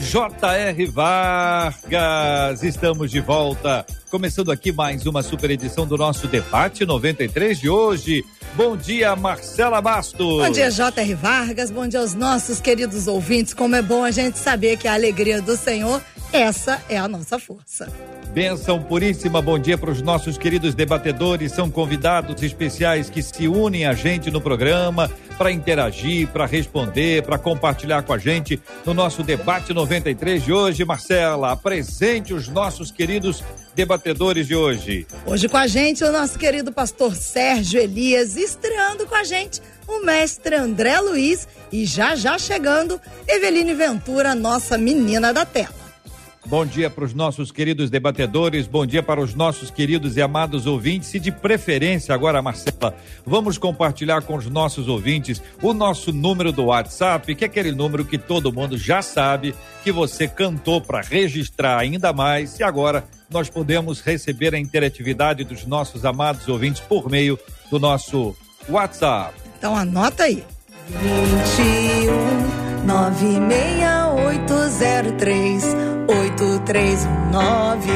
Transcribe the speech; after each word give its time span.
J.R. 0.00 0.86
Vargas, 0.86 2.62
estamos 2.62 3.10
de 3.10 3.20
volta, 3.20 3.84
começando 4.10 4.50
aqui 4.50 4.70
mais 4.70 5.04
uma 5.06 5.22
super 5.22 5.50
edição 5.50 5.86
do 5.86 5.96
nosso 5.96 6.28
debate 6.28 6.86
93 6.86 7.58
de 7.58 7.68
hoje. 7.68 8.24
Bom 8.54 8.76
dia, 8.76 9.14
Marcela 9.16 9.80
Bastos. 9.80 10.42
Bom 10.44 10.50
dia, 10.50 10.70
J.R. 10.70 11.14
Vargas. 11.14 11.70
Bom 11.70 11.86
dia 11.86 12.00
aos 12.00 12.14
nossos 12.14 12.60
queridos 12.60 13.06
ouvintes. 13.08 13.52
Como 13.52 13.74
é 13.74 13.82
bom 13.82 14.04
a 14.04 14.10
gente 14.10 14.38
saber 14.38 14.76
que 14.78 14.86
a 14.86 14.94
alegria 14.94 15.42
do 15.42 15.56
Senhor, 15.56 16.00
essa 16.32 16.82
é 16.88 16.98
a 16.98 17.08
nossa 17.08 17.38
força. 17.38 17.90
Benção 18.32 18.82
puríssima, 18.82 19.40
bom 19.40 19.58
dia 19.58 19.78
para 19.78 19.90
os 19.90 20.02
nossos 20.02 20.36
queridos 20.36 20.74
debatedores, 20.74 21.52
são 21.52 21.70
convidados 21.70 22.42
especiais 22.42 23.08
que 23.08 23.22
se 23.22 23.48
unem 23.48 23.86
a 23.86 23.94
gente 23.94 24.30
no 24.30 24.40
programa 24.40 25.10
para 25.38 25.50
interagir, 25.50 26.28
para 26.28 26.46
responder, 26.46 27.22
para 27.22 27.38
compartilhar 27.38 28.02
com 28.02 28.12
a 28.12 28.18
gente 28.18 28.60
no 28.84 28.92
nosso 28.92 29.22
debate 29.22 29.72
93 29.72 30.44
de 30.44 30.52
hoje. 30.52 30.84
Marcela, 30.84 31.52
apresente 31.52 32.34
os 32.34 32.48
nossos 32.48 32.90
queridos 32.90 33.42
debatedores 33.74 34.46
de 34.46 34.54
hoje. 34.54 35.06
Hoje 35.24 35.48
com 35.48 35.56
a 35.56 35.66
gente 35.66 36.04
o 36.04 36.12
nosso 36.12 36.38
querido 36.38 36.70
pastor 36.70 37.14
Sérgio 37.14 37.80
Elias, 37.80 38.36
estreando 38.36 39.06
com 39.06 39.14
a 39.14 39.24
gente 39.24 39.62
o 39.86 40.04
mestre 40.04 40.54
André 40.54 41.00
Luiz 41.00 41.48
e 41.72 41.86
já 41.86 42.14
já 42.14 42.38
chegando 42.38 43.00
Eveline 43.26 43.74
Ventura, 43.74 44.34
nossa 44.34 44.76
menina 44.76 45.32
da 45.32 45.46
tela. 45.46 45.87
Bom 46.48 46.64
dia 46.64 46.88
para 46.88 47.04
os 47.04 47.12
nossos 47.12 47.52
queridos 47.52 47.90
debatedores, 47.90 48.66
bom 48.66 48.86
dia 48.86 49.02
para 49.02 49.20
os 49.20 49.34
nossos 49.34 49.70
queridos 49.70 50.16
e 50.16 50.22
amados 50.22 50.66
ouvintes 50.66 51.12
e 51.12 51.20
de 51.20 51.30
preferência 51.30 52.14
agora, 52.14 52.40
Marcela, 52.40 52.96
vamos 53.26 53.58
compartilhar 53.58 54.22
com 54.22 54.34
os 54.34 54.46
nossos 54.46 54.88
ouvintes 54.88 55.42
o 55.60 55.74
nosso 55.74 56.10
número 56.10 56.50
do 56.50 56.64
WhatsApp, 56.64 57.34
que 57.34 57.44
é 57.44 57.46
aquele 57.46 57.70
número 57.70 58.02
que 58.02 58.16
todo 58.16 58.50
mundo 58.50 58.78
já 58.78 59.02
sabe 59.02 59.54
que 59.84 59.92
você 59.92 60.26
cantou 60.26 60.80
para 60.80 61.02
registrar 61.02 61.78
ainda 61.78 62.14
mais 62.14 62.58
e 62.58 62.62
agora 62.62 63.04
nós 63.28 63.50
podemos 63.50 64.00
receber 64.00 64.54
a 64.54 64.58
interatividade 64.58 65.44
dos 65.44 65.66
nossos 65.66 66.06
amados 66.06 66.48
ouvintes 66.48 66.80
por 66.80 67.10
meio 67.10 67.38
do 67.70 67.78
nosso 67.78 68.34
WhatsApp. 68.70 69.34
Então 69.58 69.76
anota 69.76 70.22
aí. 70.22 70.42
21 70.88 72.67
96803 72.88 75.64
8319 76.08 77.92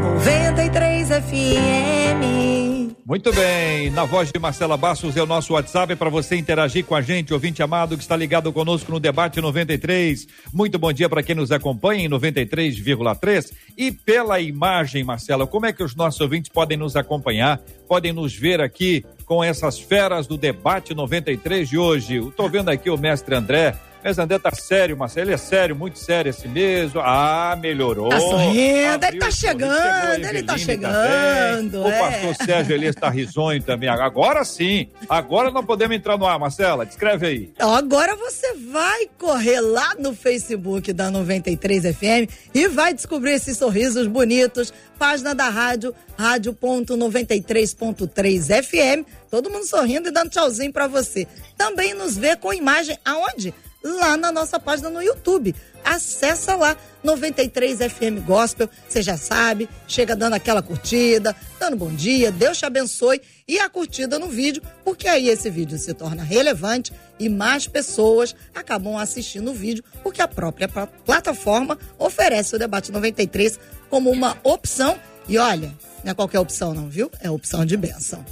93 0.00 1.08
FM. 1.08 2.96
Muito 3.04 3.32
bem, 3.32 3.90
na 3.90 4.04
voz 4.04 4.30
de 4.30 4.38
Marcela 4.38 4.76
Bastos 4.76 5.16
é 5.16 5.22
o 5.22 5.26
nosso 5.26 5.54
WhatsApp 5.54 5.96
para 5.96 6.10
você 6.10 6.36
interagir 6.36 6.84
com 6.84 6.94
a 6.94 7.02
gente, 7.02 7.34
ouvinte 7.34 7.60
amado 7.60 7.96
que 7.96 8.02
está 8.02 8.16
ligado 8.16 8.52
conosco 8.52 8.92
no 8.92 9.00
debate 9.00 9.40
93. 9.40 10.28
Muito 10.52 10.78
bom 10.78 10.92
dia 10.92 11.08
para 11.08 11.24
quem 11.24 11.34
nos 11.34 11.50
acompanha 11.50 12.04
em 12.04 12.08
93,3 12.08 13.52
e 13.76 13.90
pela 13.90 14.40
imagem, 14.40 15.02
Marcela, 15.02 15.44
como 15.46 15.66
é 15.66 15.72
que 15.72 15.82
os 15.82 15.96
nossos 15.96 16.20
ouvintes 16.20 16.52
podem 16.52 16.78
nos 16.78 16.94
acompanhar, 16.94 17.60
podem 17.88 18.12
nos 18.12 18.32
ver 18.34 18.60
aqui 18.60 19.04
com 19.24 19.42
essas 19.42 19.76
feras 19.78 20.28
do 20.28 20.36
debate 20.36 20.94
93 20.94 21.68
de 21.68 21.78
hoje. 21.78 22.18
Estou 22.18 22.48
vendo 22.48 22.68
aqui 22.68 22.88
o 22.90 22.96
mestre 22.96 23.34
André 23.34 23.74
mas 24.06 24.18
André 24.20 24.38
tá 24.38 24.52
sério, 24.52 24.96
Marcelo. 24.96 25.26
Ele 25.26 25.34
é 25.34 25.36
sério, 25.36 25.74
muito 25.74 25.98
sério 25.98 26.30
assim 26.30 26.46
mesmo. 26.46 27.00
Ah, 27.00 27.58
melhorou. 27.60 28.08
Tá 28.08 28.20
sorrindo, 28.20 29.04
ele 29.04 29.18
tá 29.18 29.32
chegando, 29.32 30.24
ele 30.24 30.44
tá 30.44 30.56
chegando. 30.56 31.82
Também. 31.82 31.92
É. 31.92 31.96
O 31.96 31.98
pastor 31.98 32.36
Sérgio 32.46 32.76
Elias 32.76 32.94
tá 32.94 33.10
risonho 33.10 33.60
também. 33.64 33.88
Agora 33.88 34.44
sim. 34.44 34.90
Agora 35.08 35.50
nós 35.50 35.66
podemos 35.66 35.96
entrar 35.96 36.16
no 36.16 36.24
ar, 36.24 36.38
Marcela. 36.38 36.86
Descreve 36.86 37.26
aí. 37.26 37.50
Então, 37.52 37.74
agora 37.74 38.14
você 38.14 38.54
vai 38.54 39.08
correr 39.18 39.60
lá 39.60 39.96
no 39.98 40.14
Facebook 40.14 40.92
da 40.92 41.10
93 41.10 41.96
FM 41.96 42.30
e 42.54 42.68
vai 42.68 42.94
descobrir 42.94 43.32
esses 43.32 43.58
sorrisos 43.58 44.06
bonitos. 44.06 44.72
Página 44.96 45.34
da 45.34 45.48
rádio, 45.48 45.92
rádio.93.3 46.16 48.62
FM. 48.62 49.04
Todo 49.28 49.50
mundo 49.50 49.66
sorrindo 49.66 50.06
e 50.08 50.12
dando 50.12 50.30
tchauzinho 50.30 50.72
para 50.72 50.86
você. 50.86 51.26
Também 51.58 51.92
nos 51.92 52.16
vê 52.16 52.36
com 52.36 52.54
imagem 52.54 52.96
aonde? 53.04 53.52
Lá 53.86 54.16
na 54.16 54.32
nossa 54.32 54.58
página 54.58 54.90
no 54.90 55.00
YouTube. 55.00 55.54
Acessa 55.84 56.56
lá 56.56 56.76
93 57.04 57.78
FM 57.78 58.26
Gospel, 58.26 58.68
você 58.88 59.00
já 59.00 59.16
sabe, 59.16 59.68
chega 59.86 60.16
dando 60.16 60.34
aquela 60.34 60.60
curtida, 60.60 61.34
dando 61.60 61.76
bom 61.76 61.94
dia, 61.94 62.32
Deus 62.32 62.58
te 62.58 62.66
abençoe 62.66 63.22
e 63.46 63.60
a 63.60 63.70
curtida 63.70 64.18
no 64.18 64.26
vídeo, 64.26 64.60
porque 64.84 65.06
aí 65.06 65.28
esse 65.28 65.48
vídeo 65.48 65.78
se 65.78 65.94
torna 65.94 66.24
relevante 66.24 66.92
e 67.18 67.28
mais 67.28 67.68
pessoas 67.68 68.34
acabam 68.52 68.96
assistindo 68.96 69.52
o 69.52 69.54
vídeo, 69.54 69.84
porque 70.02 70.20
a 70.20 70.26
própria 70.26 70.68
plataforma 70.68 71.78
oferece 71.96 72.56
o 72.56 72.58
debate 72.58 72.90
93 72.90 73.60
como 73.88 74.10
uma 74.10 74.36
opção. 74.42 74.98
E 75.28 75.38
olha, 75.38 75.72
não 76.02 76.10
é 76.10 76.14
qualquer 76.14 76.40
opção 76.40 76.74
não, 76.74 76.88
viu? 76.88 77.08
É 77.20 77.30
opção 77.30 77.64
de 77.64 77.76
benção. 77.76 78.24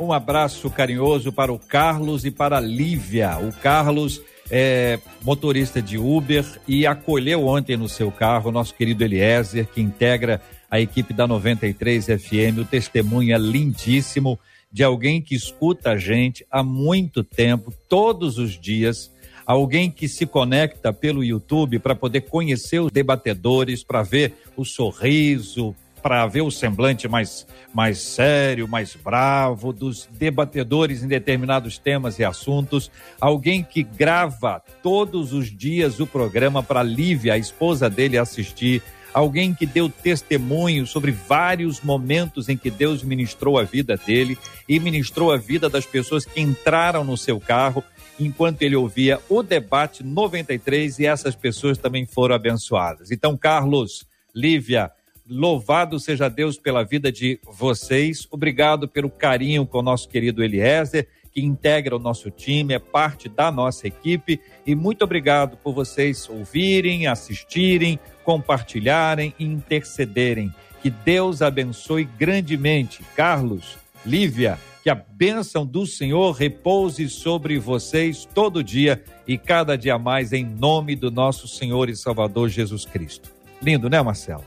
Um 0.00 0.10
abraço 0.12 0.70
carinhoso 0.70 1.30
para 1.30 1.52
o 1.52 1.58
Carlos 1.58 2.24
e 2.24 2.30
para 2.30 2.56
a 2.56 2.60
Lívia. 2.60 3.38
O 3.38 3.52
Carlos 3.52 4.20
é 4.54 5.00
motorista 5.22 5.80
de 5.80 5.96
Uber 5.96 6.44
e 6.68 6.86
acolheu 6.86 7.46
ontem 7.46 7.74
no 7.74 7.88
seu 7.88 8.12
carro 8.12 8.50
o 8.50 8.52
nosso 8.52 8.74
querido 8.74 9.02
Eliezer, 9.02 9.66
que 9.66 9.80
integra 9.80 10.42
a 10.70 10.78
equipe 10.78 11.14
da 11.14 11.26
93 11.26 12.04
FM. 12.04 12.58
O 12.60 12.64
testemunho 12.66 13.34
é 13.34 13.38
lindíssimo 13.38 14.38
de 14.70 14.84
alguém 14.84 15.22
que 15.22 15.34
escuta 15.34 15.92
a 15.92 15.96
gente 15.96 16.44
há 16.50 16.62
muito 16.62 17.24
tempo, 17.24 17.72
todos 17.88 18.36
os 18.36 18.60
dias. 18.60 19.10
Alguém 19.46 19.90
que 19.90 20.06
se 20.06 20.26
conecta 20.26 20.92
pelo 20.92 21.24
YouTube 21.24 21.78
para 21.78 21.94
poder 21.94 22.20
conhecer 22.20 22.78
os 22.78 22.92
debatedores, 22.92 23.82
para 23.82 24.02
ver 24.02 24.34
o 24.54 24.66
sorriso, 24.66 25.74
para 26.02 26.26
ver 26.26 26.40
o 26.40 26.50
semblante 26.50 27.06
mais, 27.06 27.46
mais 27.72 27.98
sério, 28.00 28.66
mais 28.66 28.96
bravo 28.96 29.72
dos 29.72 30.08
debatedores 30.12 31.02
em 31.02 31.08
determinados 31.08 31.78
temas 31.78 32.18
e 32.18 32.24
assuntos. 32.24 32.90
Alguém 33.20 33.62
que 33.62 33.82
grava 33.82 34.62
todos 34.82 35.32
os 35.32 35.46
dias 35.46 36.00
o 36.00 36.06
programa 36.06 36.62
para 36.62 36.82
Lívia, 36.82 37.34
a 37.34 37.38
esposa 37.38 37.88
dele, 37.88 38.18
assistir. 38.18 38.82
Alguém 39.14 39.54
que 39.54 39.66
deu 39.66 39.90
testemunho 39.90 40.86
sobre 40.86 41.10
vários 41.10 41.82
momentos 41.82 42.48
em 42.48 42.56
que 42.56 42.70
Deus 42.70 43.02
ministrou 43.02 43.58
a 43.58 43.62
vida 43.62 43.96
dele 43.96 44.38
e 44.66 44.80
ministrou 44.80 45.30
a 45.30 45.36
vida 45.36 45.68
das 45.68 45.84
pessoas 45.84 46.24
que 46.24 46.40
entraram 46.40 47.04
no 47.04 47.16
seu 47.16 47.38
carro 47.38 47.84
enquanto 48.18 48.62
ele 48.62 48.76
ouvia 48.76 49.20
o 49.28 49.42
debate 49.42 50.02
93 50.02 50.98
e 50.98 51.06
essas 51.06 51.34
pessoas 51.34 51.78
também 51.78 52.06
foram 52.06 52.34
abençoadas. 52.34 53.10
Então, 53.10 53.36
Carlos, 53.36 54.06
Lívia, 54.34 54.90
Louvado 55.28 56.00
seja 56.00 56.28
Deus 56.28 56.58
pela 56.58 56.82
vida 56.82 57.12
de 57.12 57.38
vocês. 57.44 58.26
Obrigado 58.30 58.88
pelo 58.88 59.08
carinho 59.08 59.66
com 59.66 59.78
o 59.78 59.82
nosso 59.82 60.08
querido 60.08 60.42
Eliezer, 60.42 61.06
que 61.32 61.40
integra 61.40 61.96
o 61.96 61.98
nosso 61.98 62.30
time, 62.30 62.74
é 62.74 62.78
parte 62.78 63.28
da 63.28 63.50
nossa 63.50 63.86
equipe. 63.86 64.40
E 64.66 64.74
muito 64.74 65.02
obrigado 65.02 65.56
por 65.56 65.72
vocês 65.72 66.28
ouvirem, 66.28 67.06
assistirem, 67.06 67.98
compartilharem 68.24 69.32
e 69.38 69.44
intercederem. 69.44 70.52
Que 70.82 70.90
Deus 70.90 71.40
abençoe 71.40 72.04
grandemente. 72.04 73.02
Carlos, 73.14 73.78
Lívia, 74.04 74.58
que 74.82 74.90
a 74.90 74.94
bênção 74.96 75.64
do 75.64 75.86
Senhor 75.86 76.32
repouse 76.32 77.08
sobre 77.08 77.58
vocês 77.58 78.28
todo 78.34 78.64
dia 78.64 79.02
e 79.26 79.38
cada 79.38 79.78
dia 79.78 79.96
mais, 79.96 80.32
em 80.32 80.44
nome 80.44 80.96
do 80.96 81.10
nosso 81.10 81.46
Senhor 81.46 81.88
e 81.88 81.94
Salvador 81.94 82.48
Jesus 82.48 82.84
Cristo. 82.84 83.30
Lindo, 83.62 83.88
né, 83.88 84.02
Marcelo? 84.02 84.42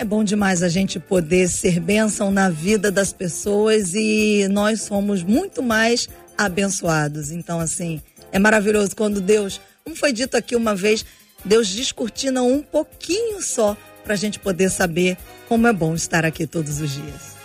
É 0.00 0.04
bom 0.04 0.24
demais 0.24 0.62
a 0.62 0.68
gente 0.70 0.98
poder 0.98 1.46
ser 1.46 1.78
bênção 1.78 2.30
na 2.30 2.48
vida 2.48 2.90
das 2.90 3.12
pessoas 3.12 3.92
e 3.92 4.48
nós 4.50 4.80
somos 4.80 5.22
muito 5.22 5.62
mais 5.62 6.08
abençoados. 6.38 7.30
Então, 7.30 7.60
assim, 7.60 8.00
é 8.32 8.38
maravilhoso 8.38 8.96
quando 8.96 9.20
Deus, 9.20 9.60
como 9.84 9.94
foi 9.94 10.10
dito 10.10 10.38
aqui 10.38 10.56
uma 10.56 10.74
vez, 10.74 11.04
Deus 11.44 11.68
descortina 11.68 12.42
um 12.42 12.62
pouquinho 12.62 13.42
só 13.42 13.76
para 14.02 14.14
a 14.14 14.16
gente 14.16 14.38
poder 14.38 14.70
saber 14.70 15.18
como 15.46 15.66
é 15.66 15.72
bom 15.72 15.94
estar 15.94 16.24
aqui 16.24 16.46
todos 16.46 16.80
os 16.80 16.92
dias. 16.92 17.36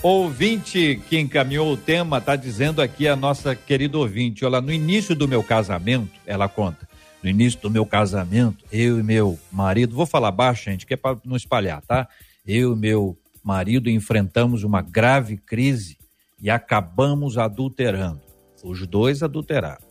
Ouvinte 0.00 1.02
que 1.10 1.18
encaminhou 1.18 1.72
o 1.72 1.76
tema 1.76 2.18
está 2.18 2.36
dizendo 2.36 2.80
aqui 2.80 3.08
a 3.08 3.16
nossa 3.16 3.56
querida 3.56 3.98
ouvinte, 3.98 4.44
olha, 4.44 4.60
no 4.60 4.72
início 4.72 5.16
do 5.16 5.26
meu 5.26 5.42
casamento, 5.42 6.12
ela 6.24 6.48
conta, 6.48 6.88
no 7.24 7.30
início 7.30 7.58
do 7.58 7.70
meu 7.70 7.86
casamento, 7.86 8.66
eu 8.70 9.00
e 9.00 9.02
meu 9.02 9.38
marido, 9.50 9.96
vou 9.96 10.04
falar 10.04 10.30
baixo, 10.30 10.66
gente, 10.66 10.84
que 10.84 10.92
é 10.92 10.96
para 10.96 11.16
não 11.24 11.34
espalhar, 11.34 11.80
tá? 11.80 12.06
Eu 12.46 12.74
e 12.74 12.76
meu 12.76 13.18
marido 13.42 13.88
enfrentamos 13.88 14.62
uma 14.62 14.82
grave 14.82 15.38
crise 15.38 15.96
e 16.38 16.50
acabamos 16.50 17.38
adulterando. 17.38 18.20
Os 18.62 18.86
dois 18.86 19.22
adulteraram. 19.22 19.86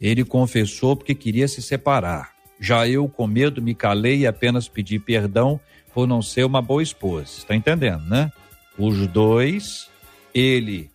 Ele 0.00 0.24
confessou 0.24 0.96
porque 0.96 1.14
queria 1.14 1.46
se 1.46 1.62
separar. 1.62 2.32
Já 2.58 2.88
eu, 2.88 3.08
com 3.08 3.28
medo, 3.28 3.62
me 3.62 3.72
calei 3.74 4.18
e 4.18 4.26
apenas 4.26 4.68
pedi 4.68 4.98
perdão 4.98 5.60
por 5.94 6.08
não 6.08 6.20
ser 6.20 6.44
uma 6.44 6.60
boa 6.60 6.82
esposa. 6.82 7.38
Está 7.38 7.54
entendendo, 7.54 8.04
né? 8.06 8.32
Os 8.76 9.06
dois, 9.06 9.88
ele 10.34 10.90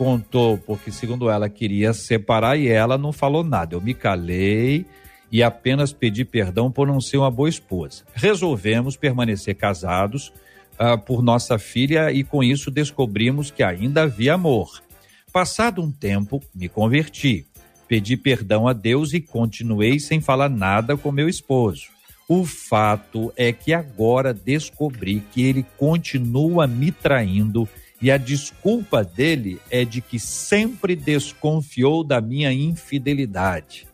contou 0.00 0.56
porque, 0.56 0.90
segundo 0.90 1.28
ela, 1.28 1.46
queria 1.50 1.92
separar 1.92 2.56
e 2.56 2.68
ela 2.68 2.96
não 2.96 3.12
falou 3.12 3.44
nada. 3.44 3.74
Eu 3.74 3.82
me 3.82 3.92
calei 3.92 4.86
e 5.30 5.42
apenas 5.42 5.92
pedi 5.92 6.24
perdão 6.24 6.72
por 6.72 6.88
não 6.88 7.02
ser 7.02 7.18
uma 7.18 7.30
boa 7.30 7.50
esposa. 7.50 8.04
Resolvemos 8.14 8.96
permanecer 8.96 9.54
casados 9.56 10.32
uh, 10.78 10.96
por 11.04 11.22
nossa 11.22 11.58
filha 11.58 12.10
e 12.10 12.24
com 12.24 12.42
isso 12.42 12.70
descobrimos 12.70 13.50
que 13.50 13.62
ainda 13.62 14.04
havia 14.04 14.32
amor. 14.32 14.82
Passado 15.30 15.82
um 15.82 15.92
tempo, 15.92 16.42
me 16.54 16.66
converti 16.66 17.46
pedi 17.86 18.16
perdão 18.16 18.68
a 18.68 18.72
Deus 18.72 19.12
e 19.12 19.20
continuei 19.20 19.98
sem 19.98 20.20
falar 20.20 20.48
nada 20.48 20.96
com 20.96 21.10
meu 21.10 21.28
esposo. 21.28 21.88
O 22.28 22.44
fato 22.46 23.32
é 23.36 23.52
que 23.52 23.74
agora 23.74 24.32
descobri 24.32 25.20
que 25.32 25.42
ele 25.42 25.66
continua 25.76 26.68
me 26.68 26.92
traindo 26.92 27.68
e 28.00 28.10
a 28.10 28.16
desculpa 28.16 29.04
dele 29.04 29.60
é 29.70 29.84
de 29.84 30.00
que 30.00 30.18
sempre 30.18 30.96
desconfiou 30.96 32.02
da 32.02 32.20
minha 32.20 32.52
infidelidade. 32.52 33.86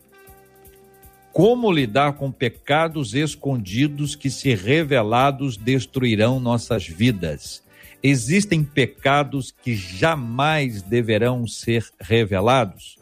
Como 1.32 1.70
lidar 1.70 2.14
com 2.14 2.30
pecados 2.30 3.14
escondidos 3.14 4.14
que, 4.14 4.30
se 4.30 4.54
revelados, 4.54 5.56
destruirão 5.56 6.40
nossas 6.40 6.86
vidas? 6.86 7.62
Existem 8.02 8.62
pecados 8.62 9.52
que 9.62 9.74
jamais 9.74 10.80
deverão 10.80 11.46
ser 11.46 11.84
revelados? 12.00 12.98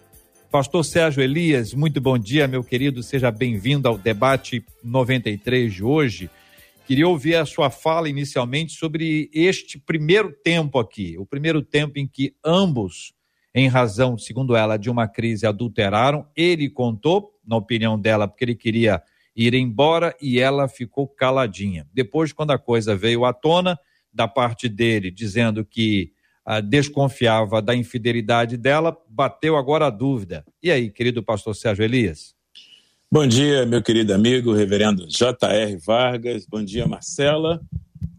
Pastor 0.51 0.85
Sérgio 0.85 1.23
Elias, 1.23 1.75
muito 1.75 2.01
bom 2.01 2.17
dia, 2.17 2.49
meu 2.49 2.65
querido. 2.65 3.03
Seja 3.03 3.31
bem-vindo 3.31 3.87
ao 3.87 3.99
debate 3.99 4.65
93 4.83 5.75
de 5.75 5.85
hoje. 5.85 6.31
Queria 6.87 7.09
ouvir 7.09 7.37
a 7.37 7.47
sua 7.47 7.71
fala 7.71 8.11
inicialmente 8.11 8.73
sobre 8.75 9.31
este 9.33 9.79
primeiro 9.79 10.31
tempo 10.31 10.79
aqui, 10.79 11.17
o 11.19 11.25
primeiro 11.25 11.63
tempo 11.63 11.99
em 11.99 12.07
que 12.07 12.37
ambos, 12.45 13.15
em 13.55 13.69
razão, 13.69 14.19
segundo 14.19 14.55
ela, 14.55 14.77
de 14.77 14.91
uma 14.91 15.09
crise, 15.09 15.47
adulteraram. 15.47 16.29
Ele 16.37 16.69
contou, 16.69 17.33
na 17.43 17.57
opinião 17.57 17.99
dela, 17.99 18.29
porque 18.29 18.45
ele 18.45 18.55
queria 18.55 19.03
ir 19.35 19.55
embora 19.55 20.15
e 20.21 20.39
ela 20.39 20.69
ficou 20.69 21.09
caladinha. 21.09 21.89
Depois, 21.93 22.35
quando 22.35 22.51
a 22.51 22.59
coisa 22.59 22.95
veio 22.95 23.25
à 23.25 23.33
tona, 23.33 23.79
da 24.13 24.29
parte 24.29 24.69
dele, 24.69 25.11
dizendo 25.11 25.65
que 25.65 26.13
ah, 26.45 26.61
desconfiava 26.61 27.61
da 27.61 27.75
infidelidade 27.75 28.57
dela, 28.57 28.97
bateu 29.09 29.57
agora 29.57 29.87
a 29.87 29.91
dúvida. 29.91 30.45
E 30.63 30.71
aí, 30.71 30.91
querido 30.91 31.23
pastor 31.23 31.57
Sérgio 31.57 31.85
Elias? 31.85 32.35
Bom 33.15 33.29
dia, 33.29 33.65
meu 33.65 33.81
querido 33.81 34.13
amigo, 34.13 34.53
reverendo 34.53 35.07
J.R. 35.09 35.77
Vargas. 35.77 36.47
Bom 36.47 36.65
dia, 36.65 36.85
Marcela. 36.85 37.63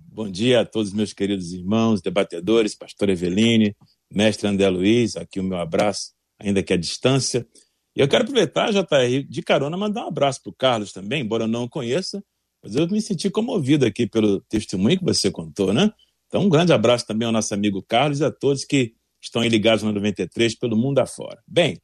Bom 0.09 0.31
dia 0.31 0.62
a 0.62 0.65
todos 0.65 0.94
meus 0.94 1.12
queridos 1.12 1.51
irmãos, 1.51 2.01
debatedores, 2.01 2.74
pastor 2.74 3.09
Eveline, 3.09 3.75
mestre 4.09 4.47
André 4.47 4.69
Luiz, 4.69 5.18
aqui 5.18 5.38
o 5.42 5.44
meu 5.44 5.57
abraço, 5.57 6.13
ainda 6.39 6.63
que 6.63 6.71
à 6.71 6.77
distância. 6.77 7.45
E 7.94 8.00
eu 8.00 8.07
quero 8.07 8.24
aproveitar, 8.24 8.71
JR, 8.71 9.27
de 9.27 9.42
carona, 9.42 9.75
mandar 9.75 10.06
um 10.06 10.07
abraço 10.07 10.42
para 10.42 10.51
o 10.51 10.56
Carlos 10.56 10.94
também, 10.94 11.24
embora 11.24 11.44
eu 11.44 11.47
não 11.50 11.65
o 11.65 11.69
conheça, 11.69 12.24
mas 12.63 12.74
eu 12.77 12.88
me 12.88 13.01
senti 13.01 13.30
comovido 13.30 13.86
aqui 13.86 14.07
pelo 14.07 14.39
testemunho 14.47 14.97
que 14.97 15.03
você 15.03 15.30
contou, 15.30 15.74
né? 15.74 15.92
Então, 16.27 16.42
um 16.44 16.50
grande 16.50 16.71
abraço 16.71 17.06
também 17.06 17.25
ao 17.25 17.33
nosso 17.33 17.53
amigo 17.53 17.83
Carlos 17.83 18.21
e 18.21 18.24
a 18.24 18.31
todos 18.31 18.63
que 18.63 18.94
estão 19.21 19.44
ligados 19.44 19.83
no 19.83 19.92
93 19.92 20.56
pelo 20.56 20.77
mundo 20.77 21.00
afora. 21.00 21.44
Bem, 21.45 21.81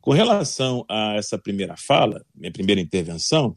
com 0.00 0.12
relação 0.12 0.84
a 0.88 1.14
essa 1.16 1.38
primeira 1.38 1.76
fala, 1.76 2.24
minha 2.34 2.52
primeira 2.52 2.80
intervenção, 2.80 3.56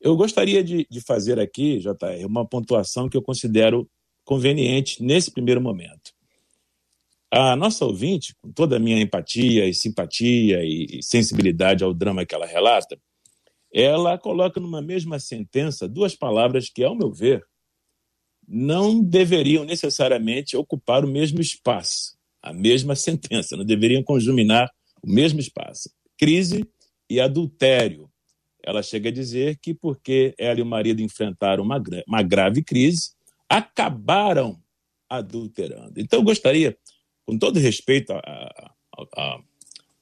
eu 0.00 0.16
gostaria 0.16 0.64
de, 0.64 0.86
de 0.90 1.00
fazer 1.00 1.38
aqui, 1.38 1.78
JR, 1.78 2.26
uma 2.26 2.46
pontuação 2.46 3.08
que 3.08 3.16
eu 3.16 3.22
considero 3.22 3.88
conveniente 4.24 5.02
nesse 5.02 5.30
primeiro 5.30 5.60
momento. 5.60 6.12
A 7.30 7.54
nossa 7.54 7.84
ouvinte, 7.84 8.34
com 8.40 8.50
toda 8.50 8.76
a 8.76 8.78
minha 8.80 9.00
empatia 9.00 9.68
e 9.68 9.74
simpatia 9.74 10.64
e 10.64 11.00
sensibilidade 11.02 11.84
ao 11.84 11.94
drama 11.94 12.26
que 12.26 12.34
ela 12.34 12.46
relata, 12.46 12.98
ela 13.72 14.18
coloca 14.18 14.58
numa 14.58 14.82
mesma 14.82 15.20
sentença 15.20 15.88
duas 15.88 16.16
palavras 16.16 16.68
que, 16.68 16.82
ao 16.82 16.96
meu 16.96 17.12
ver, 17.12 17.44
não 18.48 19.00
deveriam 19.00 19.64
necessariamente 19.64 20.56
ocupar 20.56 21.04
o 21.04 21.08
mesmo 21.08 21.40
espaço, 21.40 22.16
a 22.42 22.52
mesma 22.52 22.96
sentença, 22.96 23.56
não 23.56 23.64
deveriam 23.64 24.02
conjuminar 24.02 24.68
o 25.02 25.10
mesmo 25.10 25.40
espaço. 25.40 25.90
Crise 26.18 26.66
e 27.08 27.20
adultério. 27.20 28.10
Ela 28.62 28.82
chega 28.82 29.08
a 29.08 29.12
dizer 29.12 29.58
que 29.60 29.74
porque 29.74 30.34
ela 30.38 30.58
e 30.58 30.62
o 30.62 30.66
marido 30.66 31.00
enfrentaram 31.00 31.64
uma, 31.64 31.82
uma 32.06 32.22
grave 32.22 32.62
crise, 32.62 33.10
acabaram 33.48 34.60
adulterando. 35.08 35.94
Então, 36.00 36.20
eu 36.20 36.24
gostaria, 36.24 36.76
com 37.26 37.36
todo 37.36 37.58
respeito 37.58 38.12
à, 38.12 38.74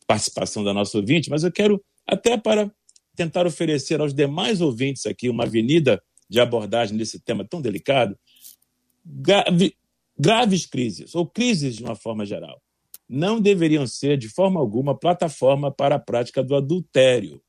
participação 0.07 0.65
da 0.65 0.75
nossa 0.75 0.99
ouvinte, 0.99 1.31
mas 1.31 1.45
eu 1.45 1.53
quero, 1.53 1.83
até 2.07 2.37
para 2.37 2.71
tentar 3.15 3.47
oferecer 3.47 4.01
aos 4.01 4.15
demais 4.15 4.61
ouvintes 4.61 5.07
aqui 5.07 5.29
uma 5.29 5.45
avenida 5.45 6.03
de 6.29 6.41
abordagem 6.41 6.97
desse 6.97 7.21
tema 7.21 7.45
tão 7.45 7.61
delicado, 7.61 8.19
grave, 9.05 9.75
graves 10.19 10.67
crises, 10.67 11.15
ou 11.15 11.27
crises 11.27 11.77
de 11.77 11.83
uma 11.83 11.95
forma 11.95 12.27
geral, 12.27 12.61
não 13.09 13.41
deveriam 13.41 13.87
ser, 13.87 14.19
de 14.19 14.29
forma 14.29 14.61
alguma, 14.61 14.99
plataforma 14.99 15.73
para 15.73 15.95
a 15.95 16.01
prática 16.01 16.43
do 16.43 16.55
adultério. 16.55 17.43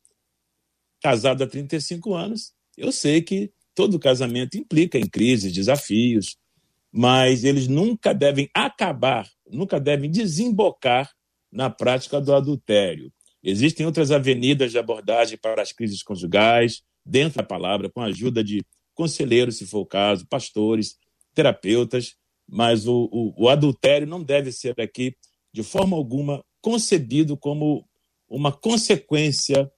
Casado 1.01 1.43
há 1.43 1.47
35 1.47 2.13
anos, 2.13 2.53
eu 2.77 2.91
sei 2.91 3.21
que 3.21 3.51
todo 3.75 3.99
casamento 3.99 4.57
implica 4.57 4.97
em 4.97 5.07
crises, 5.07 5.51
desafios, 5.51 6.37
mas 6.91 7.43
eles 7.43 7.67
nunca 7.67 8.13
devem 8.13 8.49
acabar, 8.53 9.27
nunca 9.49 9.79
devem 9.79 10.09
desembocar 10.09 11.11
na 11.51 11.69
prática 11.69 12.19
do 12.19 12.33
adultério. 12.33 13.11
Existem 13.43 13.85
outras 13.85 14.11
avenidas 14.11 14.71
de 14.71 14.77
abordagem 14.77 15.37
para 15.37 15.61
as 15.61 15.71
crises 15.71 16.03
conjugais, 16.03 16.81
dentro 17.05 17.37
da 17.37 17.43
palavra, 17.43 17.89
com 17.89 18.01
a 18.01 18.05
ajuda 18.05 18.43
de 18.43 18.63
conselheiros, 18.93 19.57
se 19.57 19.65
for 19.65 19.79
o 19.79 19.85
caso, 19.85 20.27
pastores, 20.27 20.97
terapeutas, 21.33 22.15
mas 22.47 22.85
o, 22.87 23.09
o, 23.11 23.45
o 23.45 23.49
adultério 23.49 24.07
não 24.07 24.21
deve 24.21 24.51
ser 24.51 24.79
aqui, 24.79 25.15
de 25.53 25.63
forma 25.63 25.95
alguma, 25.95 26.43
concebido 26.61 27.37
como 27.37 27.85
uma 28.27 28.51
consequência 28.51 29.71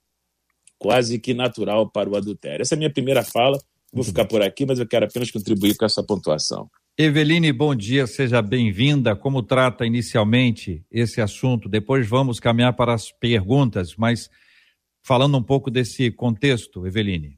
quase 0.78 1.20
que 1.20 1.34
natural 1.34 1.90
para 1.90 2.10
o 2.10 2.16
adultério. 2.16 2.62
Essa 2.64 2.74
é 2.74 2.78
a 2.78 2.80
minha 2.80 2.92
primeira 2.92 3.24
fala. 3.24 3.58
Vou 3.94 4.04
ficar 4.04 4.26
por 4.26 4.42
aqui, 4.42 4.66
mas 4.66 4.80
eu 4.80 4.88
quero 4.88 5.06
apenas 5.06 5.30
contribuir 5.30 5.76
com 5.76 5.86
essa 5.86 6.04
pontuação. 6.04 6.70
Eveline, 6.98 7.52
bom 7.52 7.76
dia, 7.76 8.08
seja 8.08 8.42
bem-vinda. 8.42 9.16
Como 9.16 9.44
trata 9.44 9.86
inicialmente 9.86 10.86
esse 10.92 11.22
assunto? 11.22 11.70
Depois 11.70 12.08
vamos 12.08 12.40
caminhar 12.40 12.74
para 12.74 12.94
as 12.94 13.12
perguntas, 13.12 13.96
mas 13.96 14.30
falando 15.04 15.38
um 15.38 15.44
pouco 15.44 15.70
desse 15.70 16.12
contexto, 16.12 16.86
Eveline. 16.86 17.38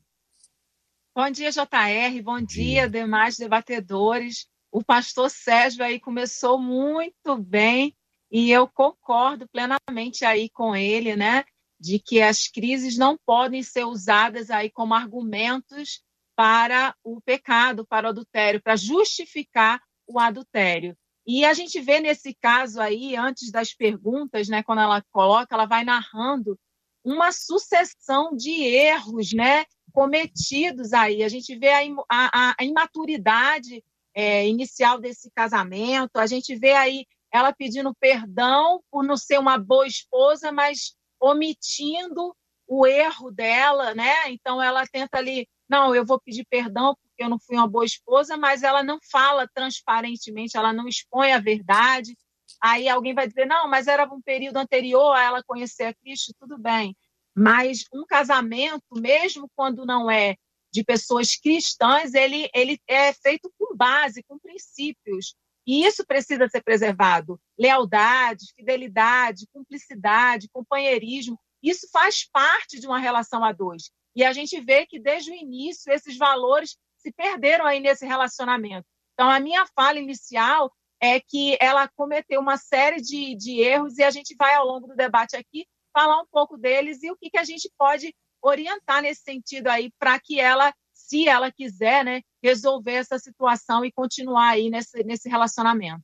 Bom 1.15 1.29
dia, 1.29 1.51
JR. 1.51 2.21
Bom 2.23 2.41
dia, 2.41 2.89
demais 2.89 3.37
debatedores. 3.37 4.47
O 4.71 4.83
pastor 4.83 5.29
Sérgio 5.29 5.83
aí 5.83 5.99
começou 5.99 6.59
muito 6.59 7.37
bem 7.37 7.95
e 8.33 8.49
eu 8.49 8.67
concordo 8.67 9.47
plenamente 9.47 10.25
aí 10.25 10.49
com 10.49 10.75
ele, 10.75 11.15
né? 11.15 11.45
De 11.79 11.99
que 11.99 12.19
as 12.19 12.47
crises 12.47 12.97
não 12.97 13.15
podem 13.15 13.61
ser 13.61 13.85
usadas 13.85 14.49
aí 14.49 14.71
como 14.71 14.95
argumentos 14.95 16.01
para 16.35 16.95
o 17.03 17.21
pecado, 17.21 17.85
para 17.85 18.07
o 18.07 18.09
adultério, 18.09 18.59
para 18.59 18.75
justificar 18.75 19.79
o 20.07 20.19
adultério. 20.19 20.97
E 21.27 21.45
a 21.45 21.53
gente 21.53 21.79
vê 21.79 21.99
nesse 21.99 22.33
caso 22.33 22.81
aí, 22.81 23.15
antes 23.15 23.51
das 23.51 23.71
perguntas, 23.71 24.49
né, 24.49 24.63
quando 24.63 24.81
ela 24.81 25.03
coloca, 25.11 25.53
ela 25.53 25.67
vai 25.67 25.83
narrando 25.83 26.59
uma 27.03 27.31
sucessão 27.31 28.35
de 28.35 28.49
erros, 28.49 29.31
né, 29.31 29.63
cometidos 29.91 30.91
aí. 30.91 31.21
A 31.23 31.29
gente 31.29 31.55
vê 31.55 31.69
a, 31.69 31.81
a, 32.09 32.55
a 32.59 32.63
imaturidade 32.63 33.83
é, 34.15 34.47
inicial 34.47 34.99
desse 34.99 35.29
casamento, 35.29 36.17
a 36.17 36.25
gente 36.25 36.55
vê 36.55 36.71
aí 36.71 37.05
ela 37.33 37.51
pedindo 37.51 37.95
perdão 37.95 38.81
por 38.91 39.03
não 39.03 39.17
ser 39.17 39.39
uma 39.39 39.57
boa 39.57 39.87
esposa, 39.87 40.51
mas 40.51 40.95
omitindo 41.19 42.35
o 42.67 42.85
erro 42.85 43.31
dela, 43.31 43.95
né? 43.95 44.29
Então 44.29 44.61
ela 44.61 44.85
tenta 44.85 45.17
ali, 45.17 45.47
não, 45.67 45.95
eu 45.95 46.05
vou 46.05 46.21
pedir 46.21 46.45
perdão 46.45 46.95
porque 47.01 47.23
eu 47.23 47.29
não 47.29 47.39
fui 47.39 47.55
uma 47.57 47.67
boa 47.67 47.85
esposa, 47.85 48.37
mas 48.37 48.61
ela 48.61 48.83
não 48.83 48.99
fala 49.11 49.49
transparentemente, 49.53 50.55
ela 50.55 50.71
não 50.71 50.87
expõe 50.87 51.33
a 51.33 51.39
verdade. 51.39 52.15
Aí 52.61 52.87
alguém 52.87 53.15
vai 53.15 53.27
dizer, 53.27 53.45
não, 53.45 53.67
mas 53.67 53.87
era 53.87 54.05
um 54.05 54.21
período 54.21 54.57
anterior 54.57 55.13
a 55.15 55.23
ela 55.23 55.43
conhecer 55.43 55.85
a 55.85 55.93
Cristo, 55.93 56.33
tudo 56.39 56.57
bem. 56.57 56.95
Mas 57.35 57.85
um 57.91 58.05
casamento, 58.05 58.85
mesmo 58.95 59.49
quando 59.55 59.85
não 59.85 60.09
é 60.09 60.35
de 60.71 60.83
pessoas 60.83 61.35
cristãs, 61.35 62.13
ele, 62.13 62.49
ele 62.53 62.79
é 62.87 63.11
feito 63.13 63.51
com 63.57 63.75
base, 63.75 64.23
com 64.23 64.37
princípios. 64.39 65.35
E 65.65 65.85
isso 65.85 66.05
precisa 66.05 66.47
ser 66.49 66.61
preservado. 66.61 67.39
Lealdade, 67.57 68.53
fidelidade, 68.55 69.47
cumplicidade, 69.51 70.49
companheirismo. 70.49 71.39
Isso 71.61 71.87
faz 71.91 72.27
parte 72.29 72.79
de 72.79 72.87
uma 72.87 72.99
relação 72.99 73.43
a 73.43 73.51
dois. 73.51 73.91
E 74.15 74.23
a 74.23 74.33
gente 74.33 74.59
vê 74.59 74.85
que 74.85 74.99
desde 74.99 75.31
o 75.31 75.35
início 75.35 75.91
esses 75.91 76.17
valores 76.17 76.77
se 76.97 77.11
perderam 77.11 77.65
aí 77.65 77.79
nesse 77.79 78.05
relacionamento. 78.05 78.85
Então, 79.13 79.29
a 79.29 79.39
minha 79.39 79.65
fala 79.75 79.99
inicial 79.99 80.71
é 81.01 81.19
que 81.19 81.57
ela 81.59 81.87
cometeu 81.87 82.39
uma 82.39 82.57
série 82.57 83.01
de, 83.01 83.35
de 83.35 83.59
erros 83.59 83.97
e 83.97 84.03
a 84.03 84.09
gente 84.09 84.35
vai, 84.35 84.55
ao 84.55 84.65
longo 84.65 84.87
do 84.87 84.95
debate 84.95 85.35
aqui, 85.35 85.65
falar 85.91 86.19
um 86.21 86.25
pouco 86.31 86.57
deles 86.57 87.03
e 87.03 87.11
o 87.11 87.17
que, 87.17 87.29
que 87.29 87.37
a 87.37 87.43
gente 87.43 87.71
pode 87.77 88.15
orientar 88.41 89.01
nesse 89.01 89.21
sentido 89.21 89.67
aí 89.67 89.91
para 89.99 90.19
que 90.19 90.39
ela, 90.39 90.73
se 91.13 91.27
ela 91.27 91.51
quiser, 91.51 92.03
né, 92.03 92.21
resolver 92.41 92.93
essa 92.93 93.19
situação 93.19 93.85
e 93.85 93.91
continuar 93.91 94.49
aí 94.49 94.71
nesse, 94.71 95.03
nesse 95.03 95.29
relacionamento. 95.29 96.01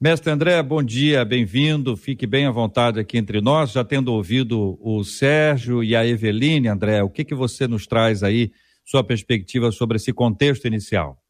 Mestre 0.00 0.30
André, 0.30 0.62
bom 0.62 0.82
dia, 0.82 1.22
bem-vindo. 1.22 1.94
Fique 1.98 2.26
bem 2.26 2.46
à 2.46 2.50
vontade 2.50 2.98
aqui 2.98 3.18
entre 3.18 3.42
nós. 3.42 3.72
Já 3.72 3.84
tendo 3.84 4.10
ouvido 4.10 4.78
o 4.80 5.04
Sérgio 5.04 5.84
e 5.84 5.94
a 5.94 6.06
Eveline, 6.06 6.66
André, 6.66 7.02
o 7.02 7.10
que, 7.10 7.26
que 7.26 7.34
você 7.34 7.68
nos 7.68 7.86
traz 7.86 8.22
aí, 8.22 8.50
sua 8.86 9.04
perspectiva 9.04 9.70
sobre 9.70 9.96
esse 9.96 10.14
contexto 10.14 10.66
inicial? 10.66 11.22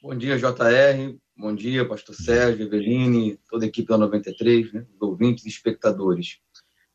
Bom 0.00 0.14
dia, 0.14 0.38
JR. 0.38 1.18
Bom 1.36 1.52
dia, 1.52 1.84
pastor 1.84 2.14
Sérgio, 2.14 2.66
Eveline, 2.66 3.36
toda 3.50 3.64
a 3.64 3.68
equipe 3.68 3.88
da 3.88 3.98
93, 3.98 4.72
né, 4.72 4.86
ouvintes 5.00 5.46
e 5.46 5.48
espectadores. 5.48 6.38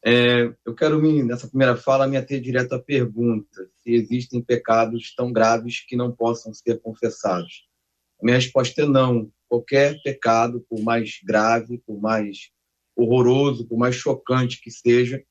É, 0.03 0.53
eu 0.65 0.73
quero, 0.73 1.01
me, 1.01 1.23
nessa 1.23 1.47
primeira 1.47 1.75
fala, 1.75 2.07
me 2.07 2.15
ater 2.15 2.39
direto 2.39 2.73
à 2.73 2.79
pergunta 2.79 3.69
se 3.75 3.91
existem 3.91 4.41
pecados 4.41 5.13
tão 5.13 5.31
graves 5.31 5.81
que 5.85 5.95
não 5.95 6.11
possam 6.11 6.53
ser 6.53 6.79
confessados. 6.81 7.67
A 8.21 8.25
minha 8.25 8.37
resposta 8.37 8.81
é 8.81 8.85
não. 8.85 9.31
Qualquer 9.47 10.01
pecado, 10.01 10.65
por 10.69 10.79
mais 10.81 11.19
grave, 11.23 11.79
por 11.85 11.99
mais 11.99 12.49
horroroso, 12.95 13.67
por 13.67 13.77
mais 13.77 13.95
chocante 13.95 14.61
que 14.61 14.71
seja, 14.71 15.21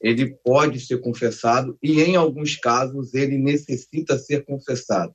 ele 0.00 0.36
pode 0.44 0.80
ser 0.80 1.00
confessado 1.00 1.78
e, 1.82 2.00
em 2.00 2.16
alguns 2.16 2.56
casos, 2.56 3.14
ele 3.14 3.38
necessita 3.38 4.18
ser 4.18 4.44
confessado. 4.44 5.14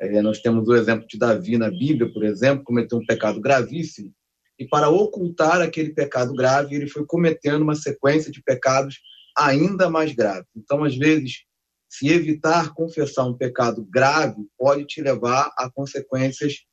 É, 0.00 0.22
nós 0.22 0.40
temos 0.40 0.68
o 0.68 0.76
exemplo 0.76 1.06
de 1.06 1.18
Davi 1.18 1.58
na 1.58 1.70
Bíblia, 1.70 2.12
por 2.12 2.24
exemplo, 2.24 2.64
cometeu 2.64 2.98
um 2.98 3.06
pecado 3.06 3.40
gravíssimo 3.40 4.12
e 4.58 4.66
para 4.66 4.88
ocultar 4.88 5.60
aquele 5.60 5.94
pecado 5.94 6.34
grave, 6.34 6.74
ele 6.74 6.88
foi 6.88 7.06
cometendo 7.06 7.62
uma 7.62 7.74
sequência 7.74 8.30
de 8.32 8.42
pecados 8.42 9.00
ainda 9.36 9.88
mais 9.88 10.12
graves. 10.12 10.48
Então, 10.56 10.82
às 10.82 10.96
vezes, 10.96 11.44
se 11.88 12.08
evitar 12.08 12.74
confessar 12.74 13.24
um 13.24 13.36
pecado 13.36 13.86
grave 13.88 14.46
pode 14.58 14.84
te 14.84 15.00
levar 15.00 15.52
a 15.56 15.70
consequências 15.70 16.64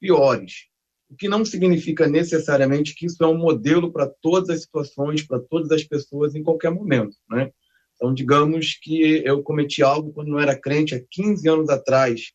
piores. 0.00 0.66
O 1.10 1.16
que 1.16 1.28
não 1.28 1.44
significa 1.44 2.08
necessariamente 2.08 2.94
que 2.94 3.06
isso 3.06 3.22
é 3.22 3.26
um 3.26 3.36
modelo 3.36 3.92
para 3.92 4.10
todas 4.22 4.48
as 4.48 4.62
situações, 4.62 5.26
para 5.26 5.40
todas 5.40 5.70
as 5.70 5.84
pessoas 5.84 6.34
em 6.34 6.42
qualquer 6.42 6.70
momento, 6.70 7.16
né? 7.28 7.50
Então, 7.94 8.14
digamos 8.14 8.78
que 8.80 9.22
eu 9.24 9.42
cometi 9.42 9.82
algo 9.82 10.12
quando 10.12 10.28
não 10.28 10.40
era 10.40 10.58
crente, 10.58 10.94
há 10.94 11.00
15 11.10 11.48
anos 11.48 11.68
atrás, 11.68 12.32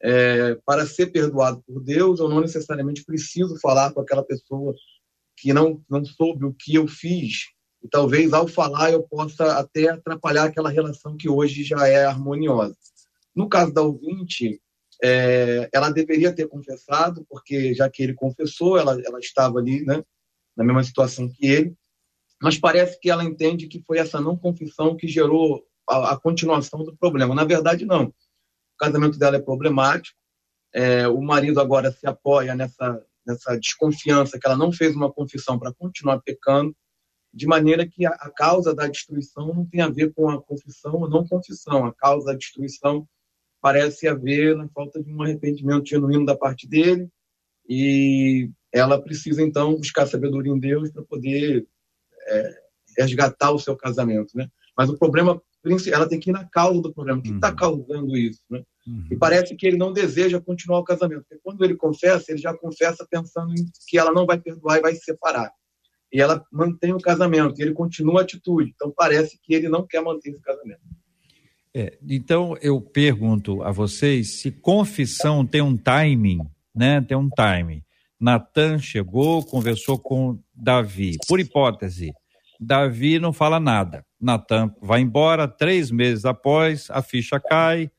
é, 0.00 0.54
para 0.64 0.86
ser 0.86 1.06
perdoado 1.06 1.62
por 1.66 1.82
Deus, 1.82 2.20
eu 2.20 2.28
não 2.28 2.40
necessariamente 2.40 3.04
preciso 3.04 3.58
falar 3.60 3.92
com 3.92 4.00
aquela 4.00 4.22
pessoa 4.22 4.74
que 5.36 5.52
não, 5.52 5.82
não 5.88 6.04
soube 6.04 6.44
o 6.44 6.54
que 6.54 6.74
eu 6.74 6.86
fiz. 6.86 7.48
E 7.82 7.88
talvez 7.88 8.32
ao 8.32 8.46
falar 8.48 8.92
eu 8.92 9.02
possa 9.02 9.58
até 9.58 9.88
atrapalhar 9.88 10.44
aquela 10.44 10.70
relação 10.70 11.16
que 11.16 11.28
hoje 11.28 11.62
já 11.62 11.86
é 11.86 12.04
harmoniosa. 12.04 12.76
No 13.34 13.48
caso 13.48 13.72
da 13.72 13.82
ouvinte, 13.82 14.60
é, 15.02 15.68
ela 15.72 15.90
deveria 15.90 16.34
ter 16.34 16.48
confessado, 16.48 17.24
porque 17.28 17.74
já 17.74 17.88
que 17.88 18.02
ele 18.02 18.14
confessou, 18.14 18.76
ela, 18.76 19.00
ela 19.04 19.18
estava 19.20 19.58
ali 19.58 19.84
né, 19.84 20.02
na 20.56 20.64
mesma 20.64 20.82
situação 20.82 21.28
que 21.28 21.46
ele, 21.46 21.74
mas 22.42 22.58
parece 22.58 22.98
que 23.00 23.10
ela 23.10 23.24
entende 23.24 23.68
que 23.68 23.82
foi 23.82 23.98
essa 23.98 24.20
não 24.20 24.36
confissão 24.36 24.96
que 24.96 25.06
gerou 25.06 25.64
a, 25.88 26.12
a 26.12 26.16
continuação 26.16 26.84
do 26.84 26.96
problema. 26.96 27.34
Na 27.34 27.44
verdade, 27.44 27.84
não 27.84 28.12
casamento 28.78 29.18
dela 29.18 29.36
é 29.36 29.40
problemático. 29.40 30.16
É, 30.72 31.08
o 31.08 31.20
marido 31.20 31.60
agora 31.60 31.90
se 31.90 32.06
apoia 32.06 32.54
nessa, 32.54 33.04
nessa 33.26 33.58
desconfiança 33.58 34.38
que 34.38 34.46
ela 34.46 34.56
não 34.56 34.72
fez 34.72 34.94
uma 34.94 35.12
confissão 35.12 35.58
para 35.58 35.72
continuar 35.72 36.20
pecando, 36.20 36.74
de 37.32 37.46
maneira 37.46 37.86
que 37.86 38.06
a, 38.06 38.10
a, 38.10 38.30
causa 38.30 38.74
da 38.74 38.86
destruição 38.86 39.48
não 39.48 39.66
tem 39.66 39.80
a 39.80 39.88
ver 39.88 40.12
com 40.14 40.30
a 40.30 40.40
confissão 40.40 40.94
ou 40.94 41.08
não 41.08 41.26
confissão. 41.26 41.84
A 41.84 41.94
causa 41.94 42.26
da 42.26 42.34
destruição 42.34 43.06
parece 43.60 44.06
haver 44.08 44.56
na 44.56 44.68
falta 44.68 45.02
de 45.02 45.12
um 45.12 45.22
arrependimento 45.22 45.88
genuíno 45.88 46.24
da 46.24 46.36
parte 46.36 46.66
dele 46.66 47.08
e 47.68 48.50
ela 48.72 49.00
precisa 49.00 49.42
então 49.42 49.76
buscar 49.76 50.06
sabedoria 50.06 50.52
em 50.52 50.58
Deus 50.58 50.90
para 50.90 51.02
poder 51.02 51.66
é, 52.26 52.62
resgatar 52.98 53.50
o 53.50 53.58
seu 53.58 53.76
casamento, 53.76 54.36
né? 54.36 54.48
Mas 54.76 54.88
o 54.88 54.98
problema 54.98 55.40
ela 55.92 56.08
tem 56.08 56.18
que 56.18 56.30
ir 56.30 56.32
na 56.32 56.44
causa 56.44 56.80
do 56.80 56.92
problema. 56.92 57.18
O 57.18 57.22
que 57.22 57.30
está 57.30 57.50
uhum. 57.50 57.56
causando 57.56 58.16
isso? 58.16 58.40
Né? 58.50 58.62
Uhum. 58.86 59.06
E 59.10 59.16
parece 59.16 59.54
que 59.54 59.66
ele 59.66 59.76
não 59.76 59.92
deseja 59.92 60.40
continuar 60.40 60.80
o 60.80 60.84
casamento. 60.84 61.24
Porque 61.28 61.40
quando 61.42 61.64
ele 61.64 61.76
confessa, 61.76 62.30
ele 62.30 62.38
já 62.38 62.54
confessa 62.54 63.06
pensando 63.10 63.52
em 63.52 63.66
que 63.88 63.98
ela 63.98 64.12
não 64.12 64.26
vai 64.26 64.38
perdoar 64.38 64.78
e 64.78 64.82
vai 64.82 64.94
se 64.94 65.04
separar. 65.04 65.52
E 66.12 66.20
ela 66.20 66.42
mantém 66.50 66.92
o 66.92 66.98
casamento, 66.98 67.60
e 67.60 67.62
ele 67.62 67.74
continua 67.74 68.20
a 68.20 68.22
atitude. 68.22 68.72
Então 68.74 68.92
parece 68.96 69.38
que 69.42 69.54
ele 69.54 69.68
não 69.68 69.86
quer 69.86 70.02
manter 70.02 70.30
esse 70.30 70.40
casamento. 70.40 70.80
É, 71.74 71.98
então 72.08 72.56
eu 72.62 72.80
pergunto 72.80 73.62
a 73.62 73.70
vocês 73.70 74.40
se 74.40 74.50
confissão 74.50 75.46
tem 75.46 75.60
um 75.60 75.76
timing, 75.76 76.40
né? 76.74 77.00
Tem 77.02 77.16
um 77.16 77.28
timing. 77.28 77.82
Natan 78.18 78.78
chegou, 78.78 79.44
conversou 79.44 79.98
com 79.98 80.38
Davi. 80.54 81.16
Por 81.28 81.38
hipótese, 81.38 82.12
Davi 82.58 83.18
não 83.18 83.32
fala 83.32 83.60
nada. 83.60 84.04
Natan 84.20 84.74
vai 84.80 85.00
embora, 85.00 85.46
três 85.46 85.90
meses 85.90 86.24
após, 86.24 86.90
a 86.90 87.02
ficha 87.02 87.38
cai, 87.38 87.90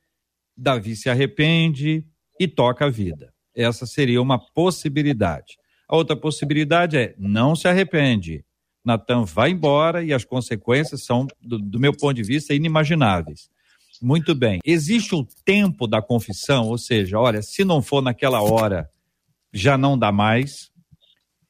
Davi 0.56 0.96
se 0.96 1.10
arrepende 1.10 2.06
e 2.40 2.48
toca 2.48 2.86
a 2.86 2.90
vida. 2.90 3.34
Essa 3.56 3.86
seria 3.86 4.22
uma 4.22 4.38
possibilidade. 4.38 5.58
A 5.88 5.96
outra 5.96 6.16
possibilidade 6.16 6.98
é 6.98 7.16
não 7.18 7.56
se 7.56 7.68
arrepende. 7.68 8.44
Natan 8.84 9.24
vai 9.24 9.52
embora 9.52 10.04
e 10.04 10.14
as 10.14 10.24
consequências 10.24 11.04
são, 11.04 11.28
do, 11.42 11.58
do 11.58 11.80
meu 11.80 11.96
ponto 11.96 12.14
de 12.14 12.24
vista, 12.24 12.54
inimagináveis. 12.54 13.50
Muito 14.02 14.34
bem. 14.34 14.60
Existe 14.64 15.14
o 15.14 15.26
tempo 15.44 15.86
da 15.86 16.02
confissão, 16.02 16.68
ou 16.68 16.78
seja, 16.78 17.20
olha, 17.20 17.42
se 17.42 17.66
não 17.66 17.82
for 17.82 18.02
naquela 18.02 18.42
hora, 18.42 18.90
já 19.52 19.78
não 19.78 19.98
dá 19.98 20.12
mais. 20.12 20.69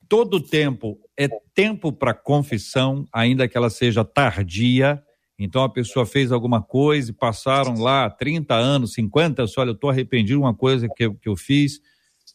Todo 0.09 0.41
tempo 0.41 0.99
é 1.15 1.29
tempo 1.53 1.93
para 1.93 2.15
confissão, 2.15 3.05
ainda 3.13 3.47
que 3.47 3.55
ela 3.55 3.69
seja 3.69 4.03
tardia. 4.03 5.01
Então 5.37 5.63
a 5.63 5.69
pessoa 5.69 6.05
fez 6.05 6.31
alguma 6.31 6.61
coisa 6.61 7.11
e 7.11 7.13
passaram 7.13 7.75
lá 7.75 8.09
30 8.09 8.55
anos, 8.55 8.93
50, 8.93 9.45
só 9.45 9.61
olha, 9.61 9.69
eu 9.69 9.73
estou 9.73 9.89
arrependido 9.91 10.39
de 10.39 10.43
uma 10.43 10.53
coisa 10.53 10.89
que, 10.89 11.09
que 11.11 11.29
eu 11.29 11.35
fiz 11.35 11.79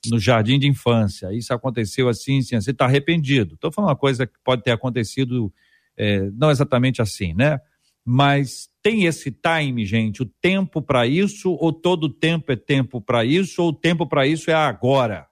no 0.08 0.18
jardim 0.18 0.58
de 0.58 0.68
infância. 0.68 1.32
Isso 1.32 1.52
aconteceu 1.52 2.08
assim, 2.08 2.38
assim, 2.38 2.60
você 2.60 2.70
está 2.70 2.84
arrependido. 2.84 3.54
Estou 3.54 3.72
falando 3.72 3.90
uma 3.90 3.96
coisa 3.96 4.26
que 4.26 4.38
pode 4.44 4.62
ter 4.62 4.70
acontecido 4.70 5.52
é, 5.96 6.30
não 6.32 6.50
exatamente 6.50 7.02
assim, 7.02 7.34
né? 7.34 7.60
Mas 8.04 8.68
tem 8.82 9.04
esse 9.04 9.30
time, 9.30 9.84
gente, 9.86 10.22
o 10.22 10.26
tempo 10.26 10.82
para 10.82 11.06
isso, 11.06 11.52
ou 11.52 11.72
todo 11.72 12.08
tempo 12.08 12.52
é 12.52 12.56
tempo 12.56 13.00
para 13.00 13.24
isso, 13.24 13.62
ou 13.62 13.70
o 13.70 13.72
tempo 13.72 14.06
para 14.06 14.26
isso 14.26 14.50
é 14.50 14.54
agora? 14.54 15.26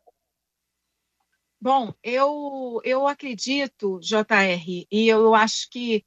Bom, 1.62 1.95
eu, 2.02 2.81
eu 2.83 3.07
acredito, 3.07 4.00
JR, 4.00 4.85
e 4.90 5.07
eu 5.07 5.33
acho 5.33 5.71
que 5.71 6.04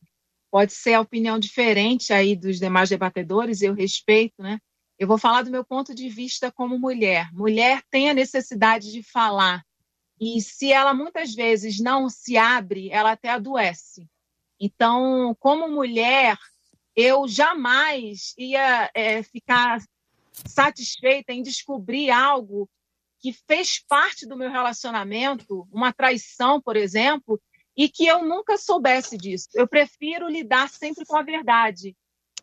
pode 0.51 0.73
ser 0.73 0.95
a 0.95 0.99
opinião 0.99 1.39
diferente 1.39 2.11
aí 2.11 2.35
dos 2.35 2.59
demais 2.59 2.89
debatedores, 2.89 3.61
eu 3.61 3.73
respeito, 3.73 4.43
né? 4.43 4.59
Eu 4.99 5.07
vou 5.07 5.17
falar 5.17 5.43
do 5.43 5.51
meu 5.51 5.63
ponto 5.63 5.95
de 5.95 6.09
vista 6.09 6.51
como 6.51 6.77
mulher. 6.77 7.31
Mulher 7.31 7.81
tem 7.89 8.09
a 8.09 8.13
necessidade 8.13 8.91
de 8.91 9.01
falar. 9.01 9.63
E 10.19 10.41
se 10.41 10.73
ela 10.73 10.93
muitas 10.93 11.33
vezes 11.33 11.79
não 11.79 12.09
se 12.09 12.35
abre, 12.35 12.89
ela 12.91 13.13
até 13.13 13.29
adoece. 13.29 14.05
Então, 14.59 15.33
como 15.39 15.69
mulher, 15.69 16.37
eu 16.93 17.29
jamais 17.29 18.33
ia 18.37 18.91
é, 18.93 19.23
ficar 19.23 19.81
satisfeita 20.45 21.31
em 21.31 21.41
descobrir 21.41 22.11
algo 22.11 22.69
que 23.25 23.33
fez 23.47 23.79
parte 23.79 24.27
do 24.27 24.37
meu 24.37 24.51
relacionamento, 24.51 25.67
uma 25.71 25.91
traição, 25.91 26.61
por 26.61 26.75
exemplo, 26.75 27.41
e 27.75 27.89
que 27.89 28.05
eu 28.05 28.23
nunca 28.23 28.55
soubesse 28.55 29.17
disso. 29.17 29.49
Eu 29.55 29.67
prefiro 29.67 30.29
lidar 30.29 30.69
sempre 30.69 31.03
com 31.07 31.17
a 31.17 31.23
verdade, 31.23 31.97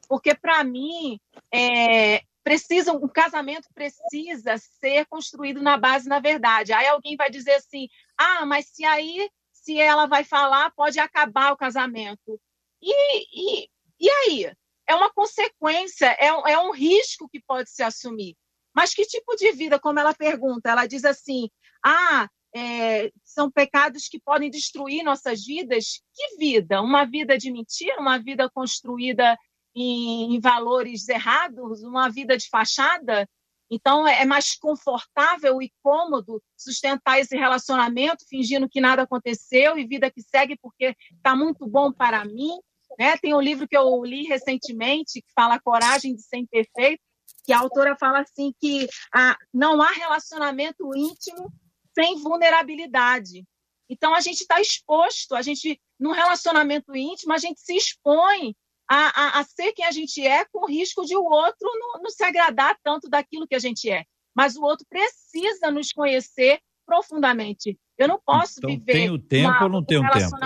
porque 0.09 0.35
para 0.35 0.65
mim 0.65 1.21
é, 1.55 2.25
precisa 2.43 2.93
um 2.93 3.07
casamento 3.07 3.69
precisa 3.73 4.59
ser 4.59 5.07
construído 5.07 5.62
na 5.62 5.79
base 5.79 6.09
da 6.09 6.19
verdade. 6.19 6.73
Aí 6.73 6.89
alguém 6.89 7.15
vai 7.15 7.31
dizer 7.31 7.53
assim, 7.53 7.89
ah, 8.19 8.45
mas 8.45 8.67
se 8.67 8.85
aí 8.85 9.31
se 9.53 9.79
ela 9.81 10.07
vai 10.07 10.25
falar 10.25 10.73
pode 10.73 10.99
acabar 10.99 11.53
o 11.53 11.57
casamento. 11.57 12.41
E, 12.83 13.62
e, 13.62 13.69
E 14.01 14.11
aí? 14.11 14.53
É 14.85 14.97
uma 14.97 15.12
consequência, 15.12 16.07
é, 16.19 16.27
é 16.27 16.59
um 16.59 16.73
risco 16.73 17.29
que 17.29 17.41
pode 17.41 17.71
se 17.71 17.85
assumir. 17.85 18.37
Mas 18.75 18.95
que 18.95 19.05
tipo 19.05 19.35
de 19.37 19.52
vida, 19.52 19.79
como 19.79 19.99
ela 19.99 20.14
pergunta? 20.14 20.71
Ela 20.71 20.87
diz 20.87 21.05
assim: 21.05 21.49
ah, 21.85 22.29
é, 22.55 23.11
são 23.25 23.50
pecados 23.50 24.09
que 24.09 24.21
podem 24.21 24.50
destruir 24.50 25.02
nossas 25.02 25.45
vidas. 25.45 26.02
Que 26.14 26.37
vida? 26.37 26.83
Uma 26.83 27.05
vida 27.05 27.37
de 27.38 27.50
mentira? 27.50 28.00
Uma 28.00 28.19
vida 28.19 28.50
construída 28.50 29.38
em, 29.75 30.35
em 30.35 30.41
valores 30.41 31.09
errados? 31.09 31.83
Uma 31.83 32.09
vida 32.09 32.37
de 32.37 32.49
fachada? 32.49 33.29
Então, 33.71 34.07
é, 34.07 34.21
é 34.21 34.25
mais 34.26 34.55
confortável 34.55 35.62
e 35.62 35.73
cômodo 35.83 36.43
sustentar 36.55 37.19
esse 37.19 37.35
relacionamento, 37.35 38.26
fingindo 38.29 38.69
que 38.69 38.83
nada 38.83 39.02
aconteceu 39.02 39.79
e 39.79 39.87
vida 39.87 40.11
que 40.11 40.21
segue 40.21 40.59
porque 40.61 40.95
está 41.17 41.35
muito 41.35 41.67
bom 41.67 41.91
para 41.91 42.23
mim. 42.23 42.52
Né? 42.99 43.17
Tem 43.17 43.35
um 43.35 43.41
livro 43.41 43.67
que 43.67 43.76
eu 43.76 44.05
li 44.05 44.25
recentemente 44.25 45.23
que 45.23 45.33
fala 45.35 45.59
Coragem 45.59 46.14
de 46.14 46.21
Ser 46.21 46.37
Imperfeito, 46.37 47.02
que 47.45 47.53
a 47.53 47.59
autora 47.59 47.97
fala 47.99 48.21
assim 48.21 48.53
que 48.61 48.89
ah, 49.15 49.37
não 49.53 49.81
há 49.81 49.91
relacionamento 49.91 50.97
íntimo 50.97 51.53
sem 51.95 52.17
vulnerabilidade. 52.23 53.45
Então 53.89 54.15
a 54.15 54.21
gente 54.21 54.41
está 54.41 54.61
exposto, 54.61 55.35
a 55.35 55.43
gente 55.43 55.81
num 55.99 56.13
relacionamento 56.13 56.97
íntimo 56.97 57.33
a 57.33 57.39
gente 57.39 57.61
se 57.61 57.77
expõe 57.77 58.55
a, 58.89 59.39
a, 59.39 59.41
a, 59.41 59.45
ser 59.45 59.73
quem 59.73 59.85
a 59.85 59.91
gente 59.91 60.27
é, 60.27 60.45
com 60.47 60.65
o 60.65 60.69
risco 60.69 61.05
de 61.05 61.17
o 61.17 61.25
outro 61.25 61.71
não, 61.75 62.03
não 62.03 62.11
se 62.11 62.23
agradar 62.25 62.77
tanto 62.83 63.09
daquilo 63.09 63.47
que 63.47 63.55
a 63.55 63.59
gente 63.59 63.91
é. 63.91 64.05
Mas 64.35 64.57
o 64.57 64.63
outro 64.63 64.87
precisa 64.89 65.71
nos 65.71 65.93
conhecer 65.93 66.61
profundamente. 66.87 67.79
Eu 67.97 68.09
não 68.09 68.21
posso 68.25 68.55
então, 68.59 68.71
viver. 68.71 68.93
Tem 68.93 69.11
o 69.11 69.19
tempo 69.19 69.51
uma, 69.51 69.63
ou 69.65 69.69
não 69.69 69.85
tem 69.85 69.99
um 69.99 70.03
tempo? 70.11 70.37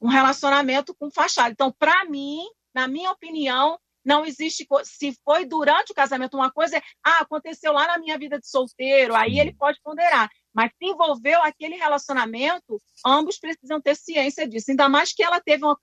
Um 0.00 0.08
relacionamento 0.08 0.94
com 0.94 1.10
fachada. 1.10 1.50
Então, 1.50 1.72
para 1.72 2.04
mim, 2.04 2.42
na 2.74 2.86
minha 2.86 3.10
opinião, 3.10 3.78
não 4.04 4.24
existe. 4.24 4.66
Se 4.84 5.16
foi 5.24 5.46
durante 5.46 5.92
o 5.92 5.94
casamento 5.94 6.36
uma 6.36 6.50
coisa, 6.50 6.76
é, 6.76 6.82
ah, 7.04 7.20
aconteceu 7.20 7.72
lá 7.72 7.86
na 7.86 7.98
minha 7.98 8.18
vida 8.18 8.38
de 8.38 8.48
solteiro, 8.48 9.14
aí 9.14 9.38
ele 9.38 9.54
pode 9.54 9.80
ponderar. 9.82 10.28
Mas 10.52 10.70
se 10.78 10.86
envolveu 10.86 11.42
aquele 11.42 11.76
relacionamento, 11.76 12.80
ambos 13.04 13.38
precisam 13.38 13.80
ter 13.80 13.96
ciência 13.96 14.46
disso. 14.46 14.70
Ainda 14.70 14.88
mais 14.88 15.12
que 15.12 15.22
ela 15.22 15.40
teve 15.40 15.64
uma, 15.64 15.76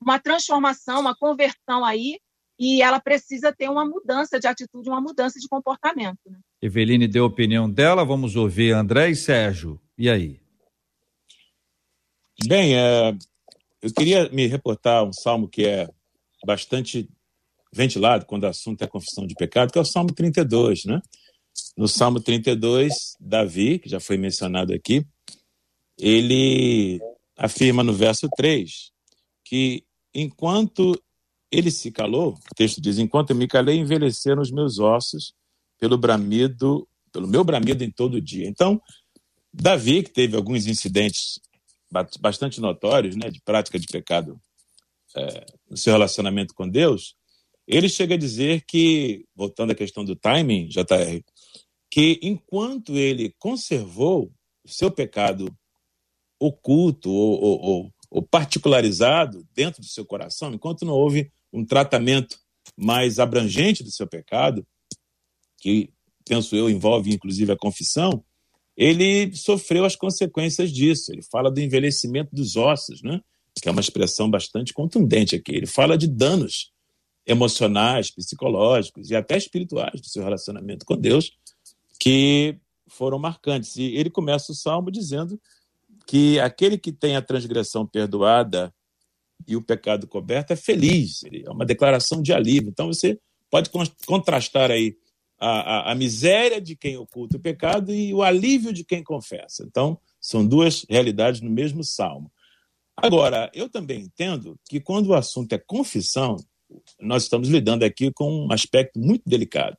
uma 0.00 0.18
transformação, 0.18 1.00
uma 1.00 1.16
conversão 1.16 1.84
aí, 1.84 2.18
e 2.58 2.82
ela 2.82 3.00
precisa 3.00 3.52
ter 3.52 3.70
uma 3.70 3.86
mudança 3.86 4.40
de 4.40 4.46
atitude, 4.46 4.88
uma 4.88 5.00
mudança 5.00 5.38
de 5.38 5.48
comportamento. 5.48 6.18
Né? 6.26 6.38
Eveline 6.60 7.06
deu 7.06 7.24
a 7.24 7.28
opinião 7.28 7.70
dela, 7.70 8.04
vamos 8.04 8.34
ouvir 8.34 8.72
André 8.72 9.10
e 9.10 9.16
Sérgio. 9.16 9.80
E 9.96 10.10
aí? 10.10 10.40
Bem, 12.46 12.76
é, 12.76 13.16
eu 13.80 13.92
queria 13.92 14.28
me 14.30 14.46
reportar 14.46 15.04
um 15.04 15.12
salmo 15.12 15.48
que 15.48 15.64
é 15.64 15.88
bastante 16.44 17.08
ventilado 17.72 18.26
quando 18.26 18.44
o 18.44 18.48
assunto 18.48 18.82
é 18.82 18.84
a 18.84 18.88
confissão 18.88 19.26
de 19.26 19.34
pecado, 19.34 19.72
que 19.72 19.78
é 19.78 19.82
o 19.82 19.84
Salmo 19.84 20.12
32, 20.12 20.84
né? 20.84 21.00
No 21.76 21.88
Salmo 21.88 22.20
32, 22.20 22.92
Davi, 23.20 23.78
que 23.78 23.88
já 23.88 24.00
foi 24.00 24.16
mencionado 24.16 24.72
aqui, 24.72 25.04
ele 25.98 27.00
afirma 27.36 27.82
no 27.82 27.92
verso 27.92 28.28
3 28.36 28.92
que 29.44 29.82
enquanto 30.14 31.00
ele 31.50 31.70
se 31.70 31.90
calou, 31.90 32.34
o 32.34 32.54
texto 32.54 32.80
diz: 32.80 32.98
Enquanto 32.98 33.30
eu 33.30 33.36
me 33.36 33.48
calei, 33.48 33.78
envelheceram 33.78 34.42
os 34.42 34.50
meus 34.50 34.78
ossos 34.78 35.32
pelo 35.78 35.96
bramido, 35.96 36.86
pelo 37.10 37.26
meu 37.26 37.42
bramido 37.42 37.82
em 37.82 37.90
todo 37.90 38.20
dia. 38.20 38.46
Então, 38.46 38.80
Davi, 39.52 40.02
que 40.02 40.10
teve 40.10 40.36
alguns 40.36 40.66
incidentes 40.66 41.40
bastante 42.20 42.60
notórios, 42.60 43.16
né, 43.16 43.30
de 43.30 43.40
prática 43.40 43.78
de 43.78 43.86
pecado 43.86 44.38
é, 45.16 45.46
no 45.70 45.76
seu 45.76 45.94
relacionamento 45.94 46.52
com 46.52 46.68
Deus, 46.68 47.16
ele 47.68 47.88
chega 47.88 48.14
a 48.14 48.18
dizer 48.18 48.64
que, 48.66 49.26
voltando 49.36 49.72
à 49.72 49.74
questão 49.74 50.02
do 50.02 50.16
timing, 50.16 50.68
JR, 50.68 51.22
que 51.90 52.18
enquanto 52.22 52.96
ele 52.96 53.34
conservou 53.38 54.32
o 54.64 54.68
seu 54.68 54.90
pecado 54.90 55.54
oculto 56.40 57.10
ou, 57.10 57.42
ou, 57.42 57.60
ou, 57.60 57.94
ou 58.10 58.22
particularizado 58.22 59.46
dentro 59.54 59.82
do 59.82 59.86
seu 59.86 60.06
coração, 60.06 60.54
enquanto 60.54 60.86
não 60.86 60.94
houve 60.94 61.30
um 61.52 61.62
tratamento 61.62 62.38
mais 62.74 63.18
abrangente 63.18 63.84
do 63.84 63.90
seu 63.90 64.06
pecado, 64.06 64.66
que 65.58 65.90
penso 66.24 66.56
eu 66.56 66.70
envolve 66.70 67.12
inclusive 67.12 67.52
a 67.52 67.56
confissão, 67.56 68.24
ele 68.74 69.34
sofreu 69.34 69.84
as 69.84 69.96
consequências 69.96 70.72
disso. 70.72 71.12
Ele 71.12 71.22
fala 71.22 71.50
do 71.50 71.60
envelhecimento 71.60 72.34
dos 72.34 72.56
ossos, 72.56 73.02
né? 73.02 73.20
que 73.60 73.68
é 73.68 73.72
uma 73.72 73.80
expressão 73.80 74.30
bastante 74.30 74.72
contundente 74.72 75.34
aqui. 75.34 75.52
Ele 75.52 75.66
fala 75.66 75.98
de 75.98 76.06
danos 76.06 76.70
emocionais, 77.28 78.10
psicológicos 78.10 79.10
e 79.10 79.14
até 79.14 79.36
espirituais 79.36 80.00
do 80.00 80.08
seu 80.08 80.24
relacionamento 80.24 80.86
com 80.86 80.96
Deus, 80.96 81.36
que 82.00 82.58
foram 82.88 83.18
marcantes. 83.18 83.76
E 83.76 83.84
ele 83.94 84.08
começa 84.08 84.50
o 84.50 84.54
salmo 84.54 84.90
dizendo 84.90 85.38
que 86.06 86.40
aquele 86.40 86.78
que 86.78 86.90
tem 86.90 87.16
a 87.16 87.22
transgressão 87.22 87.86
perdoada 87.86 88.74
e 89.46 89.54
o 89.54 89.62
pecado 89.62 90.08
coberto 90.08 90.52
é 90.52 90.56
feliz, 90.56 91.20
é 91.24 91.50
uma 91.50 91.66
declaração 91.66 92.22
de 92.22 92.32
alívio. 92.32 92.70
Então 92.70 92.86
você 92.86 93.20
pode 93.50 93.70
contrastar 94.06 94.70
aí 94.70 94.96
a, 95.38 95.48
a, 95.48 95.92
a 95.92 95.94
miséria 95.94 96.60
de 96.60 96.74
quem 96.74 96.96
oculta 96.96 97.36
o 97.36 97.40
pecado 97.40 97.92
e 97.92 98.12
o 98.12 98.22
alívio 98.22 98.72
de 98.72 98.84
quem 98.84 99.04
confessa. 99.04 99.64
Então, 99.64 100.00
são 100.20 100.44
duas 100.44 100.84
realidades 100.88 101.40
no 101.40 101.50
mesmo 101.50 101.84
salmo. 101.84 102.32
Agora, 102.96 103.48
eu 103.54 103.68
também 103.68 104.00
entendo 104.00 104.58
que 104.68 104.80
quando 104.80 105.08
o 105.08 105.14
assunto 105.14 105.52
é 105.52 105.58
confissão, 105.58 106.36
nós 107.00 107.24
estamos 107.24 107.48
lidando 107.48 107.84
aqui 107.84 108.12
com 108.12 108.46
um 108.46 108.52
aspecto 108.52 108.98
muito 108.98 109.22
delicado. 109.26 109.76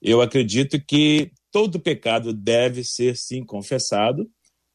Eu 0.00 0.20
acredito 0.20 0.80
que 0.80 1.32
todo 1.50 1.80
pecado 1.80 2.32
deve 2.32 2.84
ser 2.84 3.16
sim 3.16 3.44
confessado, 3.44 4.30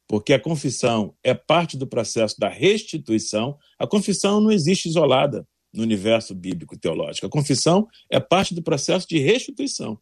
porque 0.07 0.33
a 0.33 0.39
confissão 0.39 1.15
é 1.23 1.33
parte 1.33 1.77
do 1.77 1.87
processo 1.87 2.37
da 2.37 2.49
restituição. 2.49 3.57
A 3.79 3.87
confissão 3.87 4.41
não 4.41 4.51
existe 4.51 4.89
isolada 4.89 5.47
no 5.73 5.81
universo 5.81 6.35
bíblico 6.35 6.77
teológico. 6.77 7.25
A 7.25 7.29
confissão 7.29 7.87
é 8.09 8.19
parte 8.19 8.53
do 8.53 8.61
processo 8.61 9.07
de 9.07 9.17
restituição. 9.17 9.97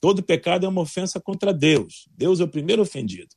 Todo 0.00 0.22
pecado 0.22 0.66
é 0.66 0.68
uma 0.68 0.82
ofensa 0.82 1.18
contra 1.18 1.52
Deus. 1.52 2.08
Deus 2.16 2.38
é 2.38 2.44
o 2.44 2.48
primeiro 2.48 2.82
ofendido. 2.82 3.34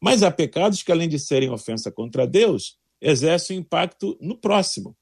Mas 0.00 0.22
há 0.22 0.30
pecados 0.30 0.82
que, 0.82 0.92
além 0.92 1.08
de 1.08 1.18
serem 1.18 1.50
ofensa 1.50 1.90
contra 1.90 2.26
Deus, 2.26 2.78
exercem 3.00 3.58
impacto 3.58 4.16
no 4.20 4.36
próximo. 4.36 4.96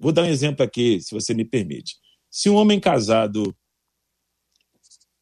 Vou 0.00 0.12
dar 0.12 0.22
um 0.22 0.28
exemplo 0.28 0.64
aqui, 0.64 0.98
se 1.02 1.14
você 1.14 1.34
me 1.34 1.44
permite. 1.44 1.96
Se 2.30 2.48
um 2.48 2.54
homem 2.54 2.80
casado 2.80 3.54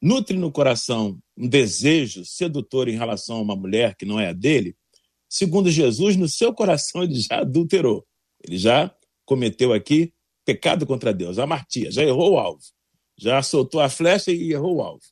nutre 0.01 0.37
no 0.37 0.53
coração 0.53 1.19
um 1.37 1.49
desejo 1.49 2.25
sedutor 2.25 2.89
em 2.89 2.97
relação 2.97 3.39
a 3.39 3.43
uma 3.43 3.57
mulher 3.57 3.97
que 3.97 4.05
não 4.05 4.21
é 4.21 4.29
a 4.29 4.33
dele, 4.33 4.77
segundo 5.29 5.69
Jesus, 5.69 6.15
no 6.15 6.29
seu 6.29 6.55
coração 6.55 7.03
ele 7.03 7.19
já 7.19 7.41
adulterou. 7.41 8.07
Ele 8.47 8.57
já 8.57 8.95
cometeu 9.25 9.73
aqui 9.73 10.15
pecado 10.45 10.87
contra 10.87 11.13
Deus, 11.13 11.41
amartia, 11.41 11.91
já 11.91 12.05
errou 12.05 12.35
o 12.35 12.39
alvo. 12.39 12.63
Já 13.19 13.43
soltou 13.43 13.81
a 13.81 13.89
flecha 13.89 14.31
e 14.31 14.53
errou 14.53 14.77
o 14.77 14.81
alvo. 14.81 15.03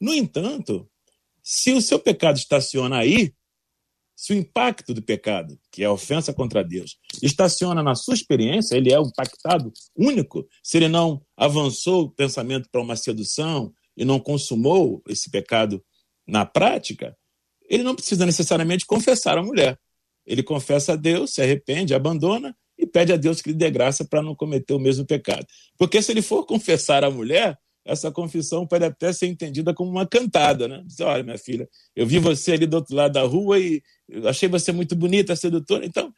No 0.00 0.12
entanto, 0.12 0.90
se 1.40 1.72
o 1.72 1.80
seu 1.80 2.00
pecado 2.00 2.38
estaciona 2.38 2.98
aí, 2.98 3.32
se 4.16 4.32
o 4.32 4.36
impacto 4.36 4.94
do 4.94 5.02
pecado, 5.02 5.58
que 5.70 5.82
é 5.82 5.86
a 5.86 5.92
ofensa 5.92 6.32
contra 6.32 6.64
Deus, 6.64 6.96
estaciona 7.22 7.82
na 7.82 7.94
sua 7.94 8.14
experiência, 8.14 8.74
ele 8.74 8.90
é 8.90 8.98
um 8.98 9.08
impactado 9.08 9.70
único, 9.94 10.48
se 10.62 10.78
ele 10.78 10.88
não 10.88 11.22
avançou 11.36 12.04
o 12.04 12.10
pensamento 12.10 12.68
para 12.72 12.80
uma 12.80 12.96
sedução 12.96 13.72
e 13.94 14.06
não 14.06 14.18
consumou 14.18 15.02
esse 15.06 15.30
pecado 15.30 15.84
na 16.26 16.46
prática, 16.46 17.14
ele 17.68 17.82
não 17.82 17.94
precisa 17.94 18.24
necessariamente 18.24 18.86
confessar 18.86 19.36
a 19.36 19.42
mulher. 19.42 19.78
Ele 20.24 20.42
confessa 20.42 20.94
a 20.94 20.96
Deus, 20.96 21.34
se 21.34 21.42
arrepende, 21.42 21.94
abandona 21.94 22.56
e 22.78 22.86
pede 22.86 23.12
a 23.12 23.16
Deus 23.16 23.42
que 23.42 23.50
lhe 23.50 23.54
dê 23.54 23.70
graça 23.70 24.04
para 24.04 24.22
não 24.22 24.34
cometer 24.34 24.72
o 24.72 24.78
mesmo 24.78 25.04
pecado. 25.04 25.46
Porque 25.78 26.00
se 26.00 26.10
ele 26.10 26.22
for 26.22 26.44
confessar 26.44 27.04
a 27.04 27.10
mulher, 27.10 27.58
essa 27.86 28.10
confissão 28.10 28.66
pode 28.66 28.84
até 28.84 29.12
ser 29.12 29.26
entendida 29.28 29.72
como 29.72 29.90
uma 29.90 30.06
cantada, 30.06 30.66
né? 30.66 30.82
Diz, 30.84 31.00
olha, 31.00 31.22
minha 31.22 31.38
filha, 31.38 31.68
eu 31.94 32.06
vi 32.06 32.18
você 32.18 32.52
ali 32.52 32.66
do 32.66 32.74
outro 32.74 32.94
lado 32.94 33.12
da 33.12 33.22
rua 33.22 33.58
e 33.58 33.80
achei 34.24 34.48
você 34.48 34.72
muito 34.72 34.96
bonita, 34.96 35.36
sedutora. 35.36 35.86
Então, 35.86 36.12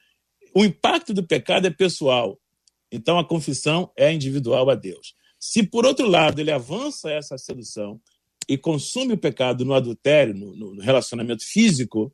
o 0.54 0.64
impacto 0.64 1.12
do 1.12 1.22
pecado 1.22 1.66
é 1.66 1.70
pessoal. 1.70 2.38
Então, 2.90 3.18
a 3.18 3.24
confissão 3.24 3.92
é 3.96 4.10
individual 4.12 4.70
a 4.70 4.74
Deus. 4.74 5.14
Se, 5.38 5.62
por 5.62 5.84
outro 5.84 6.08
lado, 6.08 6.40
ele 6.40 6.50
avança 6.50 7.10
essa 7.10 7.36
sedução 7.36 8.00
e 8.48 8.56
consome 8.56 9.12
o 9.12 9.18
pecado 9.18 9.64
no 9.64 9.74
adultério, 9.74 10.34
no, 10.34 10.56
no 10.56 10.80
relacionamento 10.80 11.44
físico, 11.44 12.10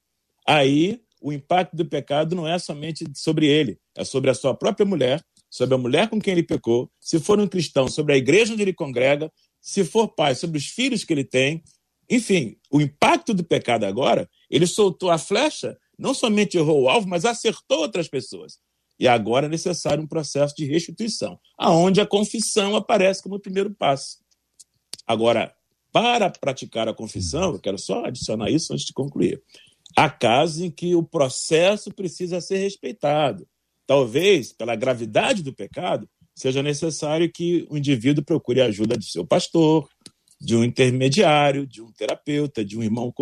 aí 0.47 1.01
o 1.23 1.33
impacto 1.33 1.77
do 1.77 1.87
pecado 1.87 2.35
não 2.35 2.47
é 2.47 2.59
somente 2.59 3.05
sobre 3.15 3.47
ele, 3.47 3.79
é 3.97 4.05
sobre 4.05 4.31
a 4.31 4.35
sua 4.35 4.53
própria 4.53 4.85
mulher, 4.85 5.25
sobre 5.49 5.77
a 5.77 5.79
mulher 5.79 6.11
com 6.11 6.21
quem 6.21 6.33
ele 6.33 6.43
pecou, 6.43 6.91
se 7.01 7.21
for 7.21 7.39
um 7.39 7.47
cristão, 7.47 7.87
sobre 7.87 8.13
a 8.13 8.17
igreja 8.17 8.53
onde 8.53 8.63
ele 8.63 8.75
congrega, 8.75 9.31
se 9.65 9.83
for 9.83 10.09
pai, 10.09 10.35
sobre 10.35 10.59
os 10.59 10.67
filhos 10.67 11.05
que 11.05 11.13
ele 11.15 11.25
tem. 11.25 11.65
Enfim, 12.11 12.55
o 12.71 12.83
impacto 12.83 13.33
do 13.33 13.43
pecado 13.43 13.85
agora, 13.85 14.29
ele 14.51 14.67
soltou 14.67 15.11
a 15.11 15.17
flecha, 15.17 15.79
não 15.99 16.13
somente 16.13 16.59
errou 16.59 16.83
o 16.83 16.89
alvo, 16.91 17.09
mas 17.09 17.25
acertou 17.25 17.79
outras 17.79 18.07
pessoas. 18.07 18.59
E 19.01 19.09
agora 19.09 19.47
é 19.47 19.49
necessário 19.49 20.05
um 20.05 20.07
processo 20.07 20.55
de 20.55 20.67
restituição, 20.67 21.41
aonde 21.57 21.99
a 21.99 22.07
confissão 22.07 22.77
aparece 22.77 23.23
como 23.23 23.41
primeiro 23.41 23.75
passo. 23.75 24.19
Agora, 25.07 25.55
para 25.91 26.29
praticar 26.29 26.87
a 26.87 26.95
confissão, 26.95 27.55
eu 27.55 27.59
quero 27.59 27.79
só 27.79 28.05
adicionar 28.05 28.51
isso 28.51 28.71
antes 28.75 28.85
de 28.85 28.93
concluir. 28.93 29.43
Há 29.97 30.11
casos 30.11 30.61
em 30.61 30.71
que 30.71 30.95
o 30.95 31.03
processo 31.03 31.91
precisa 31.91 32.39
ser 32.39 32.59
respeitado. 32.59 33.49
Talvez, 33.87 34.53
pela 34.53 34.77
gravidade 34.77 35.43
do 35.43 35.55
pecado, 35.55 36.07
seja 36.35 36.63
necessário 36.63 37.31
que 37.31 37.67
o 37.71 37.77
indivíduo 37.77 38.25
procure 38.25 38.61
a 38.61 38.67
ajuda 38.67 38.97
de 38.97 39.11
seu 39.11 39.27
pastor, 39.27 39.89
de 40.41 40.57
um 40.57 40.65
intermediário, 40.65 41.67
de 41.67 41.81
um 41.81 41.93
terapeuta, 41.93 42.65
de 42.65 42.77
um 42.77 42.83
irmão 42.83 43.13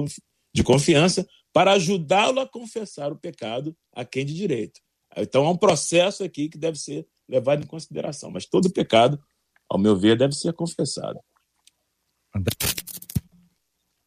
de 0.55 0.62
confiança, 0.62 1.27
para 1.53 1.72
ajudá-lo 1.72 2.40
a 2.40 2.48
confessar 2.48 3.12
o 3.12 3.18
pecado 3.18 3.77
a 3.92 4.05
quem 4.05 4.25
de 4.25 4.35
direito. 4.35 4.81
Então, 5.16 5.46
há 5.46 5.51
um 5.51 5.57
processo 5.57 6.25
aqui 6.25 6.48
que 6.48 6.57
deve 6.57 6.79
ser 6.79 7.07
levado 7.29 7.62
em 7.62 7.66
consideração, 7.66 8.31
mas 8.31 8.46
todo 8.46 8.72
pecado, 8.72 9.22
ao 9.68 9.79
meu 9.79 9.96
ver, 9.96 10.16
deve 10.16 10.35
ser 10.35 10.53
confessado. 10.55 11.20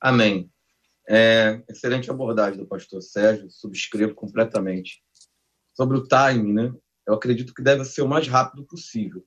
Amém. 0.02 0.50
É, 1.08 1.63
excelente 1.70 2.10
abordagem 2.10 2.60
do 2.60 2.65
pastor 2.65 3.02
Sérgio, 3.02 3.50
subscrevo 3.52 4.15
completamente. 4.15 5.04
Sobre 5.76 5.98
o 5.98 6.08
timing, 6.08 6.54
né? 6.54 6.74
Eu 7.08 7.13
acredito 7.13 7.54
que 7.54 7.62
deve 7.62 7.84
ser 7.86 8.02
o 8.02 8.08
mais 8.08 8.28
rápido 8.28 8.65
possível. 8.65 9.26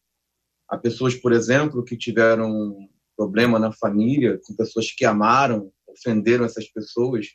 Há 0.68 0.76
pessoas, 0.76 1.14
por 1.14 1.32
exemplo, 1.32 1.84
que 1.84 1.96
tiveram 1.96 2.88
problema 3.16 3.58
na 3.58 3.72
família, 3.72 4.38
com 4.44 4.54
pessoas 4.54 4.90
que 4.92 5.04
amaram, 5.04 5.72
ofenderam 5.86 6.44
essas 6.44 6.68
pessoas 6.68 7.26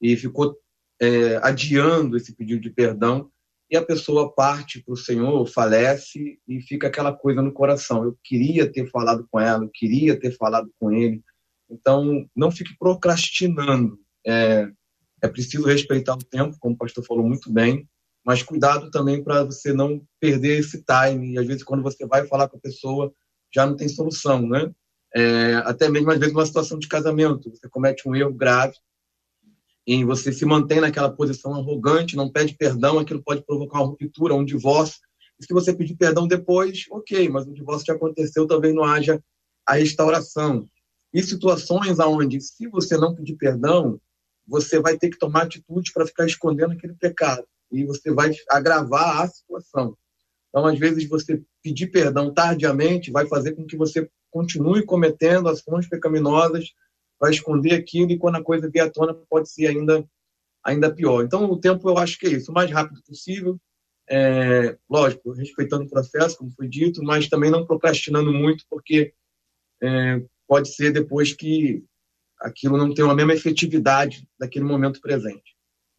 e 0.00 0.16
ficou 0.16 0.56
é, 1.00 1.36
adiando 1.42 2.16
esse 2.16 2.34
pedido 2.34 2.60
de 2.60 2.70
perdão 2.70 3.30
e 3.70 3.76
a 3.76 3.84
pessoa 3.84 4.32
parte 4.32 4.82
para 4.82 4.94
o 4.94 4.96
Senhor, 4.96 5.44
falece 5.46 6.38
e 6.46 6.60
fica 6.60 6.86
aquela 6.86 7.12
coisa 7.12 7.42
no 7.42 7.52
coração. 7.52 8.04
Eu 8.04 8.16
queria 8.22 8.70
ter 8.70 8.88
falado 8.90 9.26
com 9.28 9.40
ela, 9.40 9.64
eu 9.64 9.70
queria 9.72 10.18
ter 10.18 10.30
falado 10.36 10.70
com 10.78 10.92
ele. 10.92 11.20
Então, 11.68 12.28
não 12.34 12.50
fique 12.50 12.76
procrastinando. 12.78 13.98
É, 14.24 14.68
é 15.20 15.28
preciso 15.28 15.66
respeitar 15.66 16.14
o 16.14 16.24
tempo, 16.24 16.56
como 16.60 16.76
o 16.76 16.78
pastor 16.78 17.04
falou 17.04 17.26
muito 17.26 17.52
bem, 17.52 17.88
mas 18.26 18.42
cuidado 18.42 18.90
também 18.90 19.22
para 19.22 19.44
você 19.44 19.72
não 19.72 20.04
perder 20.18 20.58
esse 20.58 20.82
time. 20.82 21.34
E 21.34 21.38
às 21.38 21.46
vezes, 21.46 21.62
quando 21.62 21.84
você 21.84 22.04
vai 22.04 22.26
falar 22.26 22.48
com 22.48 22.56
a 22.56 22.60
pessoa, 22.60 23.14
já 23.54 23.64
não 23.64 23.76
tem 23.76 23.88
solução, 23.88 24.48
né? 24.48 24.68
É, 25.14 25.54
até 25.64 25.88
mesmo, 25.88 26.10
às 26.10 26.18
vezes, 26.18 26.34
uma 26.34 26.44
situação 26.44 26.76
de 26.76 26.88
casamento, 26.88 27.48
você 27.48 27.68
comete 27.68 28.08
um 28.08 28.16
erro 28.16 28.34
grave 28.34 28.74
e 29.86 30.04
você 30.04 30.32
se 30.32 30.44
mantém 30.44 30.80
naquela 30.80 31.08
posição 31.08 31.54
arrogante, 31.54 32.16
não 32.16 32.28
pede 32.28 32.56
perdão, 32.56 32.98
aquilo 32.98 33.22
pode 33.22 33.46
provocar 33.46 33.78
uma 33.78 33.86
ruptura, 33.86 34.34
um 34.34 34.44
divórcio. 34.44 34.98
E 35.40 35.46
se 35.46 35.54
você 35.54 35.72
pedir 35.72 35.94
perdão 35.94 36.26
depois, 36.26 36.86
ok, 36.90 37.28
mas 37.28 37.46
o 37.46 37.54
divórcio 37.54 37.86
já 37.86 37.92
aconteceu, 37.94 38.44
talvez 38.44 38.74
não 38.74 38.82
haja 38.82 39.22
a 39.64 39.74
restauração. 39.74 40.68
E 41.14 41.22
situações 41.22 42.00
onde, 42.00 42.40
se 42.40 42.66
você 42.66 42.96
não 42.96 43.14
pedir 43.14 43.36
perdão, 43.36 44.00
você 44.44 44.80
vai 44.80 44.98
ter 44.98 45.10
que 45.10 45.18
tomar 45.18 45.42
atitude 45.42 45.92
para 45.92 46.06
ficar 46.06 46.26
escondendo 46.26 46.72
aquele 46.72 46.94
pecado. 46.94 47.46
E 47.70 47.84
você 47.84 48.12
vai 48.12 48.32
agravar 48.48 49.22
a 49.22 49.28
situação. 49.28 49.96
Então, 50.48 50.66
às 50.66 50.78
vezes, 50.78 51.08
você 51.08 51.42
pedir 51.62 51.88
perdão 51.88 52.32
tardiamente 52.32 53.10
vai 53.10 53.26
fazer 53.26 53.52
com 53.52 53.66
que 53.66 53.76
você 53.76 54.08
continue 54.30 54.84
cometendo 54.84 55.48
ações 55.48 55.88
pecaminosas 55.88 56.72
vai 57.18 57.30
esconder 57.30 57.74
aquilo 57.74 58.10
e 58.12 58.18
quando 58.18 58.36
a 58.36 58.44
coisa 58.44 58.68
vier 58.68 58.86
à 58.86 58.90
tona 58.90 59.14
pode 59.14 59.50
ser 59.50 59.66
ainda, 59.66 60.06
ainda 60.62 60.94
pior. 60.94 61.24
Então, 61.24 61.50
o 61.50 61.58
tempo 61.58 61.88
eu 61.88 61.98
acho 61.98 62.18
que 62.18 62.26
é 62.26 62.30
isso, 62.30 62.50
o 62.50 62.54
mais 62.54 62.70
rápido 62.70 63.02
possível, 63.02 63.58
é, 64.08 64.76
lógico, 64.88 65.32
respeitando 65.32 65.84
o 65.84 65.90
processo, 65.90 66.38
como 66.38 66.50
foi 66.52 66.68
dito, 66.68 67.02
mas 67.02 67.28
também 67.28 67.50
não 67.50 67.66
procrastinando 67.66 68.32
muito, 68.32 68.64
porque 68.68 69.12
é, 69.82 70.22
pode 70.46 70.74
ser 70.74 70.92
depois 70.92 71.32
que 71.32 71.82
aquilo 72.40 72.76
não 72.76 72.92
tem 72.92 73.08
a 73.08 73.14
mesma 73.14 73.34
efetividade 73.34 74.28
daquele 74.38 74.64
momento 74.64 75.00
presente. 75.00 75.55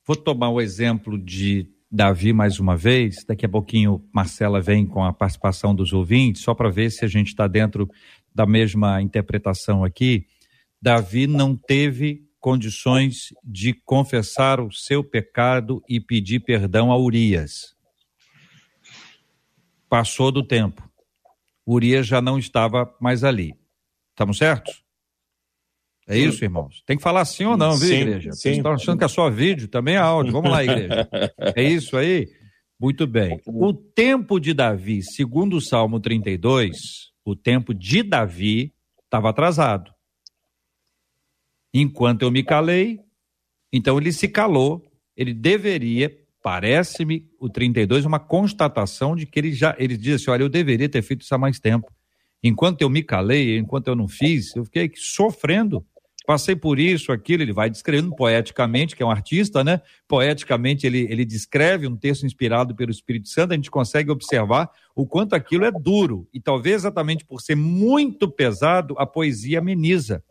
Vou 0.07 0.15
tomar 0.15 0.51
o 0.51 0.61
exemplo 0.61 1.17
de 1.17 1.69
Davi 1.91 2.31
mais 2.31 2.61
uma 2.61 2.77
vez. 2.77 3.25
Daqui 3.27 3.45
a 3.45 3.49
pouquinho 3.49 4.07
Marcela 4.13 4.61
vem 4.61 4.85
com 4.85 5.03
a 5.03 5.11
participação 5.11 5.75
dos 5.75 5.91
ouvintes, 5.91 6.43
só 6.43 6.55
para 6.55 6.69
ver 6.69 6.91
se 6.91 7.03
a 7.03 7.09
gente 7.09 7.27
está 7.27 7.45
dentro 7.45 7.89
da 8.33 8.45
mesma 8.45 9.01
interpretação 9.01 9.83
aqui. 9.83 10.25
Davi 10.81 11.27
não 11.27 11.57
teve 11.57 12.25
condições 12.39 13.33
de 13.43 13.73
confessar 13.73 14.61
o 14.61 14.71
seu 14.71 15.03
pecado 15.03 15.83
e 15.89 15.99
pedir 15.99 16.39
perdão 16.39 16.89
a 16.89 16.97
Urias. 16.97 17.75
Passou 19.89 20.31
do 20.31 20.41
tempo. 20.41 20.89
Urias 21.67 22.07
já 22.07 22.21
não 22.21 22.39
estava 22.39 22.95
mais 23.01 23.25
ali. 23.25 23.53
Estamos 24.11 24.37
certos? 24.37 24.86
É 26.07 26.17
isso, 26.17 26.43
irmãos? 26.43 26.81
Tem 26.85 26.95
que 26.95 27.03
falar 27.03 27.25
sim 27.25 27.43
ou 27.43 27.57
não, 27.57 27.75
viu, 27.77 27.89
sim, 27.89 27.95
igreja? 27.95 28.31
Sim. 28.31 28.39
Vocês 28.39 28.57
estão 28.57 28.71
achando 28.71 28.97
que 28.97 29.03
é 29.03 29.09
só 29.09 29.29
vídeo, 29.29 29.67
também 29.67 29.95
é 29.95 29.97
áudio. 29.97 30.31
Vamos 30.31 30.49
lá, 30.49 30.63
igreja. 30.63 31.07
É 31.55 31.61
isso 31.61 31.97
aí? 31.97 32.27
Muito 32.79 33.05
bem. 33.05 33.41
O 33.45 33.73
tempo 33.73 34.39
de 34.39 34.53
Davi, 34.53 35.01
segundo 35.03 35.57
o 35.57 35.61
Salmo 35.61 35.99
32, 35.99 36.77
o 37.25 37.35
tempo 37.35 37.73
de 37.73 38.03
Davi 38.03 38.71
estava 39.03 39.29
atrasado. 39.29 39.91
Enquanto 41.73 42.21
eu 42.21 42.31
me 42.31 42.43
calei, 42.43 42.99
então 43.73 43.97
ele 43.97 44.13
se 44.13 44.27
calou, 44.27 44.85
ele 45.15 45.33
deveria, 45.33 46.15
parece-me, 46.41 47.27
o 47.39 47.49
32, 47.49 48.05
uma 48.05 48.19
constatação 48.19 49.15
de 49.15 49.25
que 49.25 49.39
ele 49.39 49.51
já, 49.51 49.75
ele 49.77 49.97
diz 49.97 50.21
assim, 50.21 50.31
olha, 50.31 50.43
eu 50.43 50.49
deveria 50.49 50.87
ter 50.87 51.01
feito 51.01 51.21
isso 51.23 51.35
há 51.35 51.37
mais 51.37 51.59
tempo. 51.59 51.91
Enquanto 52.43 52.81
eu 52.81 52.89
me 52.89 53.03
calei, 53.03 53.57
enquanto 53.57 53.87
eu 53.87 53.95
não 53.95 54.07
fiz, 54.07 54.55
eu 54.55 54.63
fiquei 54.63 54.91
sofrendo. 54.95 55.85
Passei 56.27 56.57
por 56.57 56.77
isso, 56.77 57.13
aquilo, 57.13 57.41
ele 57.41 57.53
vai 57.53 57.69
descrevendo 57.69 58.13
poeticamente, 58.13 58.97
que 58.97 59.01
é 59.01 59.05
um 59.05 59.09
artista, 59.09 59.63
né? 59.63 59.79
Poeticamente 60.09 60.85
ele, 60.85 61.07
ele 61.09 61.23
descreve 61.23 61.87
um 61.87 61.95
texto 61.95 62.25
inspirado 62.25 62.75
pelo 62.75 62.91
Espírito 62.91 63.29
Santo, 63.29 63.53
a 63.53 63.55
gente 63.55 63.71
consegue 63.71 64.11
observar 64.11 64.69
o 64.93 65.07
quanto 65.07 65.35
aquilo 65.35 65.63
é 65.63 65.71
duro. 65.71 66.27
E 66.33 66.41
talvez 66.41 66.75
exatamente 66.81 67.23
por 67.23 67.39
ser 67.39 67.55
muito 67.55 68.29
pesado, 68.29 68.93
a 68.97 69.05
poesia 69.05 69.59
ameniza 69.59 70.21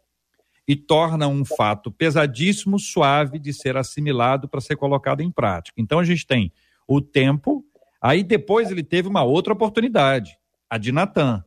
e 0.69 0.77
torna 0.77 1.29
um 1.29 1.47
fato 1.47 1.91
pesadíssimo 1.91 2.79
suave 2.79 3.39
de 3.39 3.55
ser 3.55 3.79
assimilado 3.79 4.51
para 4.51 4.61
ser 4.61 4.77
colocado 4.77 5.23
em 5.23 5.31
prática. 5.31 5.81
Então 5.81 5.99
a 5.99 6.05
gente 6.05 6.27
tem 6.27 6.53
o 6.87 7.01
tempo, 7.01 7.65
aí 8.03 8.23
depois 8.23 8.71
ele 8.71 8.83
teve 8.83 9.09
uma 9.09 9.23
outra 9.23 9.55
oportunidade, 9.55 10.37
a 10.69 10.77
de 10.77 10.93
Natan. 10.93 11.43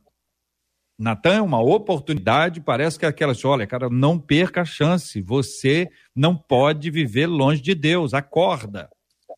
Natan 1.00 1.36
é 1.36 1.40
uma 1.40 1.62
oportunidade, 1.62 2.60
parece 2.60 2.98
que 2.98 3.06
é 3.06 3.08
aquela 3.08 3.32
assim, 3.32 3.46
olha, 3.46 3.66
cara, 3.66 3.88
não 3.88 4.18
perca 4.18 4.60
a 4.60 4.66
chance, 4.66 5.22
você 5.22 5.88
não 6.14 6.36
pode 6.36 6.90
viver 6.90 7.26
longe 7.26 7.62
de 7.62 7.74
Deus, 7.74 8.12
acorda. 8.12 8.86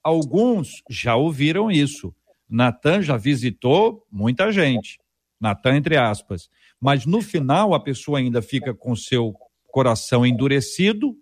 Alguns 0.03 0.83
já 0.91 1.15
ouviram 1.15 1.71
isso. 1.71 2.13
Natan 2.51 3.01
já 3.01 3.17
visitou 3.17 4.05
muita 4.11 4.51
gente. 4.51 4.99
Natan, 5.41 5.77
entre 5.77 5.97
aspas. 5.97 6.51
Mas 6.81 7.07
no 7.07 7.23
final 7.23 7.75
a 7.75 7.81
pessoa 7.81 8.19
ainda 8.19 8.43
fica 8.43 8.75
com 8.75 8.97
seu 8.97 9.33
coração 9.71 10.27
endurecido 10.27 11.17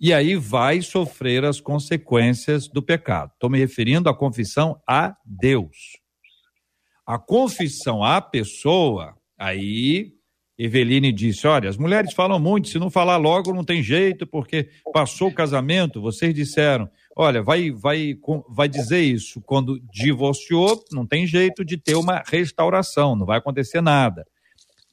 e 0.00 0.12
aí 0.14 0.36
vai 0.36 0.80
sofrer 0.80 1.44
as 1.44 1.60
consequências 1.60 2.68
do 2.68 2.84
pecado. 2.84 3.32
Estou 3.34 3.50
me 3.50 3.58
referindo 3.58 4.08
à 4.08 4.16
confissão 4.16 4.80
a 4.88 5.16
Deus. 5.24 5.98
A 7.04 7.18
confissão 7.18 8.04
à 8.04 8.20
pessoa, 8.20 9.20
aí 9.42 10.12
Eveline 10.58 11.12
disse: 11.12 11.46
olha, 11.46 11.68
as 11.68 11.76
mulheres 11.76 12.12
falam 12.12 12.38
muito, 12.38 12.68
se 12.68 12.78
não 12.78 12.90
falar 12.90 13.16
logo 13.16 13.52
não 13.52 13.64
tem 13.64 13.82
jeito, 13.82 14.26
porque 14.26 14.68
passou 14.92 15.28
o 15.28 15.34
casamento, 15.34 16.00
vocês 16.00 16.32
disseram, 16.34 16.88
olha, 17.16 17.42
vai, 17.42 17.70
vai, 17.70 18.14
vai 18.48 18.68
dizer 18.68 19.00
isso 19.00 19.40
quando 19.40 19.80
divorciou, 19.92 20.84
não 20.92 21.06
tem 21.06 21.26
jeito 21.26 21.64
de 21.64 21.76
ter 21.76 21.96
uma 21.96 22.22
restauração, 22.26 23.16
não 23.16 23.26
vai 23.26 23.38
acontecer 23.38 23.80
nada. 23.80 24.24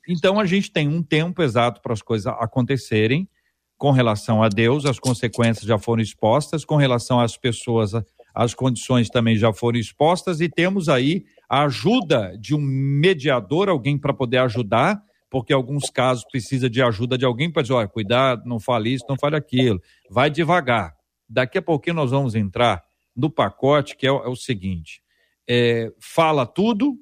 Então 0.08 0.40
a 0.40 0.46
gente 0.46 0.72
tem 0.72 0.88
um 0.88 1.04
tempo 1.04 1.44
exato 1.44 1.82
para 1.82 1.94
as 1.94 2.02
coisas 2.02 2.26
acontecerem 2.26 3.30
com 3.78 3.92
relação 3.92 4.44
a 4.44 4.50
Deus, 4.50 4.86
as 4.86 5.00
consequências 5.00 5.66
já 5.66 5.78
foram 5.78 6.02
expostas, 6.02 6.66
com 6.66 6.76
relação 6.76 7.20
às 7.20 7.38
pessoas, 7.38 7.92
as 8.39 8.54
condições 8.54 9.10
também 9.10 9.36
já 9.36 9.52
foram 9.52 9.78
expostas 9.78 10.39
e 10.39 10.47
temos 10.47 10.88
aí 10.88 11.25
a 11.49 11.63
ajuda 11.63 12.38
de 12.39 12.56
um 12.56 12.62
mediador, 12.62 13.67
alguém 13.67 13.97
para 13.97 14.13
poder 14.13 14.38
ajudar, 14.38 15.04
porque 15.30 15.52
alguns 15.52 15.89
casos 15.89 16.23
precisa 16.23 16.69
de 16.69 16.82
ajuda 16.82 17.17
de 17.17 17.25
alguém 17.25 17.52
para 17.52 17.63
dizer, 17.63 17.73
olha, 17.73 17.88
cuidado, 17.89 18.47
não 18.47 18.58
fale 18.58 18.93
isso, 18.93 19.04
não 19.10 19.17
fale 19.17 19.36
aquilo, 19.36 19.82
vai 20.10 20.30
devagar. 20.30 20.95
Daqui 21.28 21.58
a 21.58 21.62
pouquinho 21.62 21.97
nós 21.97 22.12
vamos 22.12 22.34
entrar 22.34 22.82
no 23.13 23.30
pacote 23.30 23.97
que 23.97 24.08
é 24.08 24.12
o, 24.12 24.23
é 24.23 24.30
o 24.30 24.38
seguinte, 24.38 25.04
é, 25.45 25.91
fala 25.99 26.45
tudo, 26.45 26.97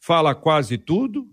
fala 0.00 0.34
quase 0.34 0.78
tudo. 0.78 1.28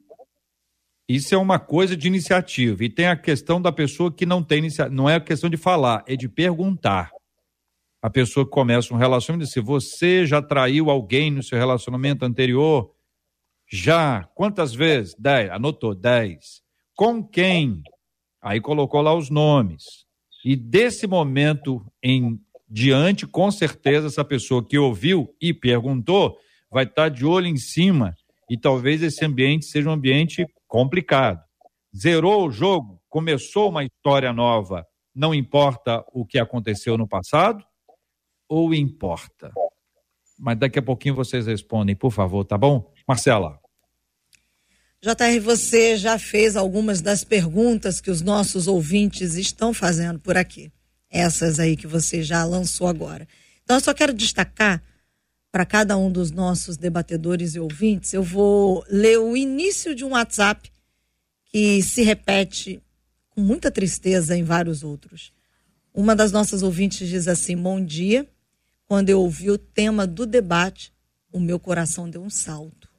Isso 1.10 1.34
é 1.34 1.38
uma 1.40 1.58
coisa 1.58 1.98
de 1.98 2.06
iniciativa. 2.06 2.84
E 2.84 2.90
tem 2.90 3.08
a 3.08 3.16
questão 3.16 3.60
da 3.60 3.72
pessoa 3.72 4.14
que 4.14 4.28
não 4.28 4.44
tem 4.44 4.60
iniciativa. 4.60 4.94
Não 4.96 5.10
é 5.10 5.16
a 5.16 5.22
questão 5.22 5.50
de 5.50 5.58
falar, 5.58 6.04
é 6.06 6.16
de 6.16 6.30
perguntar. 6.30 7.17
A 8.08 8.10
pessoa 8.10 8.46
que 8.46 8.52
começa 8.52 8.94
um 8.94 8.98
relacionamento 8.98 9.46
diz: 9.46 9.64
você 9.64 10.26
já 10.26 10.42
traiu 10.42 10.90
alguém 10.90 11.30
no 11.30 11.44
seu 11.44 11.58
relacionamento 11.58 12.24
anterior? 12.24 12.90
Já. 13.70 14.24
Quantas 14.34 14.74
vezes? 14.74 15.14
Dez. 15.20 15.52
Anotou, 15.52 15.94
dez. 15.94 16.62
Com 16.96 17.22
quem? 17.22 17.82
Aí 18.42 18.62
colocou 18.62 19.02
lá 19.02 19.14
os 19.14 19.30
nomes. 19.30 19.84
E 20.46 20.56
desse 20.56 21.06
momento 21.06 21.86
em 22.02 22.40
diante, 22.70 23.28
com 23.28 23.52
certeza, 23.52 24.08
essa 24.08 24.24
pessoa 24.24 24.66
que 24.66 24.78
ouviu 24.78 25.36
e 25.42 25.54
perguntou 25.54 26.38
vai 26.72 26.86
estar 26.86 27.10
de 27.10 27.26
olho 27.26 27.48
em 27.48 27.58
cima 27.58 28.16
e 28.50 28.58
talvez 28.58 29.04
esse 29.04 29.26
ambiente 29.26 29.66
seja 29.66 29.90
um 29.90 29.94
ambiente 29.94 30.46
complicado. 30.66 31.42
Zerou 31.94 32.48
o 32.48 32.52
jogo, 32.52 33.02
começou 33.10 33.70
uma 33.70 33.84
história 33.84 34.32
nova, 34.32 34.86
não 35.14 35.36
importa 35.36 36.06
o 36.14 36.26
que 36.26 36.40
aconteceu 36.40 36.98
no 36.98 37.08
passado 37.08 37.62
ou 38.48 38.74
importa? 38.74 39.52
Mas 40.38 40.58
daqui 40.58 40.80
a 40.80 40.82
pouquinho 40.82 41.16
vocês 41.16 41.48
respondem, 41.48 41.96
por 41.96 42.12
favor, 42.12 42.46
tá 42.46 42.58
bom? 42.58 42.92
Marcela. 43.08 43.60
JR, 45.02 45.40
você 45.42 45.96
já 45.96 46.18
fez 46.18 46.56
algumas 46.56 47.02
das 47.02 47.24
perguntas 47.24 48.02
que 48.02 48.12
os 48.12 48.22
nossos 48.22 48.68
ouvintes 48.68 49.36
estão 49.36 49.74
fazendo 49.74 50.20
por 50.20 50.38
aqui. 50.38 50.72
Essas 51.10 51.60
aí 51.60 51.78
que 51.78 51.88
você 51.88 52.24
já 52.24 52.44
lançou 52.44 52.88
agora. 52.88 53.28
Então, 53.64 53.78
eu 53.78 53.82
só 53.82 53.94
quero 53.94 54.14
destacar 54.14 54.84
para 55.52 55.66
cada 55.66 55.98
um 55.98 56.12
dos 56.12 56.30
nossos 56.30 56.78
debatedores 56.78 57.56
e 57.56 57.60
ouvintes, 57.60 58.14
eu 58.14 58.22
vou 58.22 58.86
ler 58.90 59.18
o 59.18 59.36
início 59.36 59.96
de 59.96 60.04
um 60.04 60.10
WhatsApp 60.10 60.72
que 61.46 61.82
se 61.82 62.04
repete 62.04 62.82
com 63.30 63.42
muita 63.42 63.72
tristeza 63.72 64.36
em 64.36 64.44
vários 64.44 64.84
outros. 64.84 65.34
Uma 65.94 66.16
das 66.16 66.32
nossas 66.32 66.62
ouvintes 66.62 67.08
diz 67.08 67.28
assim: 67.28 67.58
Bom 67.58 67.84
dia. 67.84 68.28
Quando 68.88 69.10
eu 69.10 69.20
ouvi 69.20 69.52
o 69.52 69.58
tema 69.58 70.08
do 70.08 70.26
debate, 70.26 70.94
o 71.32 71.40
meu 71.40 71.60
coração 71.60 72.10
deu 72.10 72.24
um 72.24 72.30
salto, 72.30 72.90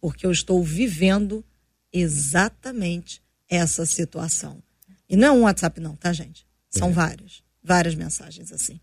porque 0.00 0.24
eu 0.24 0.30
estou 0.30 0.62
vivendo 0.62 1.44
exatamente 1.92 3.20
essa 3.48 3.84
situação. 3.84 4.62
E 5.08 5.16
não 5.16 5.28
é 5.28 5.32
um 5.32 5.42
WhatsApp, 5.42 5.80
não, 5.80 5.96
tá, 5.96 6.12
gente? 6.12 6.46
São 6.70 6.90
é. 6.90 6.92
vários, 6.92 7.42
várias 7.62 7.96
mensagens 7.96 8.52
assim. 8.52 8.80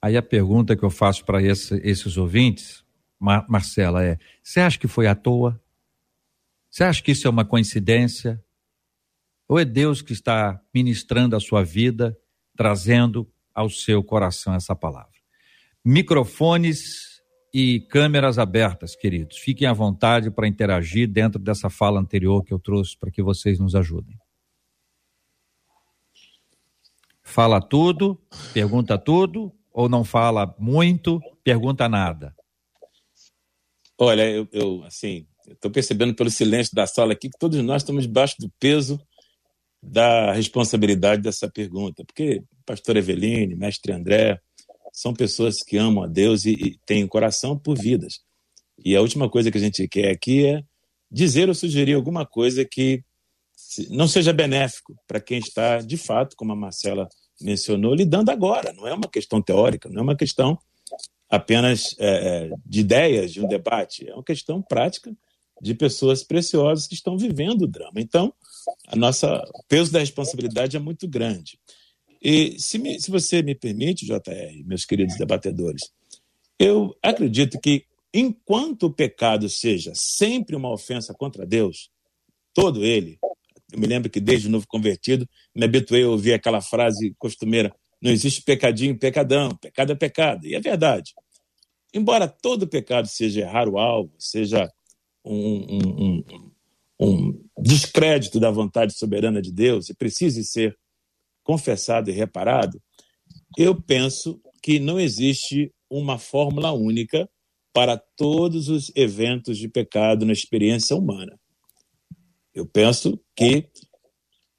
Aí 0.00 0.16
a 0.16 0.22
pergunta 0.22 0.76
que 0.76 0.82
eu 0.82 0.90
faço 0.90 1.24
para 1.24 1.42
esse, 1.42 1.74
esses 1.82 2.18
ouvintes, 2.18 2.84
Mar 3.18 3.46
Marcela, 3.48 4.04
é: 4.04 4.18
você 4.42 4.60
acha 4.60 4.78
que 4.78 4.86
foi 4.86 5.06
à 5.06 5.14
toa? 5.14 5.58
Você 6.68 6.84
acha 6.84 7.02
que 7.02 7.12
isso 7.12 7.26
é 7.26 7.30
uma 7.30 7.44
coincidência? 7.44 8.42
Ou 9.48 9.58
é 9.58 9.64
Deus 9.64 10.02
que 10.02 10.12
está 10.12 10.60
ministrando 10.74 11.36
a 11.36 11.40
sua 11.40 11.62
vida, 11.62 12.18
trazendo 12.56 13.30
ao 13.54 13.70
seu 13.70 14.02
coração 14.02 14.54
essa 14.54 14.74
palavra? 14.74 15.11
Microfones 15.84 17.20
e 17.52 17.80
câmeras 17.80 18.38
abertas, 18.38 18.96
queridos. 18.96 19.38
Fiquem 19.38 19.66
à 19.66 19.72
vontade 19.72 20.30
para 20.30 20.48
interagir 20.48 21.08
dentro 21.08 21.38
dessa 21.38 21.68
fala 21.68 22.00
anterior 22.00 22.44
que 22.44 22.54
eu 22.54 22.58
trouxe 22.58 22.96
para 22.96 23.10
que 23.10 23.22
vocês 23.22 23.58
nos 23.58 23.74
ajudem. 23.74 24.16
Fala 27.22 27.60
tudo, 27.60 28.20
pergunta 28.52 28.98
tudo, 28.98 29.52
ou 29.72 29.88
não 29.88 30.04
fala 30.04 30.54
muito, 30.58 31.20
pergunta 31.42 31.88
nada? 31.88 32.34
Olha, 33.98 34.28
eu, 34.28 34.48
eu 34.52 34.84
assim, 34.84 35.26
estou 35.48 35.70
percebendo 35.70 36.14
pelo 36.14 36.30
silêncio 36.30 36.74
da 36.74 36.86
sala 36.86 37.12
aqui 37.12 37.28
que 37.28 37.38
todos 37.38 37.60
nós 37.62 37.82
estamos 37.82 38.04
debaixo 38.04 38.36
do 38.38 38.50
peso 38.58 39.00
da 39.82 40.32
responsabilidade 40.32 41.22
dessa 41.22 41.50
pergunta, 41.50 42.04
porque 42.04 42.42
pastor 42.64 42.96
Eveline, 42.96 43.56
mestre 43.56 43.92
André, 43.92 44.40
são 44.92 45.14
pessoas 45.14 45.62
que 45.62 45.76
amam 45.78 46.04
a 46.04 46.06
Deus 46.06 46.44
e, 46.44 46.52
e 46.52 46.78
têm 46.86 47.06
coração 47.06 47.58
por 47.58 47.78
vidas. 47.78 48.20
E 48.84 48.94
a 48.94 49.00
última 49.00 49.28
coisa 49.28 49.50
que 49.50 49.58
a 49.58 49.60
gente 49.60 49.88
quer 49.88 50.10
aqui 50.10 50.46
é 50.46 50.62
dizer 51.10 51.48
ou 51.48 51.54
sugerir 51.54 51.94
alguma 51.94 52.26
coisa 52.26 52.64
que 52.64 53.02
não 53.90 54.06
seja 54.06 54.32
benéfico 54.32 54.94
para 55.06 55.20
quem 55.20 55.38
está, 55.38 55.78
de 55.78 55.96
fato, 55.96 56.36
como 56.36 56.52
a 56.52 56.56
Marcela 56.56 57.08
mencionou, 57.40 57.94
lidando 57.94 58.30
agora. 58.30 58.72
Não 58.72 58.86
é 58.86 58.92
uma 58.92 59.08
questão 59.08 59.40
teórica, 59.40 59.88
não 59.88 60.00
é 60.00 60.02
uma 60.02 60.16
questão 60.16 60.58
apenas 61.30 61.94
é, 61.98 62.08
é, 62.08 62.50
de 62.66 62.80
ideias, 62.80 63.32
de 63.32 63.40
um 63.40 63.48
debate. 63.48 64.08
É 64.08 64.14
uma 64.14 64.24
questão 64.24 64.60
prática 64.60 65.14
de 65.60 65.74
pessoas 65.74 66.22
preciosas 66.24 66.86
que 66.86 66.94
estão 66.94 67.16
vivendo 67.16 67.62
o 67.62 67.68
drama. 67.68 67.98
Então, 68.00 68.34
a 68.88 68.96
nossa, 68.96 69.42
o 69.54 69.62
peso 69.68 69.92
da 69.92 70.00
responsabilidade 70.00 70.76
é 70.76 70.80
muito 70.80 71.08
grande. 71.08 71.58
E 72.22 72.56
se, 72.60 72.78
me, 72.78 73.00
se 73.00 73.10
você 73.10 73.42
me 73.42 73.52
permite, 73.52 74.06
JR, 74.06 74.64
meus 74.64 74.84
queridos 74.84 75.16
debatedores, 75.16 75.90
eu 76.56 76.96
acredito 77.02 77.58
que 77.58 77.84
enquanto 78.14 78.84
o 78.84 78.92
pecado 78.92 79.48
seja 79.48 79.92
sempre 79.96 80.54
uma 80.54 80.72
ofensa 80.72 81.12
contra 81.12 81.44
Deus, 81.44 81.90
todo 82.54 82.84
ele, 82.84 83.18
eu 83.72 83.78
me 83.80 83.88
lembro 83.88 84.08
que 84.08 84.20
desde 84.20 84.48
novo 84.48 84.68
convertido 84.68 85.28
me 85.52 85.64
habituei 85.64 86.04
a 86.04 86.08
ouvir 86.08 86.34
aquela 86.34 86.60
frase 86.60 87.12
costumeira: 87.18 87.74
não 88.00 88.12
existe 88.12 88.42
pecadinho, 88.42 88.96
pecadão, 88.96 89.50
pecado 89.56 89.90
é 89.90 89.96
pecado. 89.96 90.46
E 90.46 90.54
é 90.54 90.60
verdade. 90.60 91.14
Embora 91.92 92.28
todo 92.28 92.68
pecado 92.68 93.08
seja 93.08 93.40
errar 93.40 93.68
o 93.68 93.78
alvo, 93.78 94.14
seja 94.16 94.70
um, 95.24 95.34
um, 95.34 96.24
um, 96.28 96.50
um 97.00 97.44
descrédito 97.58 98.38
da 98.38 98.50
vontade 98.50 98.96
soberana 98.96 99.42
de 99.42 99.50
Deus 99.50 99.88
e 99.88 99.94
precise 99.94 100.44
ser 100.44 100.78
confessado 101.42 102.10
e 102.10 102.12
reparado, 102.12 102.80
eu 103.56 103.80
penso 103.80 104.40
que 104.62 104.78
não 104.78 104.98
existe 104.98 105.72
uma 105.90 106.18
fórmula 106.18 106.72
única 106.72 107.28
para 107.72 107.96
todos 107.96 108.68
os 108.68 108.92
eventos 108.94 109.58
de 109.58 109.68
pecado 109.68 110.24
na 110.24 110.32
experiência 110.32 110.94
humana. 110.94 111.38
Eu 112.54 112.66
penso 112.66 113.18
que 113.34 113.68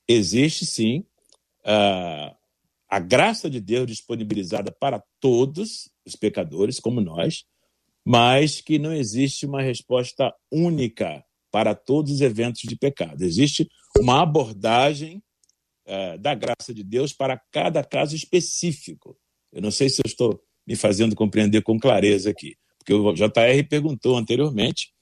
existe 0.08 0.66
sim 0.66 1.06
a, 1.64 2.36
a 2.90 3.00
graça 3.00 3.50
de 3.50 3.62
Deus 3.62 3.88
disponibilizada 3.88 4.72
para 4.72 5.04
todos 5.20 5.90
os 6.06 6.16
pecadores, 6.16 6.80
como 6.80 7.02
nós, 7.02 7.46
mas 8.06 8.60
que 8.60 8.78
não 8.78 8.92
existe 8.92 9.46
uma 9.46 9.62
resposta 9.62 10.34
única 10.52 11.24
para 11.52 11.76
todos 11.76 12.14
os 12.14 12.22
eventos 12.22 12.62
de 12.64 12.76
pecado. 12.76 13.24
Existe 13.24 13.70
uma 14.00 14.24
abordagem 14.24 15.24
uh, 15.88 16.18
da 16.18 16.34
graça 16.34 16.74
de 16.74 16.84
Deus 16.84 17.14
para 17.14 17.42
cada 17.52 17.84
caso 17.84 18.16
específico. 18.16 19.18
Eu 19.52 19.62
não 19.62 19.72
sei 19.72 19.90
se 19.90 20.00
eu 20.00 20.08
estou 20.08 20.42
me 20.66 20.76
fazendo 20.76 21.16
compreender 21.16 21.62
com 21.62 21.80
clareza 21.80 22.30
aqui, 22.30 22.56
porque 22.80 22.94
o 22.94 23.14
JR 23.14 23.68
perguntou 23.70 24.18
anteriormente 24.18 24.94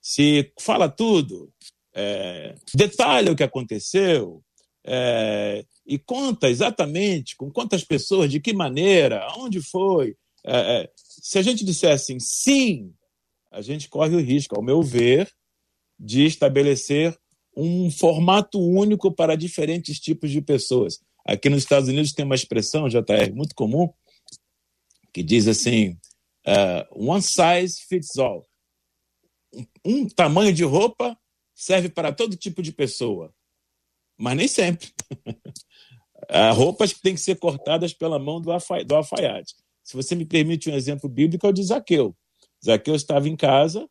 se 0.00 0.52
fala 0.60 0.88
tudo, 0.88 1.50
é, 1.94 2.54
detalha 2.74 3.32
o 3.32 3.36
que 3.36 3.42
aconteceu 3.42 4.42
é, 4.84 5.64
e 5.86 5.98
conta 5.98 6.50
exatamente 6.50 7.34
com 7.36 7.50
quantas 7.50 7.82
pessoas, 7.82 8.30
de 8.30 8.38
que 8.38 8.52
maneira, 8.52 9.20
aonde 9.22 9.62
foi. 9.62 10.14
É, 10.44 10.82
é, 10.82 10.90
se 10.96 11.38
a 11.38 11.42
gente 11.42 11.64
disser 11.64 11.92
assim, 11.92 12.20
sim, 12.20 12.92
a 13.50 13.62
gente 13.62 13.88
corre 13.88 14.14
o 14.14 14.20
risco, 14.20 14.54
ao 14.56 14.62
meu 14.62 14.82
ver, 14.82 15.32
de 15.98 16.26
estabelecer 16.26 17.16
um 17.56 17.90
formato 17.90 18.60
único 18.60 19.12
para 19.12 19.36
diferentes 19.36 19.98
tipos 19.98 20.30
de 20.30 20.40
pessoas. 20.40 21.00
Aqui 21.26 21.48
nos 21.48 21.62
Estados 21.62 21.88
Unidos 21.88 22.12
tem 22.12 22.24
uma 22.24 22.34
expressão, 22.34 22.88
JR, 22.88 23.32
muito 23.34 23.54
comum, 23.54 23.92
que 25.12 25.22
diz 25.22 25.48
assim: 25.48 25.90
uh, 26.46 27.10
one 27.10 27.22
size 27.22 27.80
fits 27.88 28.18
all. 28.18 28.46
Um, 29.84 30.08
tamanho 30.08 30.52
de 30.52 30.64
roupa 30.64 31.16
serve 31.54 31.88
para 31.88 32.12
todo 32.12 32.36
tipo 32.36 32.60
de 32.60 32.72
pessoa, 32.72 33.32
mas 34.18 34.36
nem 34.36 34.48
sempre. 34.48 34.92
Há 36.28 36.50
roupas 36.50 36.92
que 36.92 37.00
têm 37.00 37.14
que 37.14 37.20
ser 37.20 37.36
cortadas 37.36 37.92
pela 37.92 38.18
mão 38.18 38.40
do, 38.40 38.50
do 38.86 38.94
alfaiate. 38.94 39.54
Se 39.82 39.94
você 39.94 40.14
me 40.14 40.24
permite 40.24 40.70
um 40.70 40.74
exemplo 40.74 41.08
bíblico, 41.08 41.46
é 41.46 41.50
o 41.50 41.52
de 41.52 41.62
Zaqueu. 41.62 42.16
Zaqueu 42.64 42.94
estava 42.94 43.28
em 43.28 43.36
casa, 43.36 43.86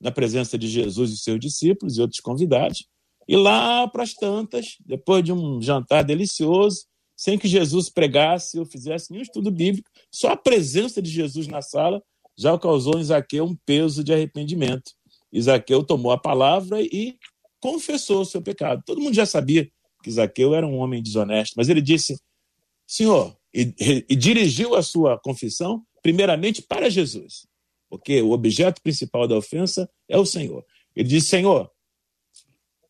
na 0.00 0.10
presença 0.10 0.58
de 0.58 0.68
Jesus 0.68 1.12
e 1.12 1.16
seus 1.16 1.38
discípulos 1.38 1.96
e 1.96 2.00
outros 2.00 2.20
convidados, 2.20 2.86
e 3.28 3.36
lá 3.36 3.86
para 3.86 4.02
as 4.02 4.14
tantas, 4.14 4.76
depois 4.86 5.22
de 5.22 5.32
um 5.32 5.60
jantar 5.60 6.02
delicioso, 6.02 6.86
sem 7.14 7.38
que 7.38 7.46
Jesus 7.46 7.90
pregasse 7.90 8.58
ou 8.58 8.64
fizesse 8.64 9.10
nenhum 9.10 9.22
estudo 9.22 9.50
bíblico, 9.50 9.90
só 10.10 10.28
a 10.30 10.36
presença 10.36 11.02
de 11.02 11.10
Jesus 11.10 11.46
na 11.46 11.60
sala 11.60 12.02
já 12.36 12.56
causou 12.56 12.98
em 12.98 13.04
Zaqueu 13.04 13.44
um 13.44 13.56
peso 13.66 14.02
de 14.02 14.14
arrependimento. 14.14 14.92
Isaqueu 15.30 15.84
tomou 15.84 16.12
a 16.12 16.16
palavra 16.16 16.80
e 16.80 17.16
confessou 17.60 18.22
o 18.22 18.24
seu 18.24 18.40
pecado. 18.40 18.82
Todo 18.86 19.00
mundo 19.00 19.14
já 19.14 19.26
sabia 19.26 19.68
que 20.02 20.08
Isaqueu 20.08 20.54
era 20.54 20.66
um 20.66 20.78
homem 20.78 21.02
desonesto, 21.02 21.54
mas 21.56 21.68
ele 21.68 21.82
disse: 21.82 22.16
Senhor, 22.86 23.36
e, 23.52 23.74
e 24.08 24.16
dirigiu 24.16 24.74
a 24.74 24.82
sua 24.82 25.18
confissão 25.18 25.82
primeiramente 26.00 26.62
para 26.62 26.88
Jesus, 26.88 27.46
porque 27.90 28.22
o 28.22 28.30
objeto 28.30 28.80
principal 28.80 29.26
da 29.26 29.36
ofensa 29.36 29.90
é 30.08 30.16
o 30.16 30.24
Senhor. 30.24 30.64
Ele 30.94 31.08
disse: 31.08 31.28
Senhor, 31.28 31.68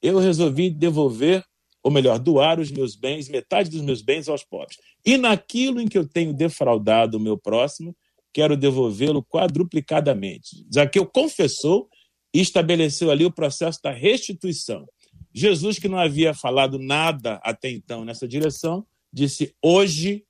eu 0.03 0.19
resolvi 0.19 0.71
devolver 0.71 1.45
ou 1.83 1.91
melhor, 1.91 2.19
doar 2.19 2.61
os 2.61 2.71
meus 2.71 2.95
bens, 2.95 3.29
metade 3.29 3.71
dos 3.71 3.81
meus 3.81 4.03
bens 4.03 4.29
aos 4.29 4.45
pobres. 4.45 4.77
E 5.07 5.17
naquilo 5.17 5.81
em 5.81 5.89
que 5.89 5.97
eu 5.97 6.07
tenho 6.07 6.35
defraudado 6.35 7.17
o 7.17 7.21
meu 7.21 7.39
próximo, 7.39 7.97
quero 8.33 8.57
devolvê-lo 8.57 9.25
quadruplicadamente. 9.25 10.67
Zaqueu 10.73 11.07
confessou 11.07 11.89
e 12.35 12.41
estabeleceu 12.41 13.11
ali 13.11 13.25
o 13.25 13.33
processo 13.33 13.81
da 13.83 13.91
restituição. 13.91 14.87
Jesus, 15.33 15.79
que 15.79 15.89
não 15.89 15.99
havia 15.99 16.35
falado 16.35 16.79
nada 16.79 17.41
até 17.43 17.71
então 17.71 18.05
nessa 18.05 18.27
direção, 18.27 18.87
disse: 19.13 19.55
Hoje 19.63 20.25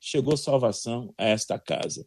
chegou 0.00 0.36
salvação 0.36 1.12
a 1.18 1.26
esta 1.26 1.58
casa. 1.58 2.06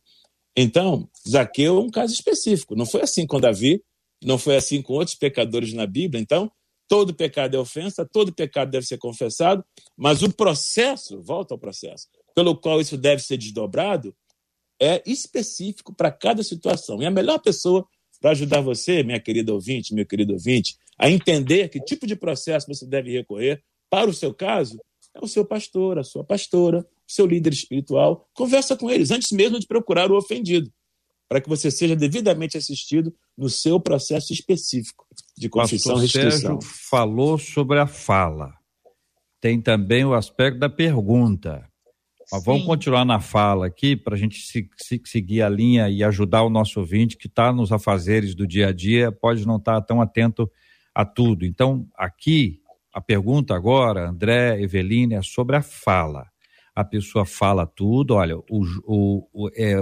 Então, 0.56 1.08
Zaqueu 1.27 1.77
é 1.77 1.82
um 1.82 1.89
caso 1.89 2.13
específico. 2.13 2.75
Não 2.75 2.86
foi 2.86 3.01
assim 3.01 3.27
com 3.27 3.39
Davi, 3.39 3.84
não 4.23 4.38
foi 4.38 4.56
assim 4.56 4.82
com 4.82 4.93
outros 4.93 5.15
pecadores 5.15 5.73
na 5.73 5.86
Bíblia. 5.86 6.21
Então, 6.21 6.51
todo 6.88 7.13
pecado 7.13 7.56
é 7.56 7.60
ofensa, 7.60 8.06
todo 8.06 8.34
pecado 8.34 8.71
deve 8.71 8.86
ser 8.86 8.97
confessado, 8.97 9.63
mas 9.95 10.21
o 10.21 10.32
processo, 10.32 11.21
volta 11.21 11.53
ao 11.53 11.60
processo, 11.60 12.08
pelo 12.34 12.56
qual 12.56 12.80
isso 12.80 12.97
deve 12.97 13.21
ser 13.21 13.38
desdobrado, 13.38 14.15
é 14.80 15.01
específico 15.06 15.93
para 15.93 16.12
cada 16.12 16.43
situação. 16.43 17.01
E 17.01 17.06
a 17.06 17.12
melhor 17.12 17.39
pessoa 17.39 17.88
para 18.19 18.32
ajudar 18.32 18.62
você, 18.62 19.03
minha 19.03 19.19
querida 19.19 19.53
ouvinte, 19.53 19.93
meu 19.93 20.06
querido 20.06 20.34
ouvinte, 20.34 20.77
a 20.97 21.10
entender 21.10 21.69
que 21.69 21.80
tipo 21.80 22.08
de 22.08 22.15
processo 22.15 22.67
você 22.67 22.86
deve 22.86 23.12
recorrer 23.12 23.63
para 23.89 24.10
o 24.10 24.13
seu 24.13 24.34
caso, 24.34 24.80
é 25.13 25.23
o 25.23 25.27
seu 25.27 25.45
pastor, 25.45 25.97
a 25.97 26.03
sua 26.03 26.23
pastora, 26.23 26.80
o 26.80 27.12
seu 27.12 27.25
líder 27.25 27.53
espiritual. 27.53 28.27
Conversa 28.34 28.75
com 28.75 28.89
eles 28.89 29.12
antes 29.12 29.32
mesmo 29.32 29.60
de 29.60 29.67
procurar 29.67 30.12
o 30.12 30.17
ofendido, 30.17 30.71
para 31.29 31.41
que 31.41 31.49
você 31.49 31.69
seja 31.69 31.95
devidamente 31.95 32.57
assistido 32.57 33.13
no 33.37 33.49
seu 33.49 33.79
processo 33.79 34.31
específico 34.31 35.05
de 35.37 35.49
confissão 35.49 35.97
e 35.97 36.01
restituição. 36.01 36.61
Sérgio 36.61 36.77
falou 36.89 37.37
sobre 37.37 37.79
a 37.79 37.87
fala. 37.87 38.53
Tem 39.41 39.61
também 39.61 40.05
o 40.05 40.13
aspecto 40.13 40.59
da 40.59 40.69
pergunta. 40.69 41.67
Mas 42.31 42.43
vamos 42.43 42.65
continuar 42.65 43.05
na 43.05 43.21
fala 43.21 43.67
aqui 43.67 43.95
para 43.95 44.15
a 44.15 44.17
gente 44.17 44.41
se, 44.41 44.69
se, 44.75 45.01
seguir 45.05 45.41
a 45.41 45.49
linha 45.49 45.89
e 45.89 46.03
ajudar 46.03 46.43
o 46.43 46.49
nosso 46.49 46.79
ouvinte 46.79 47.15
que 47.15 47.27
está 47.27 47.53
nos 47.53 47.71
afazeres 47.71 48.35
do 48.35 48.45
dia 48.45 48.67
a 48.67 48.73
dia, 48.73 49.11
pode 49.11 49.45
não 49.45 49.57
estar 49.57 49.75
tá 49.75 49.81
tão 49.81 50.01
atento 50.01 50.49
a 50.93 51.05
tudo. 51.05 51.45
Então, 51.45 51.87
aqui, 51.95 52.59
a 52.93 52.99
pergunta 52.99 53.55
agora, 53.55 54.09
André, 54.09 54.61
Eveline, 54.61 55.13
é 55.13 55.21
sobre 55.21 55.55
a 55.55 55.61
fala. 55.61 56.27
A 56.75 56.83
pessoa 56.83 57.25
fala 57.25 57.65
tudo, 57.65 58.15
olha, 58.15 58.37
o, 58.37 58.65
o, 58.83 59.27
o 59.31 59.49
é, 59.55 59.77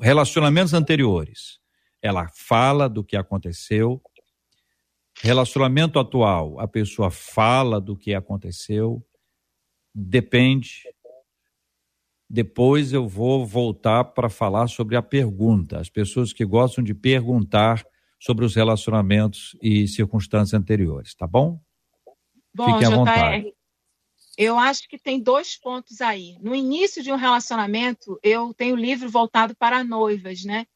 relacionamentos 0.00 0.74
anteriores, 0.74 1.58
ela 2.00 2.28
fala 2.28 2.88
do 2.88 3.04
que 3.04 3.16
aconteceu. 3.16 4.00
Relacionamento 5.20 5.98
atual, 5.98 6.58
a 6.58 6.66
pessoa 6.66 7.10
fala 7.10 7.80
do 7.80 7.96
que 7.96 8.14
aconteceu. 8.14 9.04
Depende, 9.94 10.82
depois 12.32 12.94
eu 12.94 13.06
vou 13.06 13.44
voltar 13.44 14.04
para 14.04 14.30
falar 14.30 14.66
sobre 14.66 14.96
a 14.96 15.02
pergunta. 15.02 15.78
As 15.78 15.90
pessoas 15.90 16.32
que 16.32 16.46
gostam 16.46 16.82
de 16.82 16.94
perguntar 16.94 17.84
sobre 18.18 18.46
os 18.46 18.54
relacionamentos 18.54 19.54
e 19.60 19.86
circunstâncias 19.86 20.58
anteriores, 20.58 21.14
tá 21.14 21.26
bom? 21.26 21.60
Bom, 22.54 22.72
Fiquem 22.72 22.86
à 22.86 22.96
vontade. 22.96 23.52
Eu 24.36 24.58
acho 24.58 24.88
que 24.88 24.98
tem 24.98 25.20
dois 25.20 25.58
pontos 25.58 26.00
aí. 26.00 26.36
No 26.40 26.54
início 26.54 27.02
de 27.02 27.12
um 27.12 27.16
relacionamento, 27.16 28.18
eu 28.22 28.54
tenho 28.54 28.76
livro 28.76 29.08
voltado 29.08 29.54
para 29.56 29.84
noivas, 29.84 30.44
né? 30.44 30.66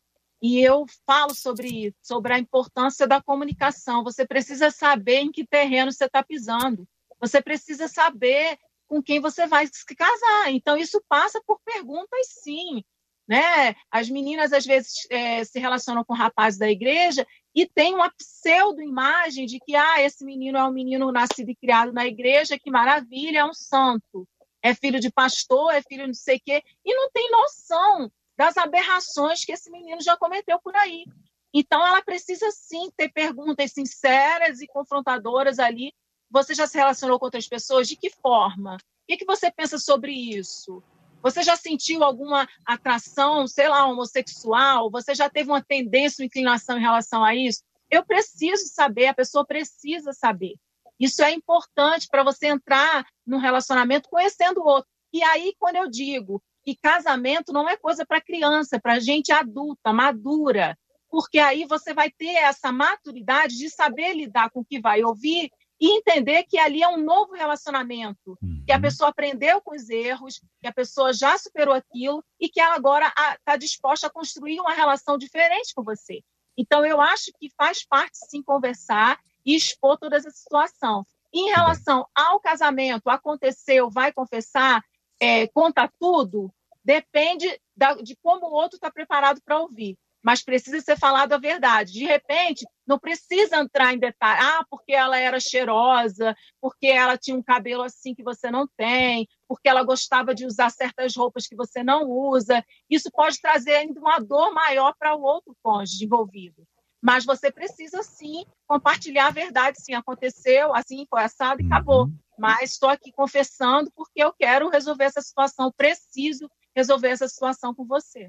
E 0.42 0.60
eu 0.60 0.84
falo 1.06 1.34
sobre 1.34 1.86
isso, 1.86 1.96
sobre 2.02 2.32
a 2.34 2.38
importância 2.38 3.06
da 3.06 3.22
comunicação. 3.22 4.04
Você 4.04 4.26
precisa 4.26 4.70
saber 4.70 5.20
em 5.20 5.32
que 5.32 5.46
terreno 5.46 5.90
você 5.90 6.04
está 6.04 6.22
pisando. 6.22 6.86
Você 7.18 7.40
precisa 7.40 7.88
saber 7.88 8.58
com 8.86 9.02
quem 9.02 9.20
você 9.20 9.46
vai 9.46 9.66
se 9.66 9.84
casar. 9.94 10.52
Então, 10.52 10.76
isso 10.76 11.02
passa 11.08 11.42
por 11.46 11.58
perguntas, 11.64 12.26
sim. 12.42 12.84
Né? 13.28 13.74
As 13.90 14.08
meninas, 14.08 14.52
às 14.52 14.64
vezes, 14.64 15.06
é, 15.10 15.42
se 15.44 15.58
relacionam 15.58 16.04
com 16.04 16.14
rapazes 16.14 16.58
da 16.58 16.70
igreja 16.70 17.26
e 17.54 17.66
tem 17.66 17.94
uma 17.94 18.10
pseudo-imagem 18.10 19.46
de 19.46 19.58
que 19.58 19.74
ah, 19.74 20.00
esse 20.00 20.24
menino 20.24 20.58
é 20.58 20.64
um 20.64 20.72
menino 20.72 21.10
nascido 21.10 21.50
e 21.50 21.56
criado 21.56 21.92
na 21.92 22.06
igreja, 22.06 22.58
que 22.58 22.70
maravilha, 22.70 23.40
é 23.40 23.44
um 23.44 23.54
santo. 23.54 24.28
É 24.62 24.74
filho 24.74 25.00
de 25.00 25.10
pastor, 25.10 25.72
é 25.74 25.82
filho 25.82 26.02
de 26.02 26.08
não 26.08 26.14
sei 26.14 26.36
o 26.36 26.40
quê, 26.44 26.62
e 26.84 26.94
não 26.94 27.10
tem 27.10 27.30
noção 27.30 28.10
das 28.36 28.56
aberrações 28.56 29.44
que 29.44 29.52
esse 29.52 29.70
menino 29.70 30.00
já 30.00 30.16
cometeu 30.16 30.60
por 30.62 30.76
aí. 30.76 31.04
Então, 31.52 31.84
ela 31.84 32.02
precisa 32.02 32.50
sim 32.52 32.90
ter 32.96 33.08
perguntas 33.08 33.72
sinceras 33.72 34.60
e 34.60 34.66
confrontadoras 34.66 35.58
ali 35.58 35.92
você 36.30 36.54
já 36.54 36.66
se 36.66 36.76
relacionou 36.76 37.18
com 37.18 37.26
outras 37.26 37.48
pessoas? 37.48 37.88
De 37.88 37.96
que 37.96 38.10
forma? 38.10 38.76
O 38.76 38.78
que, 39.08 39.18
que 39.18 39.24
você 39.24 39.50
pensa 39.50 39.78
sobre 39.78 40.12
isso? 40.12 40.82
Você 41.22 41.42
já 41.42 41.57
sentiu 41.57 42.05
alguma 42.05 42.48
atração, 42.64 43.46
sei 43.46 43.68
lá, 43.68 43.87
homossexual? 43.87 44.90
Você 44.90 45.14
já 45.14 45.29
teve 45.29 45.50
uma 45.50 45.62
tendência, 45.62 46.22
uma 46.22 46.26
inclinação 46.26 46.79
em 46.79 46.83
relação 46.83 47.24
a 47.24 47.35
isso? 47.35 47.62
Eu 47.90 48.05
preciso 48.05 48.66
saber, 48.66 49.07
a 49.07 49.14
pessoa 49.14 49.44
precisa 49.44 50.12
saber. 50.12 50.55
Isso 50.98 51.22
é 51.22 51.31
importante 51.33 52.09
para 52.11 52.22
você 52.22 52.46
entrar 52.46 53.05
num 53.26 53.38
relacionamento 53.38 54.09
conhecendo 54.09 54.61
o 54.61 54.66
outro. 54.66 54.88
E 55.12 55.22
aí, 55.22 55.55
quando 55.59 55.76
eu 55.76 55.88
digo 55.88 56.42
que 56.64 56.76
casamento 56.76 57.52
não 57.52 57.68
é 57.68 57.76
coisa 57.76 58.05
para 58.05 58.20
criança, 58.20 58.76
é 58.76 58.81
para 58.81 58.98
gente 58.98 59.31
adulta, 59.31 59.92
madura, 59.92 60.76
porque 61.09 61.38
aí 61.38 61.64
você 61.64 61.94
vai 61.94 62.11
ter 62.11 62.35
essa 62.35 62.72
maturidade 62.72 63.57
de 63.57 63.70
saber 63.70 64.14
lidar 64.14 64.50
com 64.50 64.61
o 64.61 64.64
que 64.64 64.81
vai 64.81 65.02
ouvir 65.05 65.50
e 65.80 65.98
entender 65.98 66.44
que 66.44 66.58
ali 66.58 66.82
é 66.82 66.88
um 66.88 66.96
novo 66.96 67.34
relacionamento, 67.34 68.38
que 68.64 68.72
a 68.72 68.76
uhum. 68.76 68.82
pessoa 68.82 69.10
aprendeu 69.10 69.60
com 69.60 69.74
os 69.74 69.88
erros, 69.90 70.40
que 70.60 70.66
a 70.66 70.72
pessoa 70.72 71.12
já 71.12 71.36
superou 71.36 71.74
aquilo 71.74 72.24
e 72.40 72.48
que 72.48 72.60
ela 72.60 72.74
agora 72.74 73.12
está 73.38 73.56
disposta 73.56 74.06
a 74.06 74.10
construir 74.10 74.58
uma 74.58 74.72
relação 74.72 75.18
diferente 75.18 75.74
com 75.74 75.82
você. 75.82 76.22
Então, 76.56 76.84
eu 76.84 77.00
acho 77.00 77.30
que 77.38 77.50
faz 77.56 77.84
parte, 77.84 78.16
sim, 78.30 78.42
conversar 78.42 79.18
e 79.44 79.54
expor 79.54 79.98
toda 79.98 80.16
essa 80.16 80.30
situação. 80.30 81.04
Em 81.32 81.50
relação 81.50 82.06
ao 82.14 82.40
casamento, 82.40 83.10
aconteceu, 83.10 83.90
vai 83.90 84.10
confessar, 84.10 84.82
é, 85.20 85.46
conta 85.48 85.90
tudo, 86.00 86.50
depende 86.82 87.46
da, 87.76 87.94
de 87.94 88.16
como 88.22 88.46
o 88.46 88.52
outro 88.52 88.76
está 88.76 88.90
preparado 88.90 89.42
para 89.44 89.60
ouvir 89.60 89.98
mas 90.26 90.42
precisa 90.42 90.80
ser 90.80 90.98
falado 90.98 91.34
a 91.34 91.38
verdade. 91.38 91.92
De 91.92 92.04
repente, 92.04 92.66
não 92.84 92.98
precisa 92.98 93.58
entrar 93.58 93.94
em 93.94 93.98
detalhe, 93.98 94.40
ah, 94.42 94.64
porque 94.68 94.92
ela 94.92 95.16
era 95.16 95.38
cheirosa, 95.38 96.34
porque 96.60 96.88
ela 96.88 97.16
tinha 97.16 97.36
um 97.36 97.42
cabelo 97.44 97.84
assim 97.84 98.12
que 98.12 98.24
você 98.24 98.50
não 98.50 98.66
tem, 98.76 99.28
porque 99.46 99.68
ela 99.68 99.84
gostava 99.84 100.34
de 100.34 100.44
usar 100.44 100.70
certas 100.70 101.14
roupas 101.14 101.46
que 101.46 101.54
você 101.54 101.84
não 101.84 102.10
usa. 102.10 102.60
Isso 102.90 103.08
pode 103.12 103.40
trazer 103.40 103.76
ainda 103.76 104.00
uma 104.00 104.18
dor 104.18 104.52
maior 104.52 104.96
para 104.98 105.14
o 105.14 105.22
outro 105.22 105.56
cônjuge 105.62 106.04
envolvido. 106.04 106.66
Mas 107.00 107.24
você 107.24 107.52
precisa 107.52 108.02
sim 108.02 108.44
compartilhar 108.66 109.28
a 109.28 109.30
verdade, 109.30 109.80
sim, 109.80 109.94
aconteceu, 109.94 110.74
assim 110.74 111.06
foi 111.08 111.22
assado 111.22 111.62
e 111.62 111.66
acabou. 111.66 112.06
Uhum. 112.06 112.18
Mas 112.36 112.72
estou 112.72 112.88
aqui 112.88 113.12
confessando 113.12 113.92
porque 113.94 114.24
eu 114.24 114.32
quero 114.32 114.68
resolver 114.70 115.04
essa 115.04 115.22
situação, 115.22 115.70
preciso 115.76 116.50
resolver 116.74 117.10
essa 117.10 117.28
situação 117.28 117.72
com 117.72 117.86
você. 117.86 118.28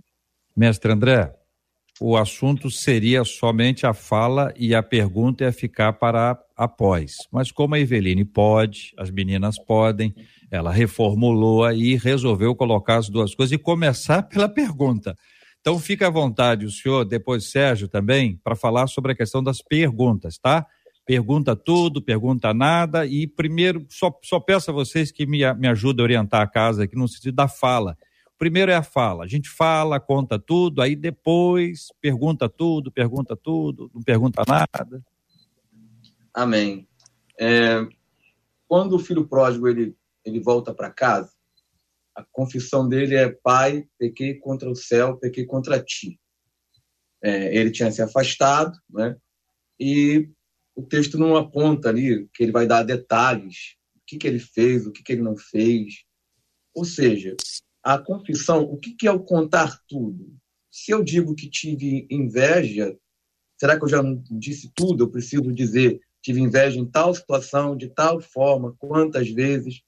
Mestre 0.56 0.92
André, 0.92 1.36
o 2.00 2.16
assunto 2.16 2.70
seria 2.70 3.24
somente 3.24 3.86
a 3.86 3.94
fala 3.94 4.54
e 4.56 4.76
a 4.76 4.84
pergunta 4.84 5.44
ia 5.44 5.52
ficar 5.52 5.94
para 5.94 6.40
após. 6.56 7.16
Mas 7.32 7.52
como 7.52 7.76
a 7.76 7.80
Eveline 7.80 8.24
pode, 8.24 8.94
as 8.98 9.10
meninas 9.10 9.58
podem, 9.58 10.14
ela 10.52 10.72
reformulou 10.72 11.64
aí 11.64 11.96
resolveu 11.96 12.56
colocar 12.56 12.98
as 12.98 13.10
duas 13.10 13.34
coisas 13.34 13.54
e 13.54 13.58
começar 13.58 14.24
pela 14.30 14.48
pergunta. 14.48 15.16
Então 15.60 15.80
fica 15.80 16.08
à 16.08 16.10
vontade 16.10 16.66
o 16.66 16.72
senhor, 16.72 17.04
depois 17.04 17.50
Sérgio 17.50 17.88
também, 17.88 18.40
para 18.44 18.56
falar 18.56 18.88
sobre 18.88 19.12
a 19.12 19.16
questão 19.16 19.44
das 19.44 19.62
perguntas, 19.62 20.38
tá? 20.38 20.66
Pergunta 21.06 21.56
tudo, 21.56 22.02
pergunta 22.02 22.54
nada 22.54 23.06
e 23.06 23.28
primeiro 23.28 23.86
só, 23.90 24.12
só 24.24 24.40
peço 24.40 24.72
a 24.72 24.74
vocês 24.74 25.12
que 25.12 25.26
me, 25.26 25.40
me 25.56 25.68
ajudem 25.68 26.04
a 26.04 26.04
orientar 26.04 26.42
a 26.42 26.48
casa 26.48 26.84
aqui 26.84 26.96
no 26.96 27.08
sentido 27.08 27.36
da 27.36 27.48
fala 27.48 27.98
primeiro 28.38 28.72
é 28.72 28.76
a 28.76 28.84
fala. 28.84 29.24
A 29.24 29.28
gente 29.28 29.50
fala, 29.50 30.00
conta 30.00 30.38
tudo, 30.40 30.82
aí 30.82 30.96
depois 30.96 31.88
pergunta 32.02 32.48
tudo, 32.48 32.92
pergunta 32.92 33.36
tudo, 33.36 33.90
não 33.94 34.02
pergunta 34.02 34.44
nada. 34.48 35.04
Amém. 36.34 36.88
É, 37.40 37.86
quando 38.68 38.94
o 38.94 39.00
filho 39.00 39.28
pródigo 39.28 39.68
ele, 39.68 39.96
ele 40.24 40.40
volta 40.40 40.74
para 40.74 40.92
casa, 40.92 41.32
a 42.16 42.24
confissão 42.32 42.88
dele 42.88 43.16
é: 43.16 43.30
Pai, 43.30 43.88
pequei 43.98 44.36
contra 44.36 44.70
o 44.70 44.76
céu, 44.76 45.18
pequei 45.18 45.46
contra 45.46 45.84
ti. 45.84 46.20
É, 47.24 47.56
ele 47.56 47.72
tinha 47.72 47.92
se 47.92 48.02
afastado, 48.02 48.78
né? 48.90 49.16
E 49.80 50.30
o 50.76 50.84
texto 50.84 51.18
não 51.18 51.36
aponta 51.36 51.90
ali 51.90 52.28
que 52.34 52.44
ele 52.44 52.52
vai 52.52 52.68
dar 52.68 52.84
detalhes, 52.84 53.76
o 53.96 54.02
que, 54.06 54.18
que 54.18 54.28
ele 54.28 54.40
fez, 54.40 54.86
o 54.86 54.92
que, 54.92 55.04
que 55.04 55.14
ele 55.14 55.22
não 55.22 55.38
fez. 55.38 56.04
Ou 56.74 56.86
seja, 56.86 57.36
a 57.88 57.98
confissão, 57.98 58.64
o 58.64 58.76
que, 58.76 59.08
é 59.08 59.12
o 59.12 59.24
contar 59.24 59.82
tudo? 59.88 60.36
Se 60.70 60.92
eu 60.92 61.02
digo 61.02 61.34
que 61.34 61.50
tive 61.50 62.06
inveja, 62.12 62.94
será 63.58 63.78
que 63.78 63.86
eu 63.86 63.88
já 63.88 64.04
disse 64.30 64.70
tudo? 64.76 65.06
Eu 65.06 65.10
preciso 65.10 65.54
dizer, 65.54 66.02
tive 66.22 66.42
inveja 66.42 66.78
em 66.78 66.86
tal 66.86 67.16
situação, 67.16 67.78
de 67.78 67.88
tal 67.88 68.20
forma, 68.20 68.76
quantas 68.78 69.30
vezes. 69.30 69.84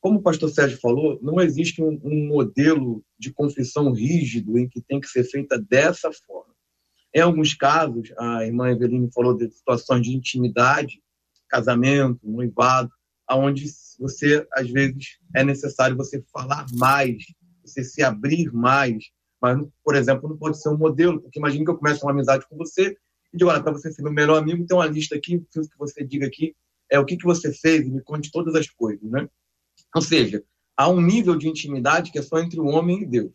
Como 0.00 0.18
o 0.18 0.22
pastor 0.22 0.50
Sérgio 0.50 0.80
falou, 0.80 1.20
não 1.22 1.40
existe 1.40 1.80
um, 1.80 2.00
um 2.02 2.26
modelo 2.26 3.04
de 3.16 3.32
confissão 3.32 3.92
rígido 3.92 4.58
em 4.58 4.68
que 4.68 4.82
tem 4.82 4.98
que 4.98 5.06
ser 5.06 5.22
feita 5.22 5.56
dessa 5.60 6.10
forma. 6.26 6.52
Em 7.14 7.20
alguns 7.20 7.54
casos, 7.54 8.12
a 8.18 8.44
irmã 8.44 8.68
Eveline 8.68 9.12
falou 9.14 9.36
de 9.36 9.48
situações 9.48 10.02
de 10.02 10.12
intimidade, 10.12 11.00
casamento, 11.48 12.18
noivado, 12.24 12.90
aonde 13.28 13.66
você 13.98 14.46
às 14.52 14.70
vezes 14.70 15.18
é 15.34 15.44
necessário 15.44 15.96
você 15.96 16.22
falar 16.32 16.66
mais, 16.74 17.22
você 17.64 17.84
se 17.84 18.02
abrir 18.02 18.52
mais, 18.52 19.04
mas 19.40 19.58
por 19.84 19.94
exemplo 19.94 20.28
não 20.28 20.36
pode 20.36 20.60
ser 20.60 20.70
um 20.70 20.76
modelo, 20.76 21.20
porque 21.20 21.38
imagine 21.38 21.64
que 21.64 21.70
eu 21.70 21.76
começo 21.78 22.04
uma 22.04 22.12
amizade 22.12 22.46
com 22.48 22.56
você 22.56 22.96
e 23.32 23.36
digo, 23.36 23.50
olha, 23.50 23.62
para 23.62 23.72
você 23.72 23.92
ser 23.92 24.02
meu 24.02 24.12
melhor 24.12 24.38
amigo, 24.38 24.66
tem 24.66 24.76
uma 24.76 24.86
lista 24.86 25.14
aqui, 25.14 25.38
preciso 25.38 25.70
que 25.70 25.78
você 25.78 26.04
diga 26.04 26.26
aqui 26.26 26.54
é 26.90 26.98
o 26.98 27.04
que 27.04 27.16
que 27.16 27.24
você 27.24 27.52
fez 27.52 27.86
e 27.86 27.90
me 27.90 28.02
conte 28.02 28.30
todas 28.30 28.54
as 28.54 28.68
coisas, 28.68 29.08
né? 29.10 29.28
Ou 29.94 30.02
seja, 30.02 30.42
há 30.76 30.88
um 30.88 31.00
nível 31.00 31.36
de 31.36 31.48
intimidade 31.48 32.10
que 32.10 32.18
é 32.18 32.22
só 32.22 32.38
entre 32.38 32.60
o 32.60 32.66
homem 32.66 33.02
e 33.02 33.06
Deus. 33.06 33.32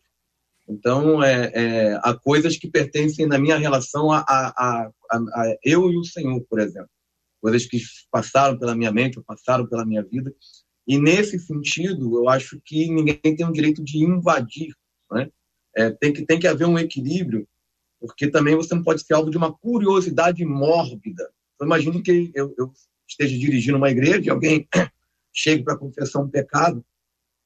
Então, 0.68 1.22
é, 1.22 1.52
é, 1.54 2.00
há 2.02 2.14
coisas 2.14 2.56
que 2.56 2.70
pertencem 2.70 3.26
na 3.26 3.38
minha 3.38 3.56
relação 3.56 4.10
a, 4.10 4.20
a, 4.20 4.90
a, 5.10 5.16
a, 5.16 5.56
eu 5.62 5.90
e 5.90 5.96
o 5.96 6.04
Senhor, 6.04 6.40
por 6.48 6.58
exemplo. 6.58 6.88
Coisas 7.44 7.66
que 7.66 7.78
passaram 8.10 8.58
pela 8.58 8.74
minha 8.74 8.90
mente, 8.90 9.20
passaram 9.20 9.66
pela 9.66 9.84
minha 9.84 10.02
vida. 10.02 10.34
E 10.88 10.98
nesse 10.98 11.38
sentido, 11.38 12.16
eu 12.16 12.26
acho 12.26 12.58
que 12.64 12.88
ninguém 12.88 13.18
tem 13.18 13.44
o 13.46 13.52
direito 13.52 13.84
de 13.84 14.02
invadir. 14.02 14.74
Né? 15.12 15.28
É, 15.76 15.90
tem, 15.90 16.10
que, 16.10 16.24
tem 16.24 16.38
que 16.38 16.46
haver 16.46 16.66
um 16.66 16.78
equilíbrio, 16.78 17.46
porque 18.00 18.30
também 18.30 18.56
você 18.56 18.74
não 18.74 18.82
pode 18.82 19.04
ser 19.04 19.12
alvo 19.12 19.30
de 19.30 19.36
uma 19.36 19.52
curiosidade 19.52 20.42
mórbida. 20.42 21.30
Então, 21.54 21.66
imagine 21.66 22.00
que 22.00 22.32
eu, 22.34 22.54
eu 22.56 22.72
esteja 23.06 23.38
dirigindo 23.38 23.76
uma 23.76 23.90
igreja 23.90 24.22
e 24.24 24.30
alguém 24.30 24.66
chegue 25.30 25.64
para 25.64 25.76
confessar 25.76 26.20
um 26.20 26.30
pecado, 26.30 26.82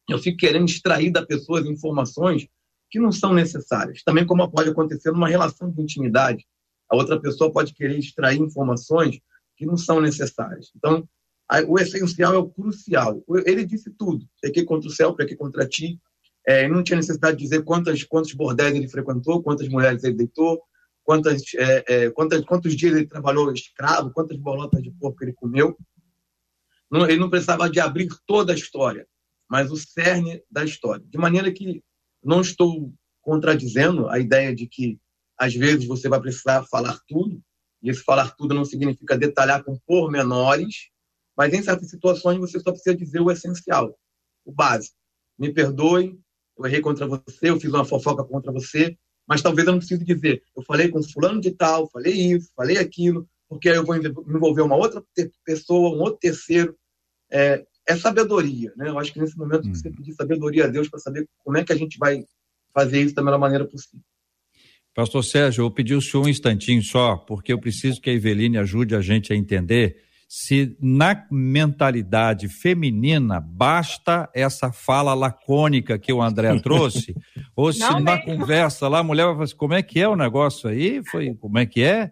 eu 0.08 0.20
fico 0.20 0.38
querendo 0.38 0.68
extrair 0.68 1.10
da 1.10 1.26
pessoa 1.26 1.58
as 1.58 1.66
informações 1.66 2.46
que 2.88 3.00
não 3.00 3.10
são 3.10 3.34
necessárias. 3.34 4.04
Também 4.04 4.24
como 4.24 4.48
pode 4.48 4.70
acontecer 4.70 5.10
numa 5.10 5.28
relação 5.28 5.68
de 5.68 5.82
intimidade, 5.82 6.46
a 6.88 6.94
outra 6.94 7.20
pessoa 7.20 7.52
pode 7.52 7.74
querer 7.74 7.98
extrair 7.98 8.38
informações 8.38 9.20
que 9.58 9.66
não 9.66 9.76
são 9.76 10.00
necessárias. 10.00 10.70
Então, 10.76 11.06
o 11.66 11.78
essencial 11.78 12.34
é 12.34 12.38
o 12.38 12.48
crucial. 12.48 13.22
Ele 13.44 13.66
disse 13.66 13.90
tudo. 13.90 14.24
Pequei 14.40 14.64
contra 14.64 14.88
o 14.88 14.92
céu, 14.92 15.14
pequei 15.14 15.36
contra 15.36 15.66
ti. 15.66 16.00
É, 16.46 16.68
não 16.68 16.82
tinha 16.82 16.96
necessidade 16.96 17.36
de 17.36 17.42
dizer 17.42 17.64
quantas, 17.64 18.04
quantos 18.04 18.32
bordéis 18.32 18.74
ele 18.74 18.88
frequentou, 18.88 19.42
quantas 19.42 19.68
mulheres 19.68 20.04
ele 20.04 20.14
deitou, 20.14 20.62
quantas, 21.02 21.42
é, 21.56 21.84
é, 21.88 22.10
quantas, 22.10 22.42
quantos 22.44 22.74
dias 22.74 22.94
ele 22.94 23.06
trabalhou 23.06 23.52
escravo, 23.52 24.12
quantas 24.12 24.38
bolotas 24.38 24.82
de 24.82 24.90
porco 24.92 25.24
ele 25.24 25.32
comeu. 25.32 25.76
Não, 26.90 27.04
ele 27.04 27.18
não 27.18 27.28
precisava 27.28 27.68
de 27.68 27.80
abrir 27.80 28.08
toda 28.26 28.52
a 28.52 28.56
história, 28.56 29.06
mas 29.50 29.70
o 29.70 29.76
cerne 29.76 30.42
da 30.50 30.64
história. 30.64 31.04
De 31.06 31.18
maneira 31.18 31.52
que 31.52 31.82
não 32.22 32.40
estou 32.40 32.92
contradizendo 33.20 34.08
a 34.08 34.18
ideia 34.18 34.54
de 34.54 34.66
que, 34.66 34.98
às 35.36 35.54
vezes, 35.54 35.86
você 35.86 36.08
vai 36.08 36.20
precisar 36.20 36.64
falar 36.64 36.98
tudo, 37.06 37.42
e 37.82 37.90
esse 37.90 38.02
falar 38.02 38.34
tudo 38.36 38.54
não 38.54 38.64
significa 38.64 39.16
detalhar 39.16 39.62
com 39.62 39.78
pormenores, 39.86 40.88
mas 41.36 41.52
em 41.52 41.62
certas 41.62 41.88
situações 41.90 42.38
você 42.38 42.58
só 42.58 42.72
precisa 42.72 42.96
dizer 42.96 43.20
o 43.20 43.30
essencial, 43.30 43.96
o 44.44 44.52
básico. 44.52 44.96
Me 45.38 45.52
perdoe, 45.52 46.18
eu 46.56 46.66
errei 46.66 46.80
contra 46.80 47.06
você, 47.06 47.50
eu 47.50 47.60
fiz 47.60 47.72
uma 47.72 47.84
fofoca 47.84 48.24
contra 48.24 48.50
você, 48.50 48.96
mas 49.26 49.42
talvez 49.42 49.66
eu 49.66 49.72
não 49.72 49.78
precise 49.78 50.04
dizer, 50.04 50.42
eu 50.56 50.62
falei 50.62 50.88
com 50.88 51.02
fulano 51.02 51.40
de 51.40 51.52
tal, 51.52 51.88
falei 51.90 52.14
isso, 52.14 52.50
falei 52.56 52.78
aquilo, 52.78 53.28
porque 53.48 53.68
aí 53.68 53.76
eu 53.76 53.84
vou 53.84 53.96
envolver 53.96 54.62
uma 54.62 54.76
outra 54.76 55.02
pessoa, 55.44 55.96
um 55.96 56.00
outro 56.00 56.18
terceiro. 56.18 56.76
É, 57.30 57.64
é 57.86 57.96
sabedoria, 57.96 58.72
né? 58.76 58.88
Eu 58.88 58.98
acho 58.98 59.12
que 59.12 59.18
nesse 59.18 59.36
momento 59.36 59.66
hum. 59.66 59.74
você 59.74 59.90
pedir 59.90 60.12
sabedoria 60.12 60.64
a 60.64 60.68
Deus 60.68 60.88
para 60.88 60.98
saber 60.98 61.26
como 61.44 61.56
é 61.56 61.64
que 61.64 61.72
a 61.72 61.76
gente 61.76 61.98
vai 61.98 62.24
fazer 62.74 63.00
isso 63.00 63.14
da 63.14 63.22
melhor 63.22 63.38
maneira 63.38 63.66
possível. 63.66 64.04
Pastor 64.98 65.22
Sérgio, 65.22 65.62
eu 65.62 65.70
pedi 65.70 65.94
o 65.94 66.02
senhor 66.02 66.26
um 66.26 66.28
instantinho 66.28 66.82
só, 66.82 67.16
porque 67.16 67.52
eu 67.52 67.58
preciso 67.60 68.00
que 68.00 68.10
a 68.10 68.12
Eveline 68.12 68.58
ajude 68.58 68.96
a 68.96 69.00
gente 69.00 69.32
a 69.32 69.36
entender 69.36 69.96
se 70.28 70.76
na 70.82 71.24
mentalidade 71.30 72.48
feminina 72.48 73.38
basta 73.38 74.28
essa 74.34 74.72
fala 74.72 75.14
lacônica 75.14 76.00
que 76.00 76.12
o 76.12 76.20
André 76.20 76.48
trouxe, 76.58 77.14
ou 77.54 77.72
se 77.72 77.78
Não 77.78 78.00
na 78.00 78.16
mesmo. 78.16 78.38
conversa 78.38 78.88
lá 78.88 78.98
a 78.98 79.02
mulher 79.04 79.26
vai 79.26 79.34
falar 79.34 79.44
assim, 79.44 79.56
como 79.56 79.74
é 79.74 79.84
que 79.84 80.00
é 80.00 80.08
o 80.08 80.16
negócio 80.16 80.68
aí? 80.68 81.00
Foi, 81.04 81.32
como 81.36 81.60
é 81.60 81.64
que 81.64 81.84
é? 81.84 82.10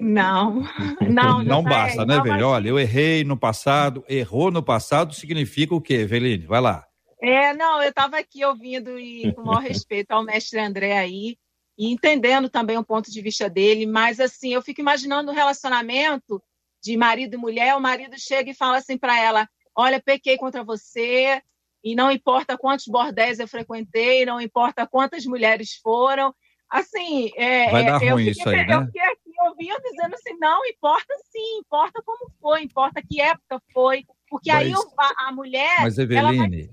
Não, 0.00 0.64
não. 1.08 1.44
Não 1.44 1.62
basta, 1.62 2.04
né, 2.04 2.20
velho? 2.20 2.48
Olha, 2.48 2.68
eu 2.68 2.80
errei 2.80 3.22
no 3.22 3.36
passado, 3.36 4.04
errou 4.08 4.50
no 4.50 4.60
passado 4.60 5.14
significa 5.14 5.72
o 5.72 5.80
quê, 5.80 5.98
Eveline? 5.98 6.46
Vai 6.46 6.60
lá. 6.60 6.84
É, 7.22 7.54
não, 7.54 7.80
eu 7.80 7.90
estava 7.90 8.18
aqui 8.18 8.44
ouvindo 8.44 8.98
e 8.98 9.32
com 9.34 9.42
o 9.42 9.46
maior 9.46 9.60
respeito 9.60 10.10
ao 10.10 10.24
mestre 10.24 10.58
André 10.58 10.98
aí, 10.98 11.36
e 11.80 11.90
entendendo 11.90 12.50
também 12.50 12.76
o 12.76 12.84
ponto 12.84 13.10
de 13.10 13.22
vista 13.22 13.48
dele, 13.48 13.86
mas 13.86 14.20
assim, 14.20 14.52
eu 14.52 14.60
fico 14.60 14.82
imaginando 14.82 15.30
o 15.30 15.32
um 15.32 15.34
relacionamento 15.34 16.42
de 16.82 16.94
marido 16.94 17.34
e 17.34 17.38
mulher, 17.38 17.74
o 17.74 17.80
marido 17.80 18.16
chega 18.18 18.50
e 18.50 18.54
fala 18.54 18.76
assim 18.76 18.98
para 18.98 19.18
ela: 19.18 19.48
Olha, 19.74 19.98
pequei 19.98 20.36
contra 20.36 20.62
você, 20.62 21.42
e 21.82 21.94
não 21.94 22.10
importa 22.10 22.58
quantos 22.58 22.86
bordéis 22.86 23.38
eu 23.38 23.48
frequentei, 23.48 24.26
não 24.26 24.38
importa 24.38 24.86
quantas 24.86 25.24
mulheres 25.24 25.80
foram, 25.82 26.34
Assim, 26.70 27.32
é, 27.34 27.68
Vai 27.68 27.84
dar 27.84 28.00
é, 28.00 28.10
ruim 28.10 28.28
isso 28.28 28.48
aí, 28.48 28.64
né? 28.64 28.76
Eu 28.76 28.86
fiquei 28.86 29.02
aqui 29.02 29.32
ouvindo 29.40 29.82
dizendo 29.90 30.14
assim, 30.14 30.38
não, 30.38 30.64
importa 30.66 31.14
sim, 31.28 31.58
importa 31.58 32.00
como 32.06 32.30
foi, 32.40 32.62
importa 32.62 33.02
que 33.02 33.20
época 33.20 33.60
foi, 33.72 34.04
porque 34.28 34.52
mas, 34.52 34.66
aí 34.66 34.72
a, 34.96 35.28
a, 35.28 35.32
mulher, 35.32 35.84
Eveline, 35.98 36.70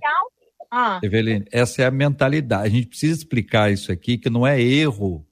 ah. 0.72 0.99
Eveline, 1.03 1.45
essa 1.51 1.82
é 1.82 1.86
a 1.86 1.91
mentalidade. 1.91 2.68
A 2.68 2.70
gente 2.70 2.88
precisa 2.88 3.18
explicar 3.20 3.72
isso 3.72 3.91
aqui, 3.91 4.18
que 4.18 4.30
não 4.30 4.45
é 4.45 4.61
erro 4.61 5.26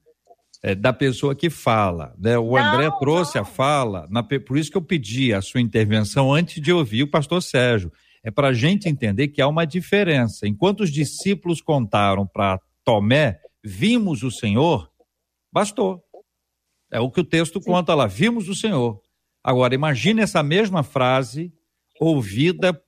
é, 0.62 0.74
da 0.74 0.92
pessoa 0.92 1.34
que 1.34 1.50
fala. 1.50 2.14
Né? 2.18 2.38
O 2.38 2.52
não, 2.52 2.56
André 2.56 2.90
trouxe 2.98 3.36
não. 3.36 3.42
a 3.42 3.44
fala, 3.44 4.06
na, 4.10 4.22
por 4.22 4.56
isso 4.56 4.70
que 4.70 4.76
eu 4.76 4.82
pedi 4.82 5.32
a 5.32 5.42
sua 5.42 5.60
intervenção 5.60 6.32
antes 6.32 6.60
de 6.62 6.72
ouvir 6.72 7.02
o 7.02 7.10
pastor 7.10 7.42
Sérgio. 7.42 7.92
É 8.22 8.30
para 8.30 8.48
a 8.48 8.52
gente 8.52 8.88
entender 8.88 9.28
que 9.28 9.40
há 9.40 9.46
uma 9.46 9.64
diferença. 9.64 10.48
Enquanto 10.48 10.80
os 10.80 10.90
discípulos 10.90 11.60
contaram 11.60 12.26
para 12.26 12.60
Tomé 12.84 13.40
vimos 13.62 14.22
o 14.22 14.30
Senhor, 14.30 14.88
bastou. 15.52 16.00
É 16.92 17.00
o 17.00 17.10
que 17.10 17.20
o 17.20 17.24
texto 17.24 17.60
Sim. 17.60 17.70
conta 17.70 17.94
lá, 17.94 18.06
vimos 18.06 18.48
o 18.48 18.54
Senhor. 18.54 19.00
Agora, 19.42 19.74
imagine 19.74 20.22
essa 20.22 20.42
mesma 20.42 20.82
frase 20.82 21.52
ouvida 22.00 22.80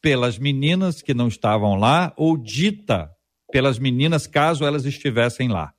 pelas 0.00 0.38
meninas 0.38 1.02
que 1.02 1.14
não 1.14 1.28
estavam 1.28 1.74
lá 1.76 2.12
ou 2.16 2.36
dita 2.36 3.10
pelas 3.50 3.78
meninas 3.78 4.26
caso 4.26 4.64
elas 4.64 4.84
estivessem 4.84 5.48
lá. 5.48 5.72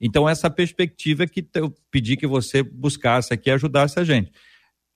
Então, 0.00 0.28
essa 0.28 0.48
perspectiva 0.48 1.26
que 1.26 1.46
eu 1.54 1.74
pedi 1.90 2.16
que 2.16 2.26
você 2.26 2.62
buscasse 2.62 3.34
aqui 3.34 3.50
ajudasse 3.50 3.98
a 4.00 4.04
gente. 4.04 4.32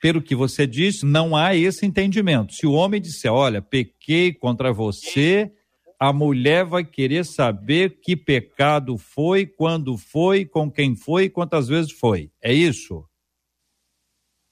Pelo 0.01 0.23
que 0.23 0.35
você 0.35 0.67
disse, 0.67 1.05
não 1.05 1.37
há 1.37 1.55
esse 1.55 1.85
entendimento. 1.85 2.55
Se 2.55 2.67
o 2.67 2.73
homem 2.73 3.01
disser, 3.01 3.33
olha, 3.33 3.61
pequei 3.61 4.33
contra 4.33 4.73
você, 4.73 5.53
a 5.99 6.13
mulher 6.13 6.65
vai 6.65 6.85
querer 6.85 7.25
saber 7.25 7.99
que 8.03 8.17
pecado 8.17 8.97
foi, 8.97 9.47
quando 9.47 9.97
foi, 9.97 10.45
com 10.45 10.71
quem 10.71 10.97
foi, 10.97 11.29
quantas 11.29 11.69
vezes 11.69 11.93
foi. 11.93 12.31
É 12.43 12.53
isso? 12.53 13.05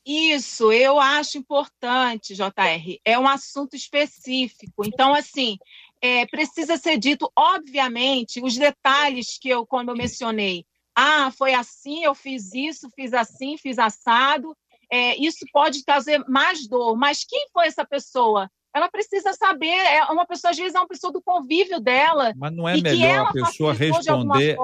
Isso, 0.04 0.72
eu 0.72 0.98
acho 0.98 1.38
importante, 1.38 2.34
JR. 2.34 3.00
É 3.04 3.18
um 3.18 3.28
assunto 3.28 3.76
específico. 3.76 4.84
Então, 4.84 5.14
assim, 5.14 5.56
é, 6.00 6.26
precisa 6.26 6.76
ser 6.76 6.98
dito, 6.98 7.30
obviamente, 7.36 8.42
os 8.42 8.56
detalhes 8.56 9.38
que 9.38 9.48
eu, 9.48 9.64
como 9.64 9.90
eu 9.90 9.96
mencionei. 9.96 10.66
Ah, 10.94 11.30
foi 11.30 11.54
assim, 11.54 12.04
eu 12.04 12.14
fiz 12.14 12.52
isso, 12.52 12.90
fiz 12.90 13.14
assim, 13.14 13.56
fiz 13.56 13.78
assado. 13.78 14.56
É, 14.90 15.16
isso 15.16 15.46
pode 15.52 15.84
trazer 15.84 16.18
mais 16.28 16.66
dor. 16.66 16.96
Mas 16.96 17.24
quem 17.24 17.46
foi 17.52 17.66
essa 17.68 17.84
pessoa? 17.84 18.50
Ela 18.74 18.90
precisa 18.90 19.34
saber, 19.34 19.66
é 19.66 20.04
uma 20.04 20.26
pessoa, 20.26 20.50
às 20.50 20.56
vezes, 20.56 20.74
é 20.74 20.78
uma 20.78 20.88
pessoa 20.88 21.12
do 21.12 21.20
convívio 21.20 21.78
dela. 21.78 22.32
Mas 22.34 22.52
não 22.52 22.66
é 22.66 22.80
melhor 22.80 23.26
a 23.28 23.32
pessoa 23.32 23.74
responder 23.74 24.56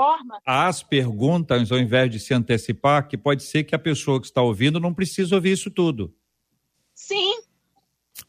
às 0.47 0.83
perguntas 0.83 1.71
ao 1.71 1.79
invés 1.79 2.11
de 2.11 2.19
se 2.19 2.33
antecipar, 2.33 3.07
que 3.07 3.19
pode 3.19 3.43
ser 3.43 3.65
que 3.65 3.75
a 3.75 3.79
pessoa 3.79 4.19
que 4.21 4.27
está 4.27 4.41
ouvindo 4.41 4.81
não 4.81 4.95
precisa 4.95 5.35
ouvir 5.35 5.53
isso 5.53 5.71
tudo. 5.71 6.15
Sim. 6.95 7.35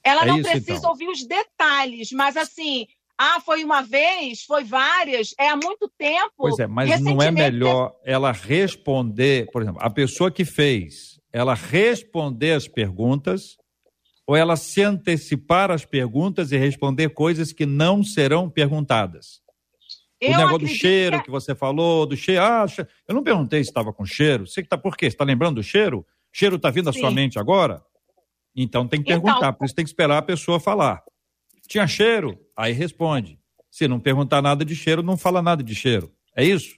Ela 0.03 0.23
é 0.23 0.25
não 0.25 0.39
isso, 0.39 0.49
precisa 0.49 0.77
então. 0.77 0.89
ouvir 0.89 1.07
os 1.07 1.25
detalhes, 1.25 2.11
mas 2.11 2.35
assim, 2.35 2.85
ah, 3.17 3.39
foi 3.41 3.63
uma 3.63 3.81
vez, 3.81 4.43
foi 4.43 4.63
várias, 4.63 5.33
é 5.37 5.49
há 5.49 5.55
muito 5.55 5.89
tempo. 5.97 6.33
Pois 6.37 6.59
é, 6.59 6.67
mas 6.67 7.01
não 7.01 7.21
é 7.21 7.31
melhor 7.31 7.95
ela 8.03 8.31
responder, 8.31 9.49
por 9.51 9.61
exemplo, 9.61 9.81
a 9.81 9.89
pessoa 9.89 10.29
que 10.29 10.45
fez, 10.45 11.19
ela 11.31 11.53
responder 11.53 12.53
as 12.53 12.67
perguntas 12.67 13.58
ou 14.29 14.35
ela 14.35 14.55
se 14.55 14.83
antecipar 14.83 15.71
às 15.71 15.85
perguntas 15.85 16.51
e 16.51 16.57
responder 16.57 17.09
coisas 17.09 17.51
que 17.51 17.65
não 17.65 18.03
serão 18.03 18.47
perguntadas? 18.47 19.41
Eu 20.21 20.33
o 20.33 20.37
negócio 20.37 20.59
do 20.59 20.67
cheiro 20.67 21.17
que... 21.17 21.25
que... 21.25 21.31
você 21.31 21.55
falou, 21.55 22.05
do 22.05 22.15
cheiro. 22.15 22.43
Ah, 22.43 22.63
eu 23.07 23.15
não 23.15 23.23
perguntei 23.23 23.63
se 23.63 23.71
estava 23.71 23.91
com 23.91 24.05
cheiro. 24.05 24.45
Você 24.45 24.61
que 24.61 24.69
tá 24.69 24.77
por 24.77 24.95
quê? 24.95 25.07
Você 25.07 25.15
está 25.15 25.25
lembrando 25.25 25.55
do 25.55 25.63
cheiro? 25.63 26.05
Cheiro 26.31 26.57
está 26.57 26.69
vindo 26.69 26.91
à 26.91 26.93
sua 26.93 27.09
mente 27.09 27.39
agora? 27.39 27.83
Então 28.55 28.87
tem 28.87 29.01
que 29.01 29.11
então, 29.11 29.19
perguntar, 29.19 29.47
então, 29.47 29.53
por 29.57 29.65
isso 29.65 29.73
tem 29.73 29.83
que 29.83 29.89
esperar 29.89 30.19
a 30.19 30.21
pessoa 30.21 30.59
falar. 30.59 31.01
Tinha 31.67 31.87
cheiro? 31.87 32.39
Aí 32.55 32.71
responde. 32.71 33.39
Se 33.71 33.87
não 33.87 33.99
perguntar 33.99 34.43
nada 34.43 34.63
de 34.63 34.75
cheiro, 34.75 35.01
não 35.01 35.17
fala 35.17 35.41
nada 35.41 35.63
de 35.63 35.73
cheiro. 35.73 36.13
É 36.35 36.45
isso? 36.45 36.77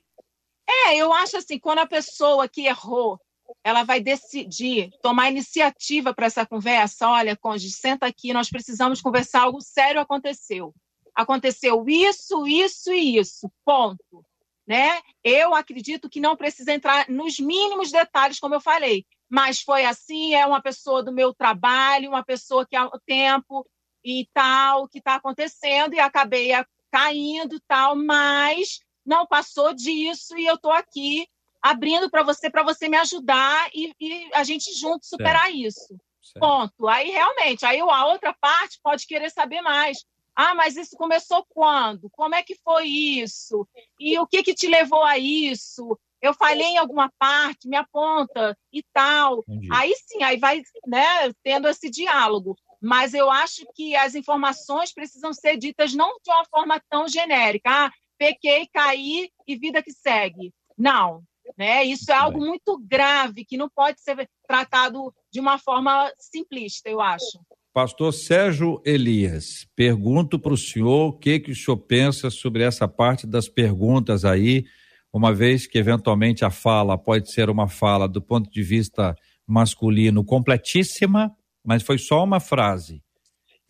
É, 0.86 0.96
eu 0.96 1.12
acho 1.12 1.36
assim, 1.36 1.60
quando 1.60 1.80
a 1.80 1.86
pessoa 1.86 2.48
que 2.48 2.66
errou, 2.66 3.20
ela 3.64 3.84
vai 3.84 4.00
decidir, 4.00 4.92
tomar 5.02 5.30
iniciativa 5.30 6.14
para 6.14 6.26
essa 6.26 6.46
conversa, 6.46 7.08
olha, 7.08 7.36
Conde, 7.36 7.70
senta 7.70 8.06
aqui, 8.06 8.34
nós 8.34 8.50
precisamos 8.50 9.02
conversar, 9.02 9.42
algo 9.42 9.62
sério 9.62 10.02
aconteceu. 10.02 10.74
Aconteceu 11.16 11.86
isso, 11.88 12.48
isso 12.48 12.92
e 12.92 13.18
isso, 13.18 13.52
ponto. 13.66 14.26
Né? 14.66 15.02
Eu 15.24 15.54
acredito 15.54 16.10
que 16.10 16.20
não 16.20 16.38
precisa 16.38 16.72
entrar 16.72 17.10
nos 17.10 17.40
mínimos 17.40 17.92
detalhes, 17.92 18.40
como 18.40 18.56
eu 18.56 18.62
falei, 18.62 19.06
mas 19.30 19.62
foi 19.62 19.86
assim, 19.86 20.34
é 20.34 20.46
uma 20.46 20.62
pessoa 20.62 21.04
do 21.04 21.12
meu 21.12 21.34
trabalho, 21.34 22.10
uma 22.10 22.24
pessoa 22.24 22.66
que 22.66 22.76
há 22.76 22.90
tempo 23.06 23.66
e 24.04 24.28
tal, 24.34 24.88
que 24.88 25.00
está 25.00 25.16
acontecendo, 25.16 25.94
e 25.94 26.00
acabei 26.00 26.52
caindo 26.92 27.60
tal, 27.68 27.96
mas 27.96 28.80
não 29.06 29.26
passou 29.26 29.74
disso 29.74 30.38
e 30.38 30.46
eu 30.46 30.56
estou 30.56 30.72
aqui 30.72 31.28
abrindo 31.62 32.10
para 32.10 32.24
você, 32.24 32.50
para 32.50 32.64
você 32.64 32.90
me 32.90 32.98
ajudar 32.98 33.70
e, 33.74 33.94
e, 34.00 34.30
a 34.34 34.44
gente 34.44 34.74
junto 34.74 35.06
superar 35.06 35.46
certo. 35.46 35.58
isso. 35.58 35.98
Certo. 36.22 36.40
Ponto. 36.40 36.88
Aí 36.88 37.10
realmente, 37.10 37.66
aí 37.66 37.80
a 37.80 38.06
outra 38.08 38.34
parte 38.34 38.80
pode 38.84 39.06
querer 39.06 39.30
saber 39.30 39.62
mais. 39.62 40.06
Ah, 40.36 40.56
mas 40.56 40.78
isso 40.78 40.96
começou 40.96 41.46
quando? 41.50 42.10
Como 42.12 42.36
é 42.36 42.42
que 42.42 42.56
foi 42.64 42.88
isso? 42.88 43.68
E 44.00 44.18
o 44.18 44.26
que 44.26 44.42
que 44.44 44.54
te 44.54 44.68
levou 44.68 45.04
a 45.04 45.18
isso? 45.18 45.98
Eu 46.22 46.34
falei 46.34 46.68
em 46.68 46.78
alguma 46.78 47.12
parte, 47.18 47.68
me 47.68 47.76
aponta 47.76 48.58
e 48.72 48.84
tal. 48.94 49.44
Entendi. 49.48 49.68
Aí 49.72 49.94
sim, 50.06 50.24
aí 50.24 50.38
vai, 50.38 50.62
né, 50.88 51.34
tendo 51.44 51.68
esse 51.68 51.90
diálogo. 51.90 52.56
Mas 52.80 53.14
eu 53.14 53.30
acho 53.30 53.66
que 53.76 53.96
as 53.96 54.16
informações 54.16 54.94
precisam 54.94 55.34
ser 55.34 55.58
ditas 55.58 55.94
não 55.94 56.18
de 56.24 56.32
uma 56.32 56.46
forma 56.46 56.82
tão 56.90 57.08
genérica. 57.08 57.70
Ah, 57.70 57.92
pequei, 58.18 58.68
caí 58.72 59.30
e 59.48 59.56
vida 59.58 59.84
que 59.84 59.92
segue. 59.92 60.54
Não, 60.78 61.24
né? 61.58 61.84
Isso 61.84 62.12
é 62.12 62.16
algo 62.16 62.40
muito 62.40 62.78
grave 62.80 63.46
que 63.46 63.58
não 63.58 63.70
pode 63.70 64.02
ser 64.02 64.28
tratado 64.48 65.14
de 65.32 65.40
uma 65.40 65.58
forma 65.58 66.12
simplista, 66.18 66.90
eu 66.90 67.02
acho. 67.02 67.40
Pastor 67.74 68.14
Sérgio 68.14 68.82
Elias, 68.86 69.66
pergunto 69.76 70.38
para 70.38 70.54
o 70.54 70.58
senhor 70.58 71.10
o 71.10 71.14
que, 71.14 71.40
que 71.40 71.52
o 71.52 71.56
senhor 71.56 71.78
pensa 71.78 72.30
sobre 72.30 72.64
essa 72.64 72.86
parte 72.86 73.26
das 73.26 73.48
perguntas 73.48 74.26
aí, 74.26 74.66
uma 75.14 75.34
vez 75.34 75.68
que 75.68 75.78
eventualmente 75.78 76.44
a 76.44 76.50
fala 76.50 76.98
pode 76.98 77.32
ser 77.32 77.50
uma 77.50 77.70
fala 77.70 78.08
do 78.10 78.22
ponto 78.22 78.52
de 78.52 78.62
vista 78.62 79.16
masculino 79.48 80.24
completíssima, 80.24 81.34
mas 81.64 81.82
foi 81.82 81.98
só 81.98 82.24
uma 82.24 82.40
frase. 82.40 83.02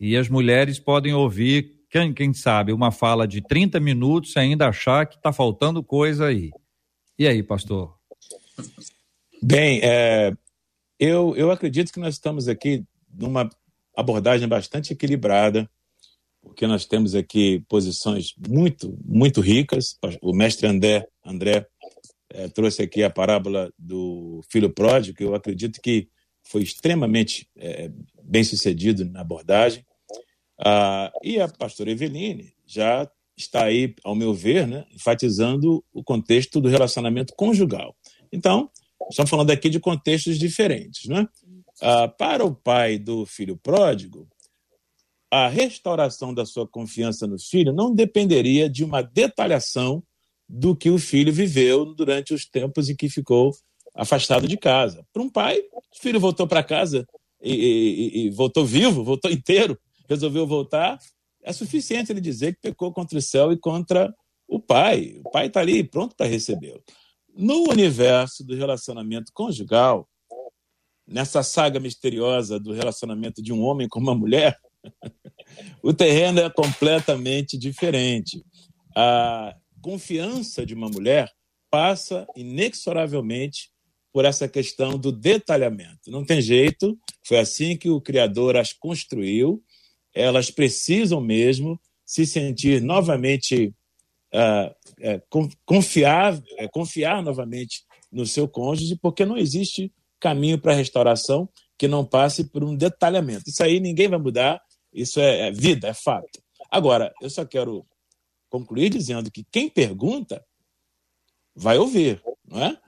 E 0.00 0.16
as 0.16 0.28
mulheres 0.28 0.80
podem 0.80 1.14
ouvir 1.14 1.82
quem, 1.88 2.12
quem 2.12 2.32
sabe, 2.32 2.72
uma 2.72 2.90
fala 2.90 3.28
de 3.28 3.40
30 3.40 3.78
minutos 3.78 4.34
e 4.34 4.38
ainda 4.40 4.68
achar 4.68 5.06
que 5.06 5.16
está 5.16 5.32
faltando 5.32 5.82
coisa 5.82 6.26
aí. 6.26 6.50
E 7.22 7.28
aí, 7.28 7.40
pastor? 7.40 7.96
Bem, 9.40 9.78
é, 9.80 10.32
eu, 10.98 11.36
eu 11.36 11.52
acredito 11.52 11.92
que 11.92 12.00
nós 12.00 12.14
estamos 12.14 12.48
aqui 12.48 12.84
numa 13.14 13.48
abordagem 13.96 14.48
bastante 14.48 14.92
equilibrada, 14.92 15.70
porque 16.40 16.66
nós 16.66 16.84
temos 16.84 17.14
aqui 17.14 17.64
posições 17.68 18.34
muito, 18.36 18.98
muito 19.04 19.40
ricas. 19.40 19.96
O 20.20 20.34
mestre 20.34 20.66
André, 20.66 21.06
André 21.24 21.64
é, 22.28 22.48
trouxe 22.48 22.82
aqui 22.82 23.04
a 23.04 23.08
parábola 23.08 23.72
do 23.78 24.40
filho 24.50 24.68
pródigo, 24.68 25.16
que 25.16 25.22
eu 25.22 25.36
acredito 25.36 25.80
que 25.80 26.08
foi 26.42 26.64
extremamente 26.64 27.48
é, 27.56 27.88
bem 28.20 28.42
sucedido 28.42 29.04
na 29.04 29.20
abordagem. 29.20 29.86
Ah, 30.58 31.12
e 31.22 31.40
a 31.40 31.46
pastora 31.46 31.92
Eveline 31.92 32.52
já 32.66 33.08
está 33.36 33.64
aí, 33.64 33.94
ao 34.04 34.14
meu 34.14 34.34
ver, 34.34 34.66
né, 34.66 34.84
enfatizando 34.92 35.84
o 35.92 36.02
contexto 36.02 36.60
do 36.60 36.68
relacionamento 36.68 37.34
conjugal. 37.34 37.96
Então, 38.32 38.70
estamos 39.10 39.30
falando 39.30 39.50
aqui 39.50 39.68
de 39.68 39.80
contextos 39.80 40.38
diferentes. 40.38 41.08
Né? 41.08 41.26
Ah, 41.80 42.08
para 42.08 42.44
o 42.44 42.54
pai 42.54 42.98
do 42.98 43.26
filho 43.26 43.56
pródigo, 43.56 44.28
a 45.30 45.48
restauração 45.48 46.34
da 46.34 46.44
sua 46.44 46.68
confiança 46.68 47.26
no 47.26 47.38
filho 47.38 47.72
não 47.72 47.94
dependeria 47.94 48.68
de 48.68 48.84
uma 48.84 49.00
detalhação 49.00 50.02
do 50.46 50.76
que 50.76 50.90
o 50.90 50.98
filho 50.98 51.32
viveu 51.32 51.86
durante 51.86 52.34
os 52.34 52.44
tempos 52.44 52.90
em 52.90 52.94
que 52.94 53.08
ficou 53.08 53.52
afastado 53.94 54.46
de 54.46 54.56
casa. 54.58 55.06
Para 55.12 55.22
um 55.22 55.30
pai, 55.30 55.58
o 55.72 56.00
filho 56.00 56.20
voltou 56.20 56.46
para 56.46 56.62
casa 56.62 57.06
e, 57.42 57.54
e, 57.54 58.26
e, 58.26 58.30
voltou 58.30 58.64
vivo, 58.64 59.02
voltou 59.02 59.30
inteiro, 59.32 59.78
resolveu 60.08 60.46
voltar, 60.46 60.98
é 61.42 61.52
suficiente 61.52 62.12
ele 62.12 62.20
dizer 62.20 62.54
que 62.54 62.60
pecou 62.60 62.92
contra 62.92 63.18
o 63.18 63.22
céu 63.22 63.52
e 63.52 63.58
contra 63.58 64.14
o 64.46 64.60
pai. 64.60 65.20
O 65.24 65.30
pai 65.30 65.46
está 65.46 65.60
ali 65.60 65.82
pronto 65.82 66.14
para 66.14 66.26
recebê-lo. 66.26 66.82
No 67.34 67.70
universo 67.70 68.44
do 68.44 68.54
relacionamento 68.54 69.32
conjugal, 69.32 70.08
nessa 71.06 71.42
saga 71.42 71.80
misteriosa 71.80 72.60
do 72.60 72.72
relacionamento 72.72 73.42
de 73.42 73.52
um 73.52 73.62
homem 73.62 73.88
com 73.88 73.98
uma 73.98 74.14
mulher, 74.14 74.56
o 75.82 75.92
terreno 75.92 76.40
é 76.40 76.50
completamente 76.50 77.56
diferente. 77.58 78.44
A 78.94 79.54
confiança 79.80 80.64
de 80.64 80.74
uma 80.74 80.88
mulher 80.88 81.30
passa 81.70 82.26
inexoravelmente 82.36 83.70
por 84.12 84.26
essa 84.26 84.46
questão 84.46 84.98
do 84.98 85.10
detalhamento. 85.10 86.10
Não 86.10 86.24
tem 86.24 86.40
jeito, 86.42 86.98
foi 87.26 87.38
assim 87.38 87.76
que 87.76 87.88
o 87.88 88.00
Criador 88.00 88.56
as 88.56 88.72
construiu 88.74 89.62
elas 90.14 90.50
precisam 90.50 91.20
mesmo 91.20 91.80
se 92.04 92.26
sentir 92.26 92.82
novamente 92.82 93.74
uh, 94.34 94.70
uh, 95.08 95.56
confiar, 95.64 96.34
uh, 96.34 96.70
confiar 96.70 97.22
novamente 97.22 97.84
no 98.10 98.26
seu 98.26 98.46
cônjuge, 98.46 98.96
porque 98.96 99.24
não 99.24 99.38
existe 99.38 99.92
caminho 100.20 100.58
para 100.58 100.74
restauração 100.74 101.48
que 101.78 101.88
não 101.88 102.04
passe 102.04 102.44
por 102.44 102.62
um 102.62 102.76
detalhamento. 102.76 103.48
Isso 103.48 103.62
aí 103.62 103.80
ninguém 103.80 104.08
vai 104.08 104.18
mudar, 104.18 104.60
isso 104.92 105.18
é, 105.18 105.48
é 105.48 105.50
vida, 105.50 105.88
é 105.88 105.94
fato. 105.94 106.40
Agora, 106.70 107.12
eu 107.20 107.28
só 107.28 107.44
quero 107.44 107.84
concluir 108.48 108.90
dizendo 108.90 109.30
que 109.30 109.44
quem 109.50 109.68
pergunta 109.68 110.44
vai 111.54 111.78
ouvir, 111.78 112.22
não 112.46 112.62
é? 112.62 112.78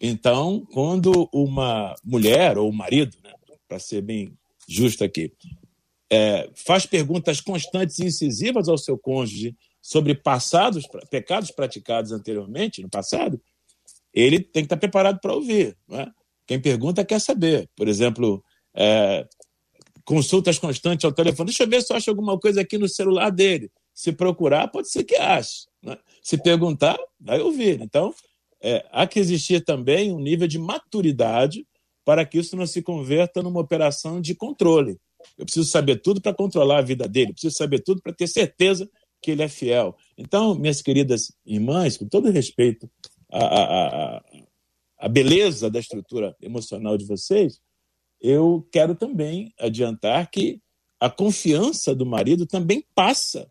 Então, 0.00 0.66
quando 0.72 1.28
uma 1.32 1.94
mulher 2.04 2.58
ou 2.58 2.68
um 2.68 2.74
marido, 2.74 3.16
né, 3.22 3.32
para 3.68 3.78
ser 3.78 4.02
bem 4.02 4.36
justo 4.68 5.04
aqui, 5.04 5.32
é, 6.12 6.50
faz 6.54 6.84
perguntas 6.84 7.40
constantes 7.40 7.98
e 7.98 8.04
incisivas 8.04 8.68
ao 8.68 8.76
seu 8.76 8.98
cônjuge 8.98 9.56
sobre 9.80 10.14
passados, 10.14 10.86
pecados 11.10 11.50
praticados 11.50 12.12
anteriormente, 12.12 12.82
no 12.82 12.90
passado, 12.90 13.40
ele 14.12 14.38
tem 14.38 14.62
que 14.62 14.66
estar 14.66 14.76
preparado 14.76 15.18
para 15.20 15.32
ouvir. 15.32 15.74
É? 15.90 16.06
Quem 16.46 16.60
pergunta 16.60 17.02
quer 17.02 17.18
saber. 17.18 17.66
Por 17.74 17.88
exemplo, 17.88 18.44
é, 18.74 19.26
consultas 20.04 20.58
constantes 20.58 21.02
ao 21.06 21.12
telefone. 21.12 21.46
Deixa 21.46 21.62
eu 21.62 21.68
ver 21.68 21.82
se 21.82 21.90
eu 21.90 21.96
acho 21.96 22.10
alguma 22.10 22.38
coisa 22.38 22.60
aqui 22.60 22.76
no 22.76 22.90
celular 22.90 23.30
dele. 23.30 23.70
Se 23.94 24.12
procurar, 24.12 24.68
pode 24.68 24.90
ser 24.90 25.04
que 25.04 25.16
ache. 25.16 25.66
Né? 25.82 25.96
Se 26.22 26.36
perguntar, 26.36 26.98
vai 27.18 27.40
ouvir. 27.40 27.80
Então, 27.80 28.14
é, 28.60 28.86
há 28.92 29.06
que 29.06 29.18
existir 29.18 29.64
também 29.64 30.12
um 30.12 30.20
nível 30.20 30.46
de 30.46 30.58
maturidade 30.58 31.66
para 32.04 32.26
que 32.26 32.36
isso 32.36 32.54
não 32.54 32.66
se 32.66 32.82
converta 32.82 33.42
numa 33.42 33.60
operação 33.60 34.20
de 34.20 34.34
controle. 34.34 35.00
Eu 35.38 35.44
preciso 35.44 35.68
saber 35.68 36.00
tudo 36.00 36.20
para 36.20 36.34
controlar 36.34 36.78
a 36.78 36.82
vida 36.82 37.08
dele, 37.08 37.30
eu 37.30 37.34
preciso 37.34 37.56
saber 37.56 37.80
tudo 37.80 38.02
para 38.02 38.12
ter 38.12 38.26
certeza 38.26 38.88
que 39.20 39.30
ele 39.30 39.42
é 39.42 39.48
fiel. 39.48 39.96
Então, 40.18 40.54
minhas 40.54 40.82
queridas 40.82 41.32
irmãs, 41.46 41.96
com 41.96 42.06
todo 42.08 42.30
respeito 42.30 42.90
à, 43.30 43.44
à, 43.44 44.24
à 44.98 45.08
beleza 45.08 45.70
da 45.70 45.78
estrutura 45.78 46.36
emocional 46.40 46.98
de 46.98 47.04
vocês, 47.04 47.60
eu 48.20 48.66
quero 48.70 48.94
também 48.94 49.52
adiantar 49.58 50.30
que 50.30 50.60
a 51.00 51.10
confiança 51.10 51.94
do 51.94 52.06
marido 52.06 52.46
também 52.46 52.84
passa. 52.94 53.50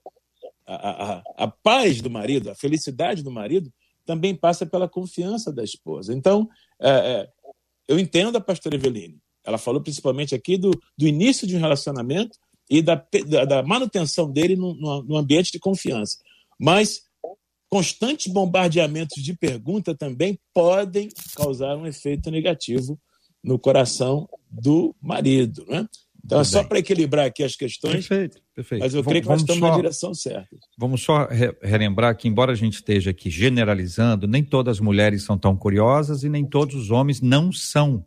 A, 0.66 0.76
a, 0.76 1.24
a, 1.36 1.48
paz 1.50 2.02
do 2.02 2.10
marido, 2.10 2.50
a 2.50 2.56
felicidade 2.56 3.22
do 3.22 3.30
marido 3.30 3.70
também 4.06 4.34
passa 4.34 4.66
pela 4.66 4.88
confiança 4.88 5.52
da 5.52 5.62
esposa. 5.62 6.14
Então, 6.14 6.48
é, 6.80 6.90
é, 6.90 7.30
eu 7.90 8.00
entendo 8.00 8.38
a 8.38 8.42
pastora 8.42 8.76
Eveline. 8.76 9.20
Ela 9.46 9.58
falou 9.58 9.82
principalmente 9.82 10.36
aqui 10.36 10.58
do, 10.58 10.72
do 10.98 11.08
início 11.08 11.48
de 11.48 11.56
um 11.56 11.60
relacionamento 11.60 12.38
e 12.70 12.82
da, 12.82 13.04
da, 13.48 13.64
manutenção 13.64 14.32
dele 14.32 14.56
no, 14.56 14.74
no, 14.76 15.04
no 15.04 15.18
ambiente 15.18 15.52
de 15.52 15.60
confiança. 15.60 16.18
Mas 16.60 17.02
constantes 17.70 18.32
bombardeamentos 18.32 19.22
de 19.22 19.34
pergunta 19.34 19.96
também 19.96 20.40
podem 20.54 21.10
causar 21.36 21.76
um 21.76 21.86
efeito 21.86 22.30
negativo 22.30 23.00
no 23.44 23.58
coração 23.58 24.30
do 24.50 24.96
marido. 25.02 25.66
Né? 25.68 25.88
Então, 26.24 26.40
é 26.40 26.44
só 26.44 26.64
para 26.64 26.80
equilibrar 26.80 27.26
aqui 27.26 27.44
as 27.44 27.56
questões. 27.56 28.08
Perfeito, 28.08 28.42
perfeito. 28.54 28.82
Mas 28.82 28.94
eu 28.94 29.04
creio 29.04 29.24
que 29.24 29.28
nós 29.28 29.42
estamos 29.42 29.60
só, 29.60 29.70
na 29.70 29.76
direção 29.76 30.14
certa. 30.14 30.56
Vamos 30.78 31.02
só 31.02 31.26
re 31.26 31.54
relembrar 31.62 32.16
que, 32.16 32.28
embora 32.28 32.52
a 32.52 32.56
gente 32.56 32.76
esteja 32.76 33.10
aqui 33.10 33.30
generalizando, 33.30 34.28
nem 34.28 34.44
todas 34.44 34.78
as 34.78 34.80
mulheres 34.80 35.24
são 35.24 35.38
tão 35.38 35.58
curiosas 35.58 36.24
e 36.24 36.30
nem 36.30 36.46
todos 36.46 36.76
os 36.76 36.92
homens 36.92 37.22
não 37.22 37.52
são 37.52 38.06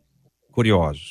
curiosos. 0.52 1.08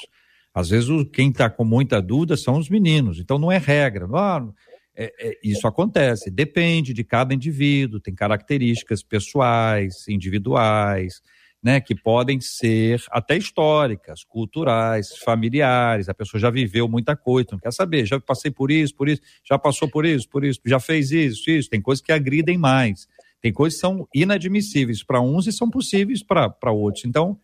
Às 0.53 0.69
vezes, 0.69 0.89
o, 0.89 1.05
quem 1.05 1.29
está 1.29 1.49
com 1.49 1.65
muita 1.65 2.01
dúvida 2.01 2.37
são 2.37 2.57
os 2.57 2.69
meninos, 2.69 3.19
então 3.19 3.39
não 3.39 3.51
é 3.51 3.57
regra. 3.57 4.07
Ah, 4.13 4.47
é, 4.95 5.11
é, 5.19 5.39
isso 5.43 5.67
acontece, 5.67 6.29
depende 6.29 6.93
de 6.93 7.03
cada 7.03 7.33
indivíduo, 7.33 7.99
tem 7.99 8.13
características 8.13 9.01
pessoais, 9.01 10.07
individuais, 10.07 11.21
né, 11.63 11.79
que 11.79 11.95
podem 11.95 12.39
ser 12.41 13.01
até 13.09 13.37
históricas, 13.37 14.23
culturais, 14.23 15.17
familiares. 15.19 16.09
A 16.09 16.13
pessoa 16.13 16.39
já 16.39 16.49
viveu 16.49 16.87
muita 16.87 17.15
coisa, 17.15 17.49
não 17.53 17.59
quer 17.59 17.71
saber, 17.71 18.05
já 18.05 18.19
passei 18.19 18.51
por 18.51 18.69
isso, 18.69 18.93
por 18.93 19.07
isso, 19.07 19.21
já 19.43 19.57
passou 19.57 19.89
por 19.89 20.05
isso, 20.05 20.29
por 20.29 20.43
isso, 20.43 20.59
já 20.65 20.79
fez 20.79 21.11
isso, 21.11 21.49
isso. 21.49 21.69
Tem 21.69 21.81
coisas 21.81 22.03
que 22.03 22.11
agridem 22.11 22.57
mais, 22.57 23.07
tem 23.41 23.51
coisas 23.51 23.77
que 23.77 23.81
são 23.81 24.07
inadmissíveis 24.13 25.03
para 25.03 25.21
uns 25.21 25.47
e 25.47 25.53
são 25.53 25.69
possíveis 25.69 26.21
para 26.21 26.71
outros. 26.71 27.05
Então, 27.05 27.39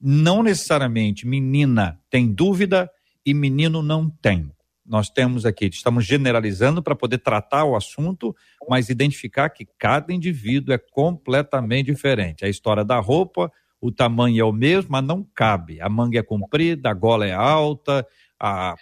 não 0.00 0.42
necessariamente 0.42 1.26
menina 1.26 2.00
tem 2.10 2.32
dúvida 2.32 2.90
e 3.24 3.34
menino 3.34 3.82
não 3.82 4.08
tem. 4.08 4.50
Nós 4.86 5.10
temos 5.10 5.44
aqui, 5.44 5.66
estamos 5.66 6.06
generalizando 6.06 6.82
para 6.82 6.96
poder 6.96 7.18
tratar 7.18 7.64
o 7.64 7.76
assunto, 7.76 8.34
mas 8.68 8.88
identificar 8.88 9.50
que 9.50 9.66
cada 9.78 10.14
indivíduo 10.14 10.72
é 10.72 10.78
completamente 10.78 11.86
diferente. 11.86 12.44
A 12.44 12.48
história 12.48 12.82
da 12.82 12.98
roupa, 12.98 13.52
o 13.80 13.92
tamanho 13.92 14.40
é 14.40 14.44
o 14.44 14.52
mesmo, 14.52 14.92
mas 14.92 15.04
não 15.04 15.22
cabe. 15.34 15.78
A 15.80 15.90
manga 15.90 16.18
é 16.18 16.22
comprida, 16.22 16.90
a 16.90 16.94
gola 16.94 17.26
é 17.26 17.34
alta, 17.34 18.06
a... 18.40 18.74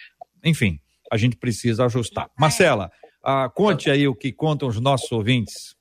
enfim, 0.43 0.79
a 1.11 1.17
gente 1.17 1.35
precisa 1.35 1.85
ajustar. 1.85 2.29
Marcela, 2.39 2.89
ah, 3.21 3.49
conte 3.53 3.89
aí 3.89 4.07
o 4.07 4.15
que 4.15 4.31
contam 4.31 4.69
os 4.69 4.79
nossos 4.79 5.11
ouvintes. 5.11 5.75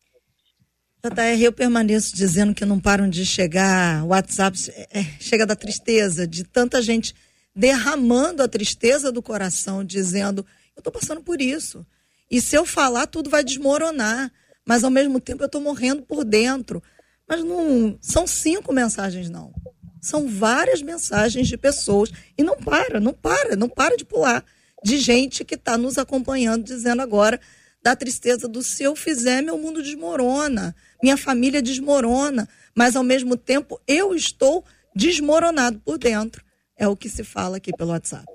JR, 1.03 1.41
eu 1.41 1.53
permaneço 1.53 2.17
dizendo 2.17 2.55
que 2.55 2.65
não 2.65 2.81
param 2.81 3.09
de 3.09 3.25
chegar 3.25 4.05
WhatsApp, 4.05 4.59
é, 4.91 5.05
chega 5.21 5.47
da 5.47 5.55
tristeza, 5.55 6.27
de 6.27 6.43
tanta 6.43 6.83
gente 6.83 7.15
derramando 7.55 8.43
a 8.43 8.49
tristeza 8.49 9.13
do 9.13 9.23
coração, 9.23 9.85
dizendo: 9.85 10.45
Eu 10.75 10.81
estou 10.81 10.93
passando 10.93 11.23
por 11.23 11.41
isso. 11.41 11.87
E 12.31 12.41
se 12.41 12.57
eu 12.57 12.67
falar, 12.67 13.07
tudo 13.07 13.31
vai 13.31 13.45
desmoronar. 13.45 14.31
Mas 14.67 14.83
ao 14.83 14.91
mesmo 14.91 15.21
tempo 15.21 15.45
eu 15.45 15.47
estou 15.47 15.61
morrendo 15.61 16.03
por 16.03 16.25
dentro. 16.25 16.83
Mas 17.29 17.45
não 17.45 17.97
são 18.01 18.27
cinco 18.27 18.73
mensagens, 18.73 19.31
não. 19.31 19.53
São 20.01 20.29
várias 20.29 20.83
mensagens 20.83 21.47
de 21.47 21.57
pessoas. 21.57 22.11
E 22.37 22.43
não 22.43 22.57
para, 22.57 22.99
não 22.99 23.13
para, 23.13 23.55
não 23.55 23.69
para 23.69 23.97
de 23.97 24.05
pular. 24.05 24.45
De 24.85 24.99
gente 24.99 25.45
que 25.45 25.55
está 25.55 25.79
nos 25.79 25.99
acompanhando, 25.99 26.65
dizendo 26.65 27.01
agora 27.01 27.41
da 27.87 27.95
tristeza 27.95 28.49
do 28.49 28.65
se 28.65 28.83
eu 28.83 28.97
fizer, 28.97 29.41
meu 29.41 29.57
mundo 29.57 29.81
desmorona 29.81 30.75
minha 31.01 31.17
família 31.17 31.63
desmorona, 31.63 32.49
mas 32.75 32.97
ao 32.97 33.05
mesmo 33.05 33.37
tempo 33.37 33.81
eu 33.87 34.13
estou 34.13 34.65
desmoronado 34.95 35.79
por 35.81 35.99
dentro. 35.99 36.45
É 36.77 36.89
o 36.89 36.97
que 36.97 37.09
se 37.09 37.23
fala 37.23 37.59
aqui 37.59 37.71
pelo 37.73 37.91
WhatsApp. 37.91 38.27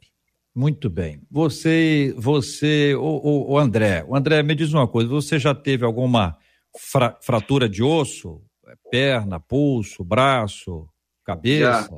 Muito 0.55 0.89
bem. 0.89 1.21
Você, 1.29 2.13
você, 2.17 2.95
o, 2.95 3.01
o, 3.01 3.51
o 3.51 3.57
André, 3.57 4.05
o 4.07 4.15
André, 4.15 4.41
me 4.41 4.55
diz 4.55 4.71
uma 4.71 4.87
coisa, 4.87 5.09
você 5.09 5.37
já 5.37 5.53
teve 5.53 5.83
alguma 5.85 6.37
fra, 6.77 7.17
fratura 7.21 7.67
de 7.67 7.83
osso? 7.83 8.41
Perna, 8.89 9.37
pulso, 9.37 10.01
braço, 10.01 10.87
cabeça? 11.25 11.89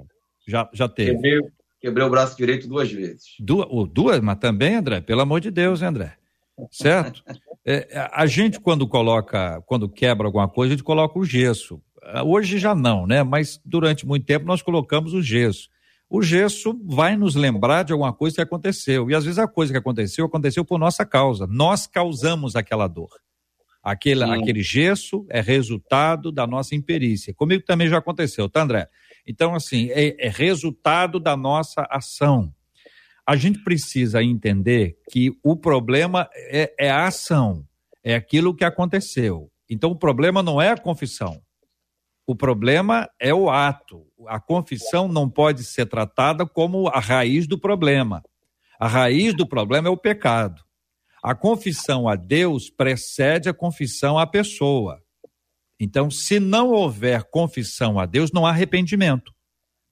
Já, 0.47 0.63
já, 0.63 0.69
já 0.73 0.89
teve? 0.89 1.11
Quebrei, 1.11 1.41
quebrei 1.79 2.05
o 2.05 2.09
braço 2.09 2.35
direito 2.35 2.67
duas 2.67 2.91
vezes. 2.91 3.35
Duas, 3.39 3.67
duas, 3.91 4.19
mas 4.21 4.39
também, 4.39 4.75
André, 4.75 5.01
pelo 5.01 5.21
amor 5.21 5.39
de 5.39 5.51
Deus, 5.51 5.83
André. 5.83 6.17
Certo? 6.71 7.23
É, 7.65 8.09
a 8.11 8.25
gente, 8.25 8.59
quando 8.59 8.87
coloca, 8.87 9.61
quando 9.65 9.87
quebra 9.87 10.27
alguma 10.27 10.47
coisa, 10.47 10.73
a 10.73 10.75
gente 10.75 10.83
coloca 10.83 11.17
o 11.17 11.23
gesso. 11.23 11.81
Hoje 12.25 12.57
já 12.57 12.75
não, 12.75 13.07
né? 13.07 13.23
Mas 13.23 13.59
durante 13.63 14.05
muito 14.05 14.25
tempo 14.25 14.45
nós 14.45 14.61
colocamos 14.61 15.13
o 15.13 15.21
gesso. 15.21 15.69
O 16.09 16.21
gesso 16.21 16.77
vai 16.85 17.15
nos 17.15 17.33
lembrar 17.33 17.83
de 17.83 17.93
alguma 17.93 18.13
coisa 18.13 18.35
que 18.35 18.41
aconteceu. 18.41 19.09
E 19.09 19.15
às 19.15 19.23
vezes 19.23 19.39
a 19.39 19.47
coisa 19.47 19.71
que 19.71 19.79
aconteceu, 19.79 20.25
aconteceu 20.25 20.65
por 20.65 20.77
nossa 20.77 21.05
causa. 21.05 21.47
Nós 21.47 21.87
causamos 21.87 22.55
aquela 22.55 22.87
dor. 22.87 23.09
Aquele, 23.81 24.23
aquele 24.23 24.61
gesso 24.61 25.25
é 25.29 25.41
resultado 25.41 26.31
da 26.31 26.45
nossa 26.45 26.75
imperícia. 26.75 27.33
Comigo 27.33 27.63
também 27.65 27.89
já 27.89 27.97
aconteceu, 27.97 28.47
tá, 28.47 28.61
André? 28.61 28.87
Então, 29.25 29.55
assim, 29.55 29.89
é, 29.91 30.27
é 30.27 30.29
resultado 30.29 31.19
da 31.19 31.35
nossa 31.35 31.85
ação 31.89 32.53
a 33.25 33.35
gente 33.35 33.63
precisa 33.63 34.21
entender 34.21 34.97
que 35.09 35.31
o 35.43 35.55
problema 35.55 36.29
é, 36.33 36.73
é, 36.77 36.91
a 36.91 37.07
ação, 37.07 37.65
é 38.03 38.15
aquilo 38.15 38.55
que 38.55 38.65
aconteceu. 38.65 39.49
Então, 39.69 39.91
o 39.91 39.97
problema 39.97 40.43
não 40.43 40.61
é 40.61 40.69
a 40.69 40.77
confissão. 40.77 41.41
O 42.27 42.35
problema 42.35 43.09
é 43.19 43.33
o 43.33 43.49
ato. 43.49 44.05
A 44.27 44.39
confissão 44.39 45.07
não 45.07 45.29
pode 45.29 45.63
ser 45.63 45.85
tratada 45.85 46.45
como 46.45 46.89
a 46.89 46.99
raiz 46.99 47.47
do 47.47 47.57
problema. 47.57 48.21
A 48.79 48.87
raiz 48.87 49.33
do 49.33 49.47
problema 49.47 49.87
é 49.87 49.91
o 49.91 49.97
pecado. 49.97 50.61
A 51.21 51.33
confissão 51.33 52.09
a 52.09 52.15
Deus 52.15 52.69
precede 52.69 53.47
a 53.47 53.53
confissão 53.53 54.17
à 54.17 54.27
pessoa. 54.27 55.01
Então, 55.79 56.11
se 56.11 56.39
não 56.39 56.71
houver 56.71 57.23
confissão 57.23 57.97
a 57.97 58.05
Deus, 58.05 58.31
não 58.33 58.45
há 58.45 58.49
arrependimento. 58.49 59.33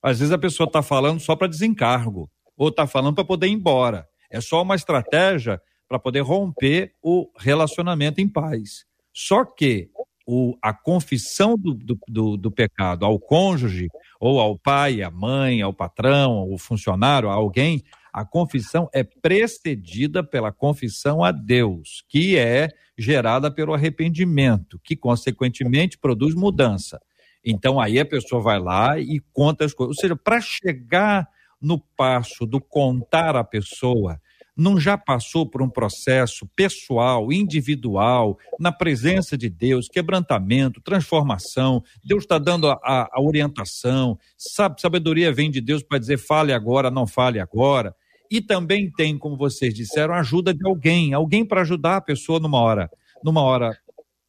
Às 0.04 0.20
vezes 0.20 0.34
a 0.34 0.38
pessoa 0.38 0.68
está 0.68 0.82
falando 0.82 1.22
só 1.22 1.36
para 1.36 1.48
desencargo 1.48 2.30
ou 2.62 2.70
está 2.70 2.86
falando 2.86 3.16
para 3.16 3.26
poder 3.26 3.47
ir 3.47 3.53
embora. 3.53 4.07
É 4.30 4.39
só 4.39 4.62
uma 4.62 4.76
estratégia 4.76 5.59
para 5.89 5.97
poder 5.97 6.20
romper 6.20 6.93
o 7.01 7.28
relacionamento 7.36 8.22
em 8.22 8.30
paz. 8.30 8.86
Só 9.12 9.43
que 9.43 9.89
o, 10.28 10.55
a 10.62 10.72
confissão 10.72 11.57
do, 11.57 11.74
do, 11.74 11.99
do, 12.07 12.38
do, 12.38 12.51
pecado 12.51 13.03
ao 13.03 13.20
cônjuge, 13.20 13.88
ou 14.20 14.39
ao 14.39 14.59
pai, 14.59 15.01
à 15.01 15.09
mãe, 15.09 15.64
ao 15.64 15.74
patrão, 15.74 16.34
ao 16.34 16.55
funcionário, 16.59 17.30
a 17.30 17.34
alguém, 17.34 17.82
a 18.14 18.24
confissão 18.24 18.88
é 18.93 19.03
precedida 19.03 20.24
pela 20.24 20.51
confissão 20.51 21.24
a 21.24 21.32
Deus, 21.32 22.03
que 22.07 22.38
é 22.38 22.70
gerada 22.95 23.49
pelo 23.49 23.74
arrependimento, 23.74 24.80
que 24.84 24.95
consequentemente 24.95 25.97
produz 25.97 26.36
mudança. 26.36 27.01
Então 27.43 27.80
aí 27.80 27.99
a 27.99 28.05
pessoa 28.05 28.39
vai 28.39 28.59
lá 28.59 28.99
e 28.99 29.20
conta 29.34 29.66
as 29.66 29.74
coisas. 29.74 29.97
Ou 29.97 29.99
seja, 29.99 30.16
para 30.16 30.39
chegar 30.39 31.28
no 31.62 31.80
passo 31.80 32.45
do 32.45 32.59
contar 32.59 33.36
a 33.36 33.43
pessoa, 33.43 34.20
não 34.55 34.80
já 34.80 34.97
passou 34.97 35.45
por 35.45 35.62
um 35.62 35.70
processo 35.70 36.45
pessoal, 36.55 37.32
individual, 37.32 38.38
na 38.59 38.72
presença 38.72 39.38
de 39.38 39.49
Deus, 39.49 39.88
quebrantamento, 39.88 40.82
transformação, 40.82 41.84
Deus 42.03 42.24
está 42.24 42.38
dando 42.38 42.70
a, 42.70 42.80
a, 43.12 43.22
orientação, 43.22 44.20
sabe, 44.38 44.82
sabedoria 44.82 45.32
vem 45.32 45.49
de 45.49 45.62
Deus 45.62 45.84
para 45.84 45.97
dizer 45.97 46.18
fale 46.18 46.53
agora, 46.53 46.91
não 46.91 47.07
fale 47.07 47.39
agora. 47.39 47.95
E 48.30 48.41
também 48.41 48.89
tem, 48.91 49.18
como 49.18 49.36
vocês 49.36 49.74
disseram, 49.74 50.14
ajuda 50.14 50.53
de 50.53 50.66
alguém, 50.66 51.14
alguém 51.14 51.45
para 51.45 51.62
ajudar 51.62 51.97
a 51.97 52.01
pessoa 52.01 52.39
numa 52.39 52.59
hora, 52.59 52.89
numa 53.24 53.41
hora 53.41 53.78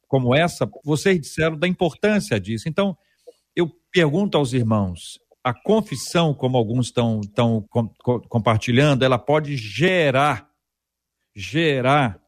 como 0.07 0.35
essa, 0.35 0.69
vocês 0.83 1.19
disseram 1.19 1.57
da 1.57 1.67
importância 1.67 2.39
disso. 2.39 2.69
Então, 2.69 2.95
eu 3.55 3.71
pergunto 3.91 4.37
aos 4.37 4.53
irmãos, 4.53 5.19
a 5.43 5.53
confissão, 5.53 6.33
como 6.33 6.57
alguns 6.57 6.87
estão 6.87 7.19
com, 7.69 7.89
compartilhando, 8.29 9.03
ela 9.03 9.19
pode 9.19 9.57
gerar, 9.57 10.49
gerar 11.35 12.21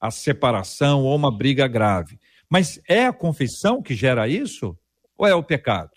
a 0.00 0.10
separação 0.10 1.02
ou 1.02 1.16
uma 1.16 1.36
briga 1.36 1.66
grave. 1.66 2.18
Mas 2.48 2.80
é 2.88 3.06
a 3.06 3.12
confissão 3.12 3.82
que 3.82 3.94
gera 3.94 4.28
isso? 4.28 4.78
Ou 5.18 5.26
é 5.26 5.34
o 5.34 5.42
pecado? 5.42 5.90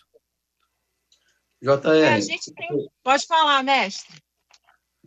JR. 1.62 1.88
É, 1.96 2.14
a 2.16 2.20
gente 2.20 2.52
tem... 2.54 2.68
Pode 3.04 3.26
falar, 3.28 3.64
mestre. 3.64 4.18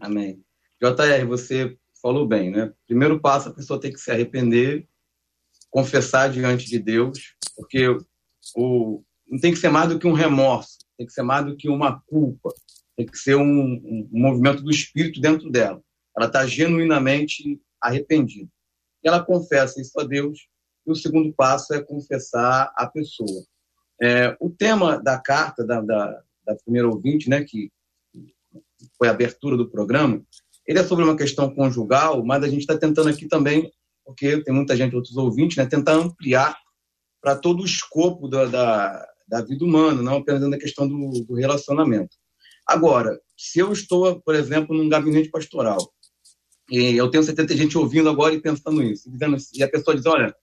Amém. 0.00 0.40
JR, 0.80 1.26
você 1.26 1.76
falou 2.00 2.26
bem, 2.26 2.50
né? 2.50 2.72
Primeiro 2.86 3.20
passo, 3.20 3.48
a 3.48 3.54
pessoa 3.54 3.80
tem 3.80 3.92
que 3.92 3.98
se 3.98 4.10
arrepender, 4.10 4.88
confessar 5.68 6.30
diante 6.30 6.66
de 6.66 6.78
Deus, 6.78 7.34
porque 7.56 7.88
o, 8.54 9.02
não 9.26 9.40
tem 9.40 9.52
que 9.52 9.58
ser 9.58 9.68
mais 9.68 9.88
do 9.88 9.98
que 9.98 10.06
um 10.06 10.12
remorso 10.12 10.85
tem 10.96 11.06
que 11.06 11.12
ser 11.12 11.22
mais 11.22 11.44
do 11.44 11.56
que 11.56 11.68
uma 11.68 12.00
culpa, 12.06 12.52
tem 12.96 13.06
que 13.06 13.18
ser 13.18 13.36
um, 13.36 13.42
um, 13.42 14.08
movimento 14.10 14.62
do 14.62 14.70
espírito 14.70 15.20
dentro 15.20 15.50
dela. 15.50 15.82
Ela 16.16 16.26
está 16.26 16.46
genuinamente 16.46 17.60
arrependida. 17.80 18.50
E 19.04 19.08
ela 19.08 19.22
confessa 19.22 19.80
isso 19.80 19.98
a 20.00 20.04
Deus, 20.04 20.48
e 20.86 20.90
o 20.90 20.94
segundo 20.94 21.32
passo 21.32 21.74
é 21.74 21.82
confessar 21.82 22.72
a 22.74 22.86
pessoa. 22.86 23.44
É, 24.00 24.36
o 24.40 24.50
tema 24.50 24.98
da 25.02 25.18
carta 25.18 25.64
da, 25.64 25.80
da, 25.80 26.22
da 26.44 26.54
primeira 26.56 26.88
ouvinte, 26.88 27.28
né, 27.28 27.44
que 27.44 27.70
foi 28.96 29.08
a 29.08 29.10
abertura 29.10 29.56
do 29.56 29.70
programa, 29.70 30.22
ele 30.66 30.78
é 30.78 30.84
sobre 30.84 31.04
uma 31.04 31.16
questão 31.16 31.54
conjugal, 31.54 32.24
mas 32.24 32.42
a 32.42 32.48
gente 32.48 32.60
está 32.60 32.76
tentando 32.76 33.08
aqui 33.08 33.26
também, 33.26 33.70
porque 34.04 34.42
tem 34.42 34.54
muita 34.54 34.76
gente, 34.76 34.96
outros 34.96 35.16
ouvintes, 35.16 35.56
né, 35.56 35.66
tentar 35.66 35.92
ampliar 35.92 36.58
para 37.20 37.36
todo 37.36 37.62
o 37.62 37.66
escopo 37.66 38.28
da, 38.28 38.46
da, 38.46 39.08
da 39.26 39.42
vida 39.42 39.64
humana, 39.64 40.02
não 40.02 40.18
apenas 40.18 40.48
na 40.48 40.58
questão 40.58 40.86
do, 40.88 41.24
do 41.24 41.34
relacionamento. 41.34 42.16
Agora, 42.66 43.20
se 43.36 43.58
eu 43.58 43.72
estou, 43.72 44.20
por 44.22 44.34
exemplo, 44.34 44.76
num 44.76 44.88
gabinete 44.88 45.30
pastoral, 45.30 45.78
e 46.70 46.96
eu 46.96 47.08
tenho 47.10 47.22
70 47.22 47.56
gente 47.56 47.78
ouvindo 47.78 48.08
agora 48.08 48.34
e 48.34 48.40
pensando 48.40 48.82
isso, 48.82 49.10
dizendo, 49.10 49.36
e 49.54 49.62
a 49.62 49.70
pessoa 49.70 49.94
diz, 49.96 50.06
olha, 50.06 50.34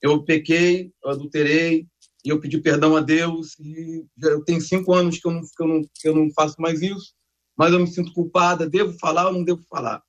eu 0.00 0.22
pequei, 0.24 0.92
eu 1.04 1.10
adulterei, 1.10 1.86
e 2.24 2.28
eu 2.28 2.40
pedi 2.40 2.58
perdão 2.58 2.96
a 2.96 3.00
Deus, 3.00 3.58
e 3.58 4.04
eu 4.22 4.42
tenho 4.44 4.60
cinco 4.60 4.92
anos 4.92 5.18
que 5.18 5.28
eu 5.28 5.32
não, 5.32 5.42
que 5.42 5.62
eu 5.62 5.66
não, 5.66 5.82
que 5.82 6.08
eu 6.08 6.14
não 6.14 6.30
faço 6.32 6.60
mais 6.60 6.82
isso, 6.82 7.14
mas 7.56 7.72
eu 7.72 7.80
me 7.80 7.86
sinto 7.86 8.12
culpada, 8.12 8.68
devo 8.68 8.92
falar 8.98 9.28
ou 9.28 9.32
não 9.32 9.44
devo 9.44 9.62
falar? 9.68 10.02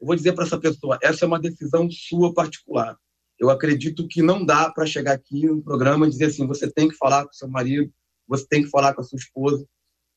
Eu 0.00 0.06
vou 0.06 0.16
dizer 0.16 0.32
para 0.34 0.44
essa 0.44 0.58
pessoa, 0.58 0.98
essa 1.02 1.24
é 1.24 1.28
uma 1.28 1.40
decisão 1.40 1.88
sua 1.90 2.32
particular. 2.32 2.98
Eu 3.38 3.50
acredito 3.50 4.06
que 4.06 4.22
não 4.22 4.44
dá 4.44 4.70
para 4.70 4.86
chegar 4.86 5.12
aqui 5.12 5.46
no 5.46 5.62
programa 5.62 6.06
e 6.06 6.10
dizer 6.10 6.26
assim, 6.26 6.46
você 6.46 6.70
tem 6.70 6.88
que 6.88 6.96
falar 6.96 7.24
com 7.24 7.32
seu 7.32 7.48
marido, 7.48 7.92
você 8.26 8.46
tem 8.46 8.62
que 8.62 8.70
falar 8.70 8.94
com 8.94 9.00
a 9.00 9.04
sua 9.04 9.18
esposa, 9.18 9.66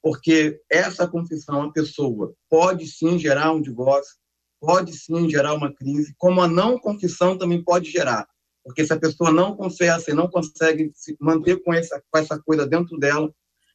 porque 0.02 0.62
essa 0.72 1.08
confissão, 1.08 1.64
a 1.64 1.72
pessoa 1.72 2.34
pode 2.50 2.88
sim 2.88 3.18
gerar 3.18 3.52
um 3.52 3.62
divórcio, 3.62 4.16
pode 4.60 4.94
sim 4.94 5.30
gerar 5.30 5.54
uma 5.54 5.74
crise, 5.74 6.14
como 6.18 6.42
a 6.42 6.48
não 6.48 6.80
confissão 6.80 7.38
também 7.38 7.64
pode 7.64 7.90
gerar. 7.90 8.28
Porque 8.64 8.86
se 8.86 8.94
a 8.94 9.00
pessoa 9.00 9.32
não 9.32 9.56
confessa 9.56 10.12
e 10.12 10.14
não 10.14 10.30
consegue 10.30 10.92
se 10.94 11.16
manter 11.20 11.64
com 11.64 11.74
essa, 11.74 12.04
com 12.12 12.20
essa 12.20 12.38
coisa 12.40 12.68
dentro 12.68 12.98
dela, 12.98 13.34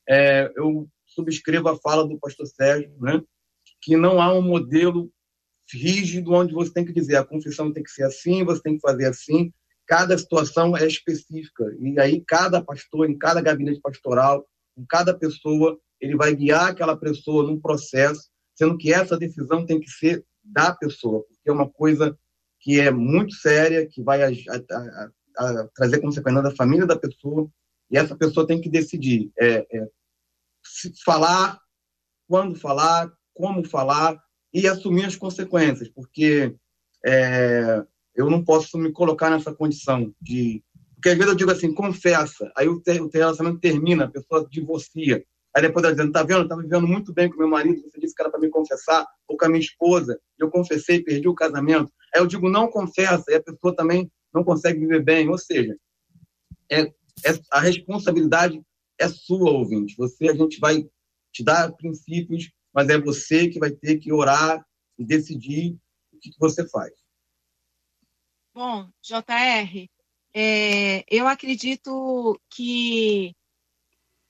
é, 0.09 0.53
eu 0.57 0.89
subscrevo 1.07 1.69
a 1.69 1.79
fala 1.79 2.07
do 2.07 2.19
pastor 2.19 2.47
Sérgio, 2.47 2.95
né, 3.01 3.23
que 3.81 3.97
não 3.97 4.21
há 4.21 4.33
um 4.33 4.43
modelo 4.43 5.11
rígido 5.73 6.33
onde 6.33 6.53
você 6.53 6.73
tem 6.73 6.85
que 6.85 6.93
dizer 6.93 7.17
a 7.17 7.25
confissão 7.25 7.73
tem 7.73 7.83
que 7.83 7.91
ser 7.91 8.05
assim, 8.05 8.45
você 8.45 8.63
tem 8.63 8.75
que 8.75 8.81
fazer 8.81 9.07
assim. 9.07 9.53
Cada 9.87 10.17
situação 10.17 10.77
é 10.77 10.87
específica. 10.87 11.65
E 11.81 11.99
aí, 11.99 12.23
cada 12.27 12.63
pastor, 12.63 13.11
em 13.11 13.19
cada 13.19 13.41
gabinete 13.41 13.81
pastoral, 13.81 14.47
em 14.77 14.85
cada 14.87 15.17
pessoa, 15.17 15.79
ele 16.01 16.17
vai 16.17 16.35
guiar 16.35 16.69
aquela 16.69 16.97
pessoa 16.97 17.45
num 17.45 17.61
processo, 17.61 18.29
sendo 18.57 18.77
que 18.77 18.93
essa 18.93 19.17
decisão 19.17 19.65
tem 19.67 19.81
que 19.81 19.91
ser 19.91 20.25
da 20.43 20.75
pessoa, 20.75 21.23
porque 21.23 21.49
é 21.49 21.53
uma 21.53 21.69
coisa 21.69 22.19
que 22.61 22.81
é 22.81 22.91
muito 22.91 23.35
séria, 23.35 23.87
que 23.87 24.03
vai 24.03 24.23
a, 24.23 24.29
a, 24.29 25.11
a, 25.39 25.69
trazer 25.75 26.01
consequências 26.01 26.45
da 26.45 26.55
família 26.55 26.87
da 26.87 26.99
pessoa, 26.99 27.49
e 27.91 27.97
essa 27.97 28.17
pessoa 28.17 28.47
tem 28.47 28.61
que 28.61 28.69
decidir 28.69 29.31
é, 29.39 29.67
é, 29.71 29.89
falar, 31.05 31.61
quando 32.29 32.59
falar, 32.59 33.13
como 33.35 33.65
falar, 33.65 34.21
e 34.53 34.67
assumir 34.67 35.05
as 35.05 35.17
consequências, 35.17 35.89
porque 35.89 36.55
é, 37.05 37.83
eu 38.15 38.31
não 38.31 38.45
posso 38.45 38.79
me 38.79 38.93
colocar 38.93 39.31
nessa 39.31 39.55
condição 39.55 40.13
de. 40.21 40.63
Porque 40.95 41.09
às 41.09 41.17
vezes 41.17 41.33
eu 41.33 41.37
digo 41.37 41.51
assim, 41.51 41.75
confessa, 41.75 42.53
aí 42.57 42.69
o, 42.69 42.81
ter, 42.81 43.01
o 43.03 43.11
relacionamento 43.13 43.61
termina, 43.61 44.05
a 44.05 44.11
pessoa 44.11 44.47
divorcia, 44.49 45.25
Aí 45.55 45.63
depois 45.63 45.85
ela 45.85 45.95
dizendo, 45.95 46.13
tá 46.13 46.23
vendo? 46.23 46.43
Eu 46.43 46.49
tava 46.49 46.63
vivendo 46.63 46.89
muito 46.89 47.13
bem 47.13 47.29
com 47.29 47.37
meu 47.37 47.49
marido, 47.49 47.83
você 47.83 48.01
disse 48.01 48.15
que 48.15 48.23
era 48.23 48.31
para 48.31 48.41
me 48.41 48.49
confessar, 48.49 49.07
ou 49.29 49.37
com 49.37 49.45
a 49.45 49.49
minha 49.49 49.61
esposa, 49.61 50.19
eu 50.39 50.51
confessei, 50.51 51.03
perdi 51.03 51.29
o 51.29 51.35
casamento. 51.35 51.93
Aí 52.15 52.21
eu 52.21 52.27
digo, 52.27 52.49
não 52.49 52.69
confessa, 52.69 53.31
e 53.31 53.35
a 53.35 53.43
pessoa 53.43 53.77
também 53.77 54.11
não 54.33 54.43
consegue 54.43 54.81
viver 54.81 55.03
bem. 55.03 55.29
Ou 55.29 55.37
seja, 55.37 55.77
é, 56.71 56.83
é, 56.83 56.93
a 57.51 57.61
responsabilidade 57.61 58.63
é 58.99 59.09
sua, 59.09 59.51
ouvinte. 59.51 59.95
Você, 59.99 60.29
a 60.29 60.35
gente 60.35 60.59
vai 60.59 60.87
te 61.31 61.45
dar 61.45 61.71
princípios, 61.73 62.51
mas 62.73 62.89
é 62.89 62.99
você 62.99 63.49
que 63.49 63.59
vai 63.59 63.71
ter 63.71 63.99
que 63.99 64.13
orar 64.13 64.65
e 64.99 65.05
decidir 65.05 65.77
o 66.13 66.19
que, 66.19 66.31
que 66.31 66.39
você 66.39 66.69
faz. 66.69 66.93
Bom, 68.55 68.89
JR, 69.03 69.89
é, 70.35 71.05
eu 71.09 71.27
acredito 71.27 72.41
que 72.51 73.35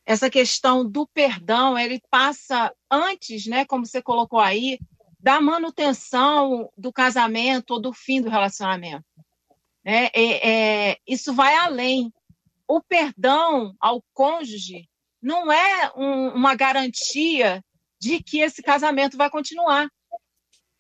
essa 0.05 0.28
questão 0.28 0.88
do 0.88 1.07
perdão, 1.07 1.78
ele 1.78 2.01
passa 2.11 2.72
antes, 2.90 3.47
né, 3.47 3.64
como 3.64 3.86
você 3.86 4.03
colocou 4.03 4.40
aí, 4.40 4.78
da 5.18 5.40
manutenção 5.40 6.68
do 6.76 6.93
casamento 6.93 7.74
ou 7.74 7.80
do 7.80 7.93
fim 7.93 8.20
do 8.20 8.28
relacionamento. 8.28 9.05
Né? 9.84 10.07
É, 10.12 10.51
é, 10.90 10.99
isso 11.07 11.32
vai 11.32 11.55
além. 11.55 12.12
O 12.66 12.80
perdão 12.80 13.74
ao 13.80 14.03
cônjuge 14.12 14.88
não 15.20 15.53
é 15.53 15.93
um, 15.97 16.30
uma 16.30 16.55
garantia 16.57 17.64
de 18.03 18.20
que 18.20 18.40
esse 18.40 18.61
casamento 18.61 19.16
vai 19.16 19.30
continuar. 19.30 19.88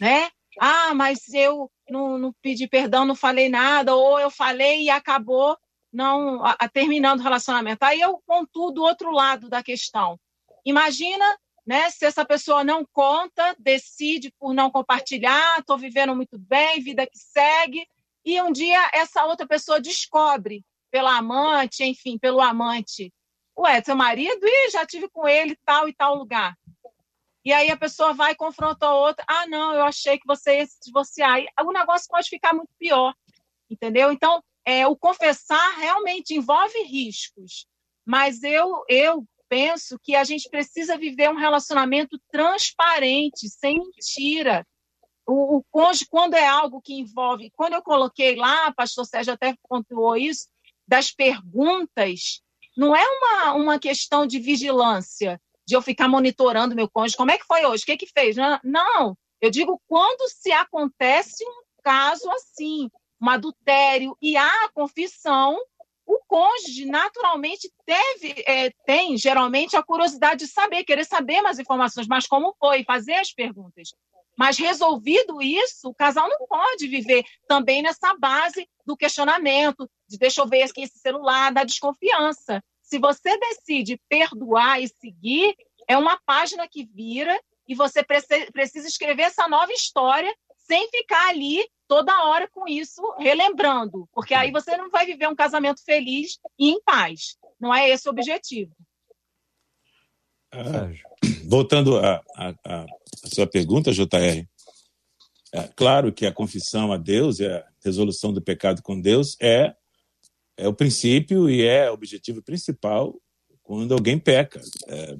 Né? 0.00 0.28
Ah, 0.58 0.92
mas 0.92 1.32
eu 1.32 1.70
não, 1.88 2.18
não 2.18 2.34
pedi 2.42 2.66
perdão, 2.66 3.04
não 3.04 3.14
falei 3.14 3.48
nada, 3.48 3.94
ou 3.94 4.18
eu 4.18 4.28
falei 4.28 4.82
e 4.82 4.90
acabou 4.90 5.56
não 5.92 6.44
a, 6.44 6.56
a, 6.58 6.68
terminando 6.68 7.20
o 7.20 7.22
relacionamento. 7.22 7.84
Aí 7.84 8.00
eu 8.00 8.20
pontuo 8.26 8.72
do 8.72 8.82
outro 8.82 9.12
lado 9.12 9.48
da 9.48 9.62
questão. 9.62 10.18
Imagina, 10.64 11.24
né, 11.64 11.88
se 11.90 12.04
essa 12.04 12.24
pessoa 12.24 12.64
não 12.64 12.84
conta, 12.92 13.54
decide 13.56 14.32
por 14.36 14.52
não 14.52 14.68
compartilhar, 14.68 15.60
estou 15.60 15.78
vivendo 15.78 16.16
muito 16.16 16.36
bem, 16.36 16.80
vida 16.80 17.06
que 17.06 17.18
segue, 17.18 17.86
e 18.24 18.42
um 18.42 18.50
dia 18.50 18.90
essa 18.92 19.24
outra 19.26 19.46
pessoa 19.46 19.80
descobre 19.80 20.64
pela 20.90 21.16
amante, 21.16 21.84
enfim, 21.84 22.18
pelo 22.18 22.40
amante, 22.40 23.12
ué, 23.56 23.80
seu 23.80 23.94
marido, 23.94 24.44
e 24.44 24.70
já 24.70 24.84
tive 24.84 25.08
com 25.08 25.28
ele 25.28 25.56
tal 25.64 25.88
e 25.88 25.94
tal 25.94 26.16
lugar. 26.16 26.56
E 27.44 27.52
aí 27.52 27.70
a 27.70 27.76
pessoa 27.76 28.12
vai 28.12 28.32
e 28.32 28.36
confronta 28.36 28.86
a 28.86 28.94
outra, 28.94 29.24
ah, 29.26 29.46
não, 29.48 29.74
eu 29.74 29.84
achei 29.84 30.18
que 30.18 30.26
você 30.26 30.58
ia 30.58 30.66
se 30.66 30.78
divorciar. 30.84 31.40
E 31.40 31.48
o 31.60 31.72
negócio 31.72 32.06
pode 32.08 32.28
ficar 32.28 32.52
muito 32.52 32.70
pior, 32.78 33.12
entendeu? 33.68 34.12
Então, 34.12 34.42
é, 34.64 34.86
o 34.86 34.96
confessar 34.96 35.76
realmente 35.76 36.34
envolve 36.34 36.78
riscos, 36.84 37.66
mas 38.06 38.42
eu, 38.42 38.84
eu 38.88 39.26
penso 39.48 39.98
que 40.02 40.14
a 40.14 40.24
gente 40.24 40.48
precisa 40.48 40.96
viver 40.96 41.30
um 41.30 41.36
relacionamento 41.36 42.18
transparente, 42.30 43.48
sem 43.48 43.78
mentira. 43.78 44.66
O, 45.26 45.58
o 45.58 45.64
cônjuge, 45.70 46.06
quando 46.08 46.34
é 46.34 46.46
algo 46.46 46.80
que 46.80 46.94
envolve, 46.94 47.50
quando 47.54 47.74
eu 47.74 47.82
coloquei 47.82 48.36
lá, 48.36 48.72
pastor 48.72 49.04
Sérgio 49.04 49.34
até 49.34 49.54
pontuou 49.68 50.16
isso, 50.16 50.46
das 50.86 51.10
perguntas, 51.10 52.40
não 52.76 52.94
é 52.94 53.04
uma, 53.04 53.54
uma 53.54 53.78
questão 53.78 54.26
de 54.26 54.38
vigilância, 54.38 55.40
de 55.66 55.74
eu 55.74 55.82
ficar 55.82 56.08
monitorando 56.08 56.74
meu 56.74 56.88
cônjuge, 56.90 57.16
como 57.16 57.30
é 57.30 57.38
que 57.38 57.46
foi 57.46 57.64
hoje, 57.64 57.82
o 57.82 57.86
que 57.86 57.96
que 57.96 58.06
fez? 58.06 58.36
Não, 58.64 59.16
eu 59.40 59.50
digo 59.50 59.80
quando 59.88 60.28
se 60.28 60.52
acontece 60.52 61.44
um 61.44 61.62
caso 61.82 62.30
assim, 62.30 62.88
um 63.20 63.28
adultério 63.28 64.16
e 64.20 64.36
há 64.36 64.68
confissão, 64.72 65.58
o 66.06 66.18
cônjuge 66.26 66.84
naturalmente 66.86 67.70
teve, 67.86 68.42
é, 68.46 68.70
tem 68.84 69.16
geralmente 69.16 69.76
a 69.76 69.82
curiosidade 69.82 70.44
de 70.44 70.50
saber, 70.50 70.84
querer 70.84 71.04
saber 71.04 71.40
mais 71.40 71.58
informações, 71.58 72.06
mas 72.06 72.26
como 72.26 72.54
foi, 72.58 72.84
fazer 72.84 73.14
as 73.14 73.32
perguntas. 73.32 73.90
Mas 74.36 74.58
resolvido 74.58 75.42
isso, 75.42 75.88
o 75.88 75.94
casal 75.94 76.28
não 76.28 76.46
pode 76.46 76.88
viver 76.88 77.24
também 77.46 77.82
nessa 77.82 78.14
base 78.18 78.68
do 78.84 78.96
questionamento, 78.96 79.88
de 80.08 80.18
deixa 80.18 80.40
eu 80.40 80.46
ver 80.46 80.62
aqui 80.62 80.82
esse 80.82 80.98
celular, 80.98 81.52
da 81.52 81.64
desconfiança. 81.64 82.62
Se 82.92 82.98
você 82.98 83.38
decide 83.38 83.98
perdoar 84.06 84.78
e 84.82 84.86
seguir, 84.86 85.56
é 85.88 85.96
uma 85.96 86.20
página 86.26 86.68
que 86.68 86.84
vira 86.84 87.40
e 87.66 87.74
você 87.74 88.04
precisa 88.04 88.86
escrever 88.86 89.22
essa 89.22 89.48
nova 89.48 89.72
história 89.72 90.30
sem 90.58 90.90
ficar 90.90 91.30
ali 91.30 91.66
toda 91.88 92.26
hora 92.26 92.46
com 92.52 92.68
isso, 92.68 93.00
relembrando, 93.18 94.06
porque 94.12 94.34
aí 94.34 94.50
você 94.50 94.76
não 94.76 94.90
vai 94.90 95.06
viver 95.06 95.26
um 95.26 95.34
casamento 95.34 95.82
feliz 95.82 96.38
e 96.58 96.68
em 96.68 96.82
paz. 96.82 97.38
Não 97.58 97.74
é 97.74 97.88
esse 97.88 98.06
o 98.06 98.10
objetivo. 98.10 98.76
Ah, 100.52 100.90
voltando 101.48 101.98
à 101.98 102.86
sua 103.24 103.46
pergunta, 103.46 103.90
JR, 103.90 104.46
é 105.54 105.68
claro 105.74 106.12
que 106.12 106.26
a 106.26 106.32
confissão 106.32 106.92
a 106.92 106.98
Deus 106.98 107.40
e 107.40 107.46
a 107.46 107.66
resolução 107.82 108.34
do 108.34 108.42
pecado 108.42 108.82
com 108.82 109.00
Deus 109.00 109.34
é, 109.40 109.74
é 110.62 110.68
o 110.68 110.72
princípio 110.72 111.50
e 111.50 111.62
é 111.62 111.90
o 111.90 111.94
objetivo 111.94 112.40
principal 112.40 113.20
quando 113.64 113.92
alguém 113.92 114.16
peca. 114.16 114.60
É, 114.86 115.16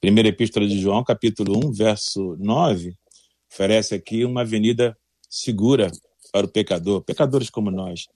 primeira 0.00 0.28
Epístola 0.28 0.66
de 0.66 0.80
João, 0.80 1.04
capítulo 1.04 1.68
1, 1.68 1.72
verso 1.72 2.36
9, 2.40 2.92
oferece 3.52 3.94
aqui 3.94 4.24
uma 4.24 4.40
avenida 4.40 4.98
segura 5.30 5.88
para 6.32 6.46
o 6.46 6.48
pecador, 6.48 7.00
pecadores 7.02 7.48
como 7.48 7.70
nós. 7.70 8.08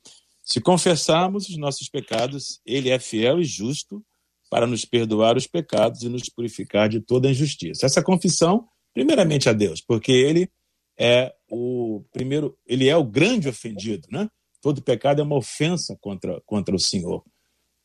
Se 0.45 0.61
confessarmos 0.61 1.49
os 1.49 1.57
nossos 1.57 1.89
pecados, 1.89 2.61
ele 2.67 2.91
é 2.91 2.99
fiel 2.99 3.41
e 3.41 3.45
justo 3.45 4.05
para 4.51 4.67
nos 4.67 4.85
perdoar 4.85 5.37
os 5.37 5.47
pecados 5.47 6.03
e 6.03 6.09
nos 6.09 6.29
purificar 6.29 6.89
de 6.89 7.01
toda 7.01 7.31
injustiça. 7.31 7.87
Essa 7.87 8.03
confissão, 8.03 8.67
primeiramente 8.93 9.49
a 9.49 9.53
Deus, 9.53 9.81
porque 9.81 10.11
ele 10.11 10.51
é 10.99 11.33
o 11.49 12.03
primeiro, 12.13 12.59
ele 12.67 12.89
é 12.89 12.97
o 12.97 13.05
grande 13.05 13.49
ofendido, 13.49 14.09
né? 14.11 14.29
Todo 14.67 14.83
pecado 14.83 15.21
é 15.21 15.23
uma 15.23 15.37
ofensa 15.37 15.97
contra, 16.01 16.41
contra 16.41 16.75
o 16.75 16.81
Senhor. 16.81 17.25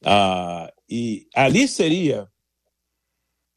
Ah, 0.03 0.73
e 0.89 1.27
ali 1.36 1.67
seria, 1.67 2.27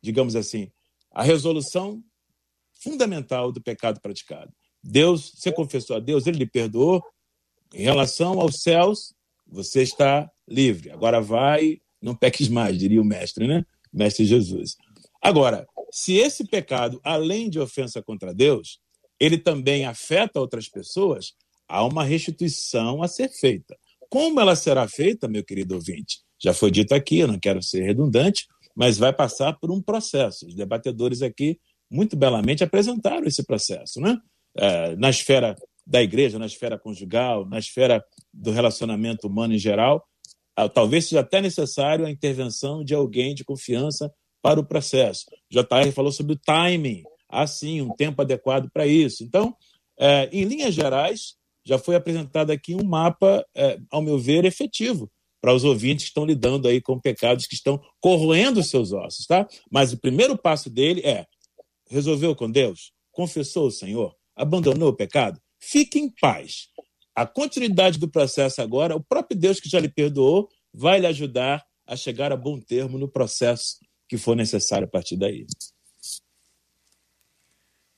digamos 0.02 0.36
assim, 0.36 0.70
a 1.10 1.22
resolução 1.22 2.04
fundamental 2.82 3.50
do 3.50 3.62
pecado 3.62 3.98
praticado. 3.98 4.52
Deus, 4.82 5.32
você 5.36 5.50
confessou 5.50 5.96
a 5.96 6.00
Deus, 6.00 6.26
ele 6.26 6.36
lhe 6.36 6.46
perdoou. 6.46 7.02
Em 7.72 7.82
relação 7.82 8.38
aos 8.38 8.60
céus, 8.60 9.14
você 9.46 9.80
está 9.80 10.30
livre. 10.46 10.90
Agora 10.90 11.18
vai, 11.18 11.80
não 12.02 12.14
peques 12.14 12.50
mais, 12.50 12.78
diria 12.78 13.00
o 13.00 13.06
mestre, 13.06 13.46
né? 13.46 13.64
Mestre 13.90 14.26
Jesus. 14.26 14.76
Agora, 15.22 15.66
se 15.90 16.12
esse 16.12 16.46
pecado, 16.46 17.00
além 17.02 17.48
de 17.48 17.58
ofensa 17.58 18.02
contra 18.02 18.34
Deus, 18.34 18.80
ele 19.18 19.38
também 19.38 19.86
afeta 19.86 20.38
outras 20.38 20.68
pessoas, 20.68 21.32
há 21.68 21.84
uma 21.84 22.04
restituição 22.04 23.02
a 23.02 23.08
ser 23.08 23.28
feita. 23.28 23.76
Como 24.08 24.40
ela 24.40 24.54
será 24.54 24.86
feita, 24.86 25.28
meu 25.28 25.44
querido 25.44 25.74
ouvinte? 25.74 26.18
Já 26.42 26.52
foi 26.52 26.70
dito 26.70 26.94
aqui, 26.94 27.18
eu 27.18 27.28
não 27.28 27.38
quero 27.38 27.62
ser 27.62 27.82
redundante, 27.82 28.46
mas 28.76 28.98
vai 28.98 29.12
passar 29.12 29.54
por 29.58 29.70
um 29.70 29.80
processo. 29.80 30.46
Os 30.46 30.54
debatedores 30.54 31.22
aqui 31.22 31.58
muito 31.90 32.16
belamente 32.16 32.64
apresentaram 32.64 33.26
esse 33.26 33.44
processo, 33.44 34.00
né? 34.00 34.18
É, 34.56 34.96
na 34.96 35.10
esfera 35.10 35.56
da 35.86 36.02
igreja, 36.02 36.38
na 36.38 36.46
esfera 36.46 36.78
conjugal, 36.78 37.46
na 37.46 37.58
esfera 37.58 38.04
do 38.32 38.50
relacionamento 38.50 39.26
humano 39.26 39.54
em 39.54 39.58
geral, 39.58 40.04
talvez 40.72 41.08
seja 41.08 41.20
até 41.20 41.40
necessário 41.40 42.06
a 42.06 42.10
intervenção 42.10 42.84
de 42.84 42.94
alguém 42.94 43.34
de 43.34 43.44
confiança 43.44 44.12
para 44.40 44.60
o 44.60 44.64
processo. 44.64 45.26
JR 45.50 45.90
falou 45.92 46.12
sobre 46.12 46.34
o 46.34 46.38
timing, 46.38 47.02
assim, 47.28 47.80
um 47.80 47.94
tempo 47.94 48.22
adequado 48.22 48.70
para 48.72 48.86
isso. 48.86 49.24
Então, 49.24 49.56
é, 49.98 50.28
em 50.32 50.44
linhas 50.44 50.74
gerais, 50.74 51.34
já 51.64 51.78
foi 51.78 51.96
apresentado 51.96 52.50
aqui 52.50 52.74
um 52.74 52.84
mapa, 52.84 53.44
é, 53.54 53.78
ao 53.90 54.02
meu 54.02 54.18
ver, 54.18 54.44
efetivo 54.44 55.10
para 55.40 55.52
os 55.52 55.62
ouvintes 55.62 56.06
que 56.06 56.10
estão 56.10 56.24
lidando 56.24 56.66
aí 56.66 56.80
com 56.80 56.98
pecados 56.98 57.46
que 57.46 57.54
estão 57.54 57.78
corroendo 58.00 58.62
seus 58.62 58.92
ossos, 58.92 59.26
tá? 59.26 59.46
Mas 59.70 59.92
o 59.92 59.98
primeiro 59.98 60.38
passo 60.38 60.70
dele 60.70 61.02
é 61.04 61.26
resolveu 61.90 62.34
com 62.34 62.50
Deus, 62.50 62.92
confessou 63.12 63.66
o 63.66 63.70
Senhor, 63.70 64.14
abandonou 64.34 64.88
o 64.88 64.96
pecado, 64.96 65.38
fique 65.60 65.98
em 65.98 66.10
paz. 66.18 66.68
A 67.14 67.26
continuidade 67.26 67.98
do 67.98 68.10
processo 68.10 68.62
agora, 68.62 68.96
o 68.96 69.04
próprio 69.04 69.38
Deus 69.38 69.60
que 69.60 69.68
já 69.68 69.78
lhe 69.78 69.88
perdoou 69.88 70.48
vai 70.72 70.98
lhe 70.98 71.06
ajudar 71.06 71.62
a 71.86 71.94
chegar 71.94 72.32
a 72.32 72.36
bom 72.36 72.58
termo 72.58 72.98
no 72.98 73.06
processo 73.06 73.76
que 74.08 74.16
for 74.16 74.34
necessário 74.34 74.86
a 74.86 74.90
partir 74.90 75.16
daí. 75.16 75.46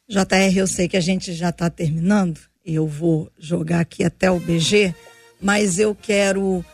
JR, 0.08 0.56
eu 0.56 0.66
sei 0.66 0.88
que 0.88 0.96
a 0.96 1.00
gente 1.00 1.32
já 1.32 1.50
está 1.50 1.70
terminando, 1.70 2.40
eu 2.66 2.86
vou 2.86 3.30
jogar 3.38 3.80
aqui 3.80 4.02
até 4.02 4.30
o 4.30 4.40
BG, 4.40 4.92
mas 5.40 5.78
eu 5.78 5.94
quero 5.94 6.64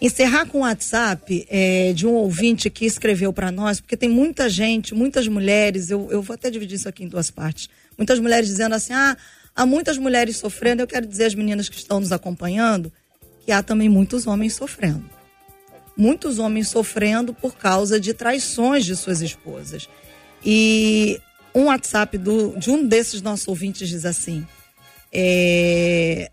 encerrar 0.00 0.46
com 0.46 0.58
o 0.58 0.60
WhatsApp 0.62 1.46
é, 1.48 1.92
de 1.92 2.06
um 2.06 2.12
ouvinte 2.12 2.68
que 2.68 2.84
escreveu 2.84 3.32
para 3.32 3.50
nós, 3.50 3.80
porque 3.80 3.96
tem 3.96 4.08
muita 4.08 4.50
gente, 4.50 4.94
muitas 4.94 5.26
mulheres, 5.28 5.90
eu, 5.90 6.08
eu 6.10 6.20
vou 6.20 6.34
até 6.34 6.50
dividir 6.50 6.74
isso 6.74 6.88
aqui 6.88 7.04
em 7.04 7.08
duas 7.08 7.30
partes. 7.30 7.70
Muitas 7.96 8.18
mulheres 8.18 8.48
dizendo 8.48 8.74
assim: 8.74 8.92
ah, 8.92 9.16
há 9.54 9.64
muitas 9.64 9.96
mulheres 9.96 10.36
sofrendo. 10.36 10.82
Eu 10.82 10.86
quero 10.86 11.06
dizer 11.06 11.26
às 11.26 11.34
meninas 11.34 11.68
que 11.68 11.76
estão 11.76 12.00
nos 12.00 12.12
acompanhando 12.12 12.92
que 13.44 13.52
há 13.52 13.62
também 13.62 13.88
muitos 13.88 14.26
homens 14.26 14.54
sofrendo. 14.54 15.04
Muitos 15.96 16.38
homens 16.38 16.68
sofrendo 16.68 17.32
por 17.32 17.56
causa 17.56 18.00
de 18.00 18.12
traições 18.12 18.84
de 18.84 18.96
suas 18.96 19.20
esposas. 19.20 19.88
E 20.44 21.20
um 21.54 21.64
WhatsApp 21.64 22.18
do, 22.18 22.56
de 22.56 22.70
um 22.70 22.86
desses 22.86 23.22
nossos 23.22 23.46
ouvintes 23.46 23.88
diz 23.88 24.04
assim: 24.04 24.46
é, 25.12 26.30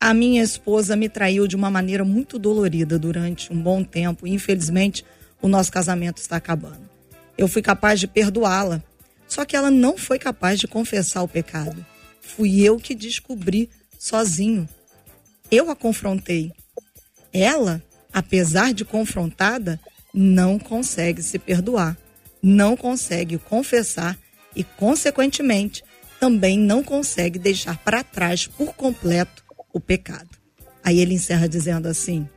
a 0.00 0.12
minha 0.12 0.42
esposa 0.42 0.96
me 0.96 1.08
traiu 1.08 1.46
de 1.46 1.56
uma 1.56 1.70
maneira 1.70 2.04
muito 2.04 2.38
dolorida 2.38 2.98
durante 2.98 3.52
um 3.52 3.60
bom 3.60 3.84
tempo 3.84 4.26
e 4.26 4.32
infelizmente 4.32 5.04
o 5.40 5.48
nosso 5.48 5.70
casamento 5.70 6.18
está 6.18 6.36
acabando. 6.36 6.88
Eu 7.36 7.46
fui 7.46 7.62
capaz 7.62 8.00
de 8.00 8.06
perdoá-la, 8.06 8.82
só 9.28 9.44
que 9.44 9.54
ela 9.54 9.70
não 9.70 9.96
foi 9.96 10.18
capaz 10.18 10.58
de 10.58 10.66
confessar 10.66 11.22
o 11.22 11.28
pecado. 11.28 11.84
Fui 12.20 12.60
eu 12.60 12.78
que 12.78 12.94
descobri 12.94 13.70
sozinho. 13.98 14.68
Eu 15.50 15.70
a 15.70 15.76
confrontei. 15.76 16.52
Ela, 17.32 17.82
apesar 18.12 18.72
de 18.72 18.84
confrontada, 18.84 19.80
não 20.12 20.58
consegue 20.58 21.22
se 21.22 21.38
perdoar, 21.38 21.96
não 22.42 22.76
consegue 22.76 23.38
confessar 23.38 24.18
e, 24.54 24.64
consequentemente, 24.64 25.84
também 26.20 26.58
não 26.58 26.82
consegue 26.82 27.38
deixar 27.38 27.78
para 27.78 28.02
trás 28.02 28.46
por 28.46 28.74
completo 28.74 29.44
o 29.72 29.80
pecado. 29.80 30.28
Aí 30.82 31.00
ele 31.00 31.14
encerra 31.14 31.48
dizendo 31.48 31.86
assim: 31.86 32.28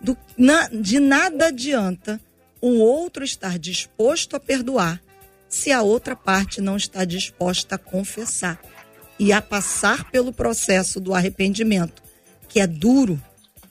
do, 0.00 0.16
na, 0.36 0.68
de 0.68 0.98
nada 1.00 1.46
adianta 1.46 2.20
o 2.60 2.78
outro 2.78 3.24
estar 3.24 3.58
disposto 3.58 4.36
a 4.36 4.40
perdoar 4.40 5.02
se 5.48 5.70
a 5.70 5.82
outra 5.82 6.16
parte 6.16 6.60
não 6.60 6.76
está 6.76 7.04
disposta 7.04 7.76
a 7.76 7.78
confessar 7.78 8.60
e 9.18 9.32
a 9.32 9.40
passar 9.40 10.10
pelo 10.10 10.32
processo 10.32 11.00
do 11.00 11.14
arrependimento, 11.14 12.02
que 12.48 12.58
é 12.58 12.66
duro, 12.66 13.22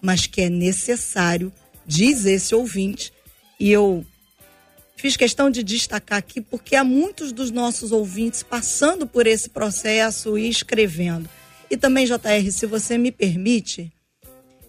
mas 0.01 0.26
que 0.26 0.41
é 0.41 0.49
necessário, 0.49 1.51
diz 1.86 2.26
esse 2.26 2.56
ouvinte. 2.56 3.12
E 3.60 3.70
eu 3.70 4.06
fiz 5.04 5.18
questão 5.18 5.49
de 5.49 5.64
destacar 5.64 6.18
aqui 6.18 6.39
porque 6.39 6.78
há 6.78 6.84
muitos 6.86 7.34
dos 7.34 7.51
nossos 7.51 7.91
ouvintes 7.91 8.41
passando 8.41 9.06
por 9.06 9.28
esse 9.28 9.49
processo 9.49 10.38
e 10.38 10.47
escrevendo. 10.47 11.30
E 11.70 11.76
também, 11.76 12.06
JR, 12.06 12.49
se 12.49 12.66
você 12.66 12.97
me 12.97 13.12
permite, 13.12 13.91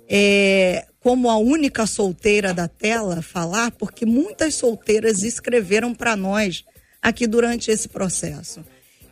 é, 0.08 0.86
como 0.98 1.30
a 1.30 1.36
única 1.36 1.86
solteira 1.86 2.52
da 2.52 2.66
tela, 2.66 3.22
falar, 3.22 3.70
porque 3.70 4.04
muitas 4.04 4.56
solteiras 4.56 5.22
escreveram 5.22 5.94
para 5.94 6.16
nós 6.16 6.64
aqui 7.00 7.28
durante 7.28 7.70
esse 7.70 7.86
processo. 7.88 8.64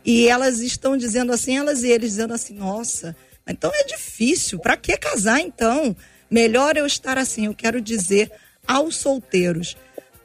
E 0.03 0.27
elas 0.27 0.59
estão 0.59 0.97
dizendo 0.97 1.31
assim, 1.31 1.55
elas 1.57 1.83
e 1.83 1.87
eles 1.89 2.09
dizendo 2.09 2.33
assim, 2.33 2.53
nossa, 2.53 3.15
então 3.47 3.71
é 3.73 3.85
difícil, 3.85 4.59
para 4.59 4.75
que 4.75 4.97
casar 4.97 5.39
então? 5.39 5.95
Melhor 6.29 6.75
eu 6.75 6.85
estar 6.85 7.17
assim. 7.17 7.45
Eu 7.45 7.53
quero 7.53 7.79
dizer 7.79 8.29
aos 8.67 8.97
solteiros, 8.97 9.77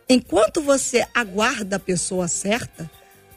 enquanto 0.09 0.61
você 0.63 1.07
aguarda 1.15 1.77
a 1.77 1.81
pessoa 1.81 2.29
certa, 2.29 2.91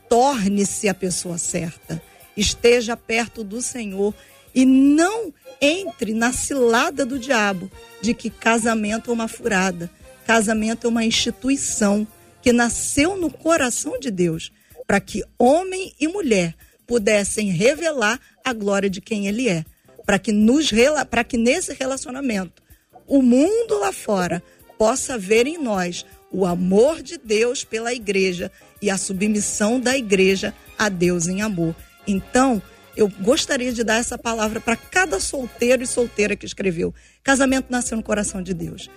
torne-se 0.09 0.87
a 0.87 0.93
pessoa 0.93 1.37
certa. 1.37 2.01
Esteja 2.35 2.95
perto 2.95 3.43
do 3.43 3.61
Senhor 3.61 4.13
e 4.53 4.65
não 4.65 5.33
entre 5.61 6.13
na 6.13 6.33
cilada 6.33 7.05
do 7.05 7.19
diabo 7.19 7.69
de 8.01 8.13
que 8.13 8.29
casamento 8.29 9.11
é 9.11 9.13
uma 9.13 9.27
furada, 9.27 9.89
casamento 10.25 10.87
é 10.87 10.89
uma 10.89 11.05
instituição 11.05 12.07
que 12.41 12.51
nasceu 12.51 13.15
no 13.15 13.29
coração 13.29 13.99
de 13.99 14.09
Deus 14.09 14.51
para 14.87 14.99
que 14.99 15.23
homem 15.37 15.93
e 15.99 16.07
mulher 16.07 16.55
pudessem 16.87 17.51
revelar 17.51 18.19
a 18.43 18.51
glória 18.51 18.89
de 18.89 18.99
quem 18.99 19.27
ele 19.27 19.47
é, 19.47 19.63
para 20.05 20.17
que 20.17 20.31
nos 20.31 20.71
para 21.09 21.23
que 21.23 21.37
nesse 21.37 21.73
relacionamento 21.73 22.61
o 23.07 23.21
mundo 23.21 23.79
lá 23.79 23.91
fora 23.91 24.41
possa 24.77 25.17
ver 25.17 25.45
em 25.45 25.57
nós 25.57 26.05
o 26.31 26.45
amor 26.45 27.01
de 27.01 27.17
Deus 27.17 27.63
pela 27.63 27.93
igreja 27.93 28.51
e 28.81 28.89
a 28.89 28.97
submissão 28.97 29.79
da 29.79 29.97
igreja 29.97 30.53
a 30.77 30.87
Deus 30.87 31.27
em 31.27 31.41
amor. 31.41 31.75
Então, 32.07 32.61
eu 32.95 33.07
gostaria 33.07 33.71
de 33.73 33.83
dar 33.83 33.99
essa 33.99 34.17
palavra 34.17 34.59
para 34.59 34.75
cada 34.75 35.19
solteiro 35.19 35.83
e 35.83 35.87
solteira 35.87 36.35
que 36.35 36.45
escreveu. 36.45 36.93
Casamento 37.23 37.67
nasceu 37.69 37.97
no 37.97 38.03
coração 38.03 38.41
de 38.41 38.53
Deus. 38.53 38.89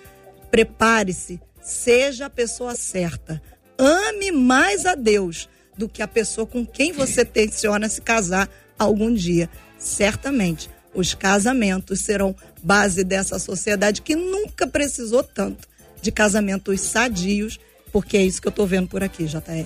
Prepare-se, 0.49 1.39
seja 1.61 2.27
a 2.27 2.29
pessoa 2.29 2.75
certa. 2.75 3.41
Ame 3.77 4.31
mais 4.31 4.85
a 4.85 4.95
Deus 4.95 5.49
do 5.77 5.89
que 5.89 6.01
a 6.01 6.07
pessoa 6.07 6.47
com 6.47 6.65
quem 6.65 6.93
você 6.93 7.25
tenciona 7.25 7.89
se 7.89 8.01
casar 8.01 8.49
algum 8.79 9.13
dia. 9.13 9.49
Certamente, 9.77 10.69
os 10.93 11.13
casamentos 11.13 11.99
serão 11.99 12.33
base 12.63 13.03
dessa 13.03 13.37
sociedade 13.37 14.01
que 14.01 14.15
nunca 14.15 14.65
precisou 14.65 15.21
tanto 15.21 15.67
de 16.05 16.11
casamentos 16.11 16.81
sadios, 16.81 17.59
porque 17.91 18.15
é 18.15 18.23
isso 18.23 18.39
que 18.39 18.47
eu 18.47 18.51
estou 18.51 18.67
vendo 18.67 18.87
por 18.87 19.03
aqui, 19.03 19.25
JR. 19.25 19.65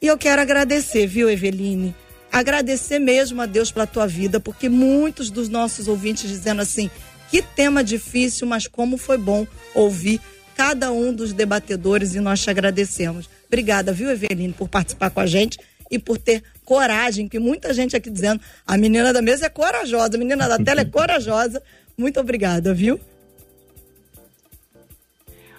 E 0.00 0.06
eu 0.06 0.16
quero 0.16 0.40
agradecer, 0.40 1.06
viu, 1.06 1.28
Eveline? 1.28 1.94
Agradecer 2.32 2.98
mesmo 2.98 3.42
a 3.42 3.46
Deus 3.46 3.70
pela 3.70 3.86
tua 3.86 4.06
vida, 4.06 4.40
porque 4.40 4.70
muitos 4.70 5.30
dos 5.30 5.50
nossos 5.50 5.86
ouvintes 5.86 6.30
dizendo 6.30 6.62
assim: 6.62 6.90
que 7.30 7.42
tema 7.42 7.84
difícil, 7.84 8.46
mas 8.46 8.66
como 8.66 8.96
foi 8.96 9.18
bom 9.18 9.46
ouvir 9.74 10.18
cada 10.56 10.90
um 10.90 11.12
dos 11.12 11.34
debatedores 11.34 12.14
e 12.14 12.20
nós 12.20 12.40
te 12.42 12.48
agradecemos. 12.48 13.28
Obrigada, 13.46 13.92
viu, 13.92 14.10
Eveline, 14.10 14.54
por 14.54 14.68
participar 14.68 15.10
com 15.10 15.20
a 15.20 15.26
gente 15.26 15.58
e 15.90 15.98
por 15.98 16.16
ter 16.16 16.42
coragem, 16.64 17.28
que 17.28 17.38
muita 17.38 17.74
gente 17.74 17.94
aqui 17.94 18.08
dizendo, 18.08 18.40
a 18.66 18.78
menina 18.78 19.12
da 19.12 19.20
mesa 19.20 19.46
é 19.46 19.50
corajosa, 19.50 20.16
a 20.16 20.18
menina 20.18 20.48
da 20.48 20.58
tela 20.58 20.80
é 20.80 20.84
corajosa. 20.86 21.62
Muito 21.98 22.18
obrigada, 22.18 22.72
viu? 22.72 22.98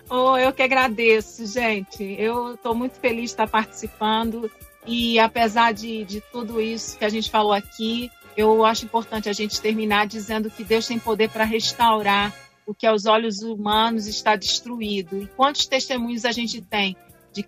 Oh, 0.10 0.38
eu 0.38 0.54
que 0.54 0.62
agradeço, 0.62 1.46
gente. 1.46 2.16
Eu 2.18 2.54
estou 2.54 2.74
muito 2.74 3.00
feliz 3.00 3.26
de 3.26 3.32
estar 3.32 3.48
participando 3.48 4.50
e 4.86 5.20
apesar 5.20 5.74
de, 5.74 6.06
de 6.06 6.22
tudo 6.22 6.62
isso 6.62 6.98
que 6.98 7.04
a 7.04 7.10
gente 7.10 7.30
falou 7.30 7.52
aqui, 7.52 8.10
eu 8.38 8.64
acho 8.64 8.86
importante 8.86 9.28
a 9.28 9.34
gente 9.34 9.60
terminar 9.60 10.08
dizendo 10.08 10.50
que 10.50 10.64
Deus 10.64 10.88
tem 10.88 10.98
poder 10.98 11.30
para 11.30 11.44
restaurar 11.44 12.34
o 12.66 12.74
que 12.74 12.86
aos 12.86 13.06
olhos 13.06 13.42
humanos 13.42 14.08
está 14.08 14.36
destruído. 14.36 15.22
E 15.22 15.28
quantos 15.28 15.66
testemunhos 15.66 16.24
a 16.24 16.32
gente 16.32 16.62
tem 16.62 16.96
de 17.34 17.44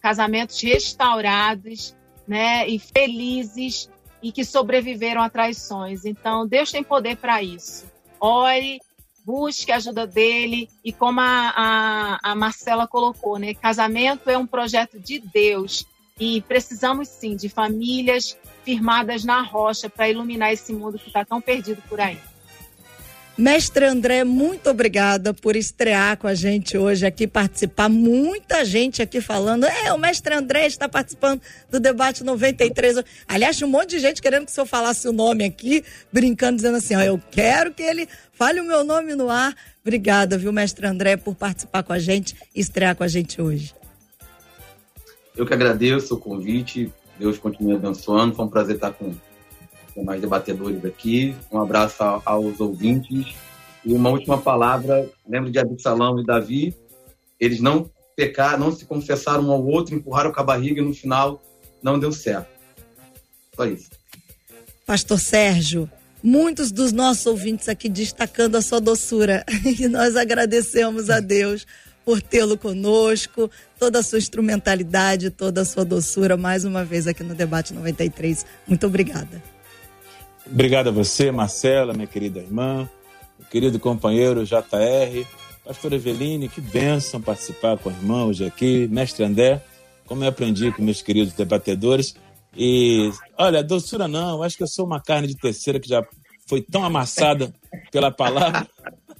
casamentos 0.00 0.60
restaurados, 0.60 1.94
né, 2.26 2.68
e 2.68 2.78
felizes 2.78 3.90
e 4.22 4.30
que 4.30 4.44
sobreviveram 4.44 5.22
a 5.22 5.30
traições. 5.30 6.04
Então, 6.04 6.46
Deus 6.46 6.70
tem 6.70 6.82
poder 6.82 7.16
para 7.16 7.42
isso. 7.42 7.90
Ore, 8.20 8.78
busque 9.30 9.70
a 9.70 9.76
ajuda 9.76 10.08
dele 10.08 10.68
e 10.84 10.92
como 10.92 11.20
a, 11.20 11.52
a, 11.56 12.32
a 12.32 12.34
Marcela 12.34 12.88
colocou, 12.88 13.38
né? 13.38 13.54
Casamento 13.54 14.28
é 14.28 14.36
um 14.36 14.46
projeto 14.46 14.98
de 14.98 15.20
Deus 15.20 15.86
e 16.18 16.40
precisamos 16.42 17.08
sim 17.08 17.36
de 17.36 17.48
famílias 17.48 18.36
firmadas 18.64 19.24
na 19.24 19.40
rocha 19.40 19.88
para 19.88 20.08
iluminar 20.08 20.52
esse 20.52 20.72
mundo 20.72 20.98
que 20.98 21.06
está 21.06 21.24
tão 21.24 21.40
perdido 21.40 21.80
por 21.88 22.00
aí. 22.00 22.18
Mestre 23.40 23.86
André, 23.86 24.22
muito 24.22 24.68
obrigada 24.68 25.32
por 25.32 25.56
estrear 25.56 26.18
com 26.18 26.26
a 26.26 26.34
gente 26.34 26.76
hoje 26.76 27.06
aqui, 27.06 27.26
participar. 27.26 27.88
Muita 27.88 28.66
gente 28.66 29.00
aqui 29.00 29.18
falando. 29.18 29.64
É, 29.64 29.90
o 29.94 29.98
mestre 29.98 30.34
André 30.34 30.66
está 30.66 30.86
participando 30.86 31.40
do 31.70 31.80
debate 31.80 32.22
93. 32.22 33.02
Aliás, 33.26 33.62
um 33.62 33.66
monte 33.66 33.92
de 33.92 33.98
gente 33.98 34.20
querendo 34.20 34.44
que 34.44 34.52
o 34.52 34.54
senhor 34.54 34.66
falasse 34.66 35.08
o 35.08 35.12
nome 35.12 35.42
aqui, 35.42 35.82
brincando, 36.12 36.56
dizendo 36.56 36.76
assim: 36.76 36.94
ó, 36.94 37.00
eu 37.00 37.18
quero 37.30 37.72
que 37.72 37.82
ele 37.82 38.06
fale 38.30 38.60
o 38.60 38.64
meu 38.64 38.84
nome 38.84 39.14
no 39.14 39.30
ar. 39.30 39.56
Obrigada, 39.80 40.36
viu, 40.36 40.52
mestre 40.52 40.86
André, 40.86 41.16
por 41.16 41.34
participar 41.34 41.82
com 41.82 41.94
a 41.94 41.98
gente 41.98 42.36
e 42.54 42.60
estrear 42.60 42.94
com 42.94 43.04
a 43.04 43.08
gente 43.08 43.40
hoje. 43.40 43.74
Eu 45.34 45.46
que 45.46 45.54
agradeço 45.54 46.14
o 46.14 46.18
convite. 46.18 46.92
Deus 47.18 47.38
continue 47.38 47.74
abençoando. 47.74 48.34
Foi 48.34 48.44
um 48.44 48.48
prazer 48.48 48.74
estar 48.74 48.92
com 48.92 49.14
mais 50.04 50.20
debatedores 50.20 50.84
aqui. 50.84 51.34
Um 51.50 51.60
abraço 51.60 52.02
aos 52.24 52.60
ouvintes. 52.60 53.34
E 53.84 53.92
uma 53.92 54.10
última 54.10 54.38
palavra, 54.38 55.08
lembro 55.28 55.50
de 55.50 55.58
Absalão 55.58 56.20
e 56.20 56.24
Davi, 56.24 56.74
eles 57.38 57.60
não 57.60 57.90
pecaram, 58.14 58.58
não 58.58 58.72
se 58.72 58.84
confessaram 58.84 59.48
um 59.48 59.50
ao 59.50 59.64
outro, 59.64 59.94
empurraram 59.94 60.32
com 60.32 60.40
a 60.40 60.44
barriga 60.44 60.80
e 60.80 60.84
no 60.84 60.94
final 60.94 61.42
não 61.82 61.98
deu 61.98 62.12
certo. 62.12 62.48
Só 63.54 63.64
isso. 63.64 63.88
Pastor 64.86 65.18
Sérgio, 65.18 65.90
muitos 66.22 66.70
dos 66.70 66.92
nossos 66.92 67.24
ouvintes 67.26 67.68
aqui 67.68 67.88
destacando 67.88 68.56
a 68.56 68.62
sua 68.62 68.80
doçura 68.80 69.44
e 69.78 69.88
nós 69.88 70.16
agradecemos 70.16 71.08
a 71.08 71.20
Deus 71.20 71.66
por 72.04 72.20
tê-lo 72.20 72.58
conosco, 72.58 73.50
toda 73.78 74.00
a 74.00 74.02
sua 74.02 74.18
instrumentalidade, 74.18 75.30
toda 75.30 75.62
a 75.62 75.64
sua 75.64 75.84
doçura 75.84 76.36
mais 76.36 76.64
uma 76.64 76.84
vez 76.84 77.06
aqui 77.06 77.22
no 77.22 77.34
Debate 77.34 77.72
93. 77.72 78.44
Muito 78.66 78.86
obrigada. 78.86 79.42
Obrigado 80.46 80.88
a 80.88 80.92
você, 80.92 81.30
Marcela, 81.30 81.92
minha 81.92 82.06
querida 82.06 82.40
irmã, 82.40 82.88
meu 83.38 83.48
querido 83.48 83.78
companheiro 83.78 84.44
JR, 84.44 85.26
pastor 85.64 85.92
Eveline, 85.92 86.48
que 86.48 86.60
bênção 86.60 87.20
participar 87.20 87.78
com 87.78 87.88
a 87.88 87.92
irmã 87.92 88.24
hoje 88.24 88.44
aqui, 88.44 88.88
mestre 88.88 89.24
André, 89.24 89.62
como 90.06 90.24
eu 90.24 90.28
aprendi 90.28 90.72
com 90.72 90.82
meus 90.82 91.02
queridos 91.02 91.34
debatedores. 91.34 92.14
E 92.56 93.10
olha, 93.38 93.62
doçura 93.62 94.08
não, 94.08 94.42
acho 94.42 94.56
que 94.56 94.62
eu 94.62 94.68
sou 94.68 94.84
uma 94.84 95.00
carne 95.00 95.28
de 95.28 95.36
terceira 95.36 95.78
que 95.78 95.88
já 95.88 96.04
foi 96.46 96.60
tão 96.60 96.84
amassada 96.84 97.54
pela 97.92 98.10
palavra. 98.10 98.66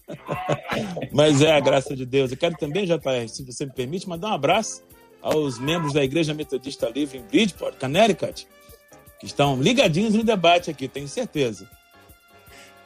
Mas 1.13 1.41
é 1.43 1.53
a 1.53 1.61
graça 1.61 1.95
de 1.95 2.05
Deus. 2.05 2.33
Eu 2.33 2.37
quero 2.37 2.57
também, 2.57 2.85
JR, 2.85 3.29
se 3.29 3.45
você 3.45 3.65
me 3.65 3.73
permite, 3.73 4.09
mandar 4.09 4.31
um 4.31 4.35
abraço 4.35 4.83
aos 5.23 5.59
membros 5.59 5.93
da 5.93 6.03
Igreja 6.03 6.35
Metodista 6.35 6.89
Livre 6.89 7.19
em 7.19 7.23
Bridgeport, 7.23 7.79
Connecticut, 7.79 8.49
que 9.21 9.27
estão 9.27 9.61
ligadinhos 9.61 10.15
no 10.15 10.25
debate 10.25 10.71
aqui, 10.71 10.89
tenho 10.89 11.07
certeza. 11.07 11.69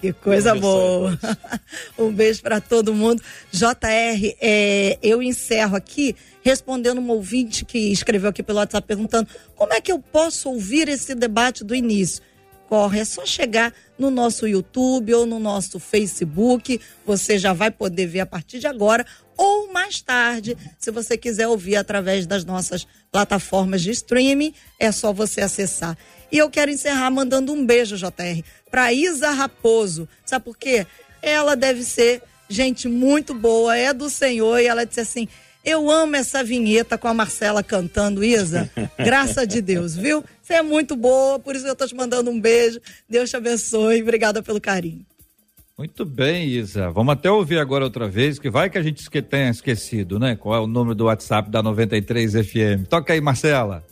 Que 0.01 0.12
coisa 0.12 0.55
boa. 0.55 1.18
um 1.97 2.12
beijo 2.12 2.43
para 2.43 2.61
todo 2.61 2.93
mundo. 2.93 3.22
JR, 3.51 4.37
é, 4.41 4.99
eu 5.03 5.22
encerro 5.22 5.76
aqui 5.76 6.14
respondendo 6.43 7.01
um 7.01 7.09
ouvinte 7.09 7.64
que 7.64 7.78
escreveu 7.78 8.28
aqui 8.28 8.43
pelo 8.43 8.59
WhatsApp 8.59 8.87
perguntando 8.87 9.28
como 9.55 9.72
é 9.72 9.80
que 9.80 9.91
eu 9.91 9.99
posso 9.99 10.51
ouvir 10.51 10.89
esse 10.89 11.14
debate 11.14 11.64
do 11.64 11.74
início. 11.74 12.22
Corre, 12.68 13.01
é 13.01 13.05
só 13.05 13.24
chegar 13.24 13.72
no 13.99 14.11
nosso 14.11 14.47
YouTube 14.47 15.14
ou 15.14 15.24
no 15.24 15.39
nosso 15.39 15.78
Facebook. 15.78 16.80
Você 17.07 17.39
já 17.39 17.53
vai 17.53 17.70
poder 17.70 18.07
ver 18.07 18.20
a 18.20 18.26
partir 18.26 18.59
de 18.59 18.66
agora 18.66 19.07
ou 19.37 19.72
mais 19.72 20.01
tarde, 20.01 20.57
se 20.78 20.91
você 20.91 21.16
quiser 21.16 21.49
ouvir 21.49 21.76
através 21.76 22.26
das 22.26 22.45
nossas 22.45 22.87
plataformas 23.11 23.82
de 23.82 23.91
streaming, 23.91 24.55
é 24.78 24.91
só 24.93 25.12
você 25.12 25.41
acessar. 25.41 25.97
E 26.30 26.39
eu 26.39 26.51
quero 26.51 26.70
encerrar 26.70 27.11
mandando 27.11 27.53
um 27.53 27.64
beijo, 27.64 27.97
JR, 27.97 28.43
para 28.70 28.93
Isa 28.93 29.30
Raposo. 29.30 30.09
Sabe 30.24 30.45
por 30.45 30.57
quê? 30.57 30.87
Ela 31.22 31.55
deve 31.55 31.82
ser 31.82 32.22
gente 32.49 32.89
muito 32.89 33.35
boa, 33.35 33.76
é 33.76 33.93
do 33.93 34.11
Senhor, 34.11 34.59
e 34.59 34.66
ela 34.66 34.85
disse 34.85 35.01
assim: 35.01 35.28
Eu 35.64 35.91
amo 35.91 36.16
essa 36.16 36.43
vinheta 36.43 36.99
com 36.99 37.09
a 37.09 37.14
Marcela 37.14 37.62
cantando, 37.62 38.24
Isa. 38.24 38.70
Graças 38.99 39.47
de 39.47 39.62
Deus, 39.62 39.95
viu? 39.97 40.24
Você 40.43 40.55
é 40.55 40.62
muito 40.62 40.97
boa, 40.97 41.39
por 41.39 41.55
isso 41.55 41.66
eu 41.66 41.76
tô 41.76 41.87
te 41.87 41.95
mandando 41.95 42.30
um 42.30 42.41
beijo. 42.41 42.80
Deus 43.09 43.30
te 43.30 43.37
abençoe. 43.37 44.03
Obrigada 44.03 44.43
pelo 44.43 44.61
carinho. 44.61 45.07
Muito 45.77 46.05
bem, 46.05 46.47
Isa. 46.47 46.89
Vamos 46.91 47.14
até 47.14 47.29
ouvir 47.29 47.59
agora 47.59 47.83
outra 47.83 48.09
vez, 48.09 48.39
que 48.39 48.49
vai 48.49 48.70
que 48.70 48.79
a 48.79 48.83
gente 48.83 49.05
tenha 49.22 49.51
esquecido, 49.51 50.20
né? 50.20 50.37
Qual 50.37 50.55
é 50.55 50.61
o 50.61 50.68
número 50.68 50.95
do 50.95 51.07
WhatsApp 51.07 51.51
da 51.51 51.61
93 51.62 52.33
FM. 52.33 52.87
Toca 52.89 53.12
aí, 53.12 53.20
Marcela. 53.20 53.85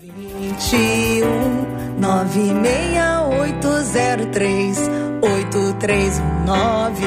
21 0.00 2.00
96803 2.00 4.78
8319 5.22 7.04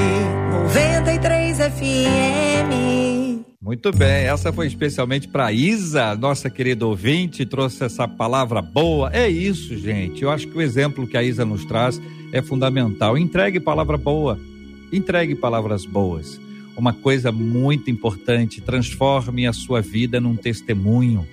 93 0.52 1.58
FM. 1.58 2.89
Muito 3.70 3.92
bem, 3.92 4.26
essa 4.26 4.52
foi 4.52 4.66
especialmente 4.66 5.28
para 5.28 5.52
Isa, 5.52 6.16
nossa 6.16 6.50
querida 6.50 6.88
ouvinte, 6.88 7.46
trouxe 7.46 7.84
essa 7.84 8.08
palavra 8.08 8.64
boa. 8.64 9.12
É 9.14 9.30
isso, 9.30 9.78
gente. 9.78 10.24
Eu 10.24 10.32
acho 10.32 10.48
que 10.48 10.58
o 10.58 10.62
exemplo 10.62 11.06
que 11.06 11.16
a 11.16 11.22
Isa 11.22 11.46
nos 11.46 11.64
traz 11.66 12.02
é 12.32 12.42
fundamental. 12.42 13.16
Entregue 13.16 13.60
palavra 13.60 13.96
boa, 13.96 14.40
entregue 14.92 15.36
palavras 15.36 15.86
boas. 15.86 16.42
Uma 16.76 16.94
coisa 16.94 17.32
muito 17.32 17.92
importante, 17.92 18.60
transforme 18.60 19.46
a 19.46 19.54
sua 19.54 19.82
vida 19.82 20.20
num 20.20 20.36
testemunho 20.36 21.28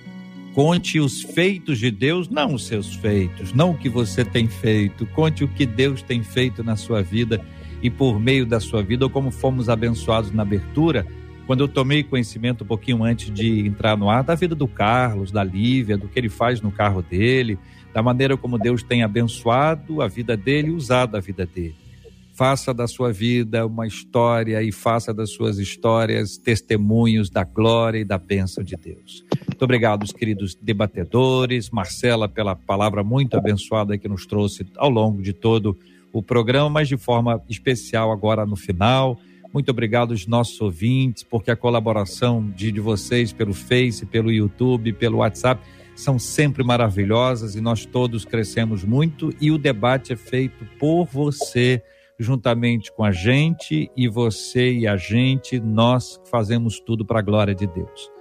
Conte 0.57 0.99
os 0.99 1.21
feitos 1.21 1.77
de 1.77 1.91
Deus, 1.91 2.29
não 2.29 2.55
os 2.55 2.65
seus 2.65 2.95
feitos, 2.95 3.53
não 3.53 3.71
o 3.71 3.77
que 3.77 3.87
você 3.87 4.25
tem 4.25 4.47
feito. 4.47 5.05
Conte 5.05 5.43
o 5.43 5.47
que 5.47 5.67
Deus 5.67 6.01
tem 6.01 6.23
feito 6.23 6.63
na 6.63 6.75
sua 6.75 7.03
vida 7.03 7.39
e 7.79 7.91
por 7.91 8.19
meio 8.19 8.43
da 8.43 8.59
sua 8.59 8.81
vida, 8.81 9.05
ou 9.05 9.09
como 9.09 9.29
fomos 9.29 9.69
abençoados 9.69 10.31
na 10.31 10.41
abertura, 10.41 11.05
quando 11.47 11.61
eu 11.61 11.67
tomei 11.69 12.03
conhecimento 12.03 12.65
um 12.65 12.67
pouquinho 12.67 13.05
antes 13.05 13.33
de 13.33 13.65
entrar 13.65 13.97
no 13.97 14.09
ar 14.09 14.21
da 14.21 14.35
vida 14.35 14.53
do 14.53 14.67
Carlos, 14.67 15.31
da 15.31 15.43
Lívia, 15.43 15.97
do 15.97 16.09
que 16.09 16.19
ele 16.19 16.27
faz 16.27 16.59
no 16.59 16.71
carro 16.71 17.01
dele, 17.01 17.57
da 17.93 18.03
maneira 18.03 18.35
como 18.35 18.59
Deus 18.59 18.83
tem 18.83 19.01
abençoado 19.01 20.01
a 20.01 20.07
vida 20.09 20.35
dele 20.35 20.67
e 20.67 20.71
usado 20.71 21.15
a 21.15 21.21
vida 21.21 21.45
dele. 21.45 21.75
Faça 22.33 22.73
da 22.73 22.85
sua 22.85 23.11
vida 23.13 23.65
uma 23.65 23.87
história 23.87 24.61
e 24.61 24.73
faça 24.73 25.13
das 25.13 25.31
suas 25.31 25.57
histórias 25.57 26.37
testemunhos 26.37 27.29
da 27.29 27.45
glória 27.45 27.99
e 27.99 28.05
da 28.05 28.17
bênção 28.17 28.63
de 28.63 28.75
Deus. 28.75 29.23
Muito 29.47 29.63
obrigado, 29.63 30.05
queridos 30.13 30.53
debatedores, 30.53 31.69
Marcela, 31.71 32.27
pela 32.27 32.55
palavra 32.55 33.03
muito 33.03 33.37
abençoada 33.37 33.97
que 33.97 34.07
nos 34.07 34.25
trouxe 34.25 34.67
ao 34.75 34.89
longo 34.89 35.21
de 35.21 35.31
todo 35.31 35.75
o 36.11 36.21
programa, 36.21 36.69
mas 36.69 36.89
de 36.89 36.97
forma 36.97 37.41
especial 37.49 38.11
agora 38.11 38.45
no 38.45 38.55
final. 38.55 39.17
Muito 39.53 39.69
obrigado 39.69 40.11
aos 40.11 40.27
nossos 40.27 40.59
ouvintes, 40.61 41.23
porque 41.23 41.49
a 41.49 41.55
colaboração 41.55 42.49
de, 42.55 42.71
de 42.71 42.79
vocês 42.79 43.31
pelo 43.31 43.53
Face, 43.53 44.05
pelo 44.05 44.31
YouTube, 44.31 44.93
pelo 44.93 45.17
WhatsApp 45.17 45.61
são 45.95 46.19
sempre 46.19 46.63
maravilhosas 46.63 47.55
e 47.55 47.61
nós 47.61 47.85
todos 47.85 48.23
crescemos 48.23 48.83
muito 48.83 49.31
e 49.41 49.49
o 49.49 49.57
debate 49.57 50.13
é 50.13 50.15
feito 50.15 50.63
por 50.79 51.05
você, 51.05 51.81
juntamente 52.19 52.91
com 52.91 53.03
a 53.03 53.11
gente 53.11 53.89
e 53.97 54.07
você 54.07 54.73
e 54.73 54.87
a 54.87 54.95
gente, 54.95 55.59
nós 55.59 56.21
fazemos 56.29 56.79
tudo 56.79 57.03
para 57.03 57.19
a 57.19 57.23
glória 57.23 57.55
de 57.55 57.65
Deus. 57.65 58.11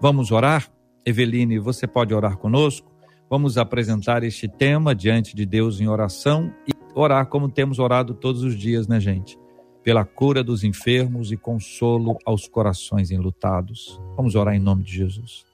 Vamos 0.00 0.30
orar? 0.30 0.70
Eveline, 1.04 1.58
você 1.58 1.86
pode 1.86 2.14
orar 2.14 2.36
conosco? 2.36 2.90
Vamos 3.28 3.58
apresentar 3.58 4.22
este 4.22 4.46
tema 4.46 4.94
diante 4.94 5.34
de 5.34 5.44
Deus 5.44 5.80
em 5.80 5.88
oração 5.88 6.54
e 6.68 6.72
orar 6.94 7.26
como 7.26 7.48
temos 7.48 7.80
orado 7.80 8.14
todos 8.14 8.44
os 8.44 8.56
dias, 8.56 8.86
né, 8.86 9.00
gente? 9.00 9.36
Pela 9.84 10.04
cura 10.04 10.42
dos 10.42 10.64
enfermos 10.64 11.30
e 11.30 11.36
consolo 11.36 12.18
aos 12.24 12.48
corações 12.48 13.10
enlutados. 13.10 14.00
Vamos 14.16 14.34
orar 14.34 14.54
em 14.54 14.58
nome 14.58 14.82
de 14.82 14.96
Jesus. 14.96 15.44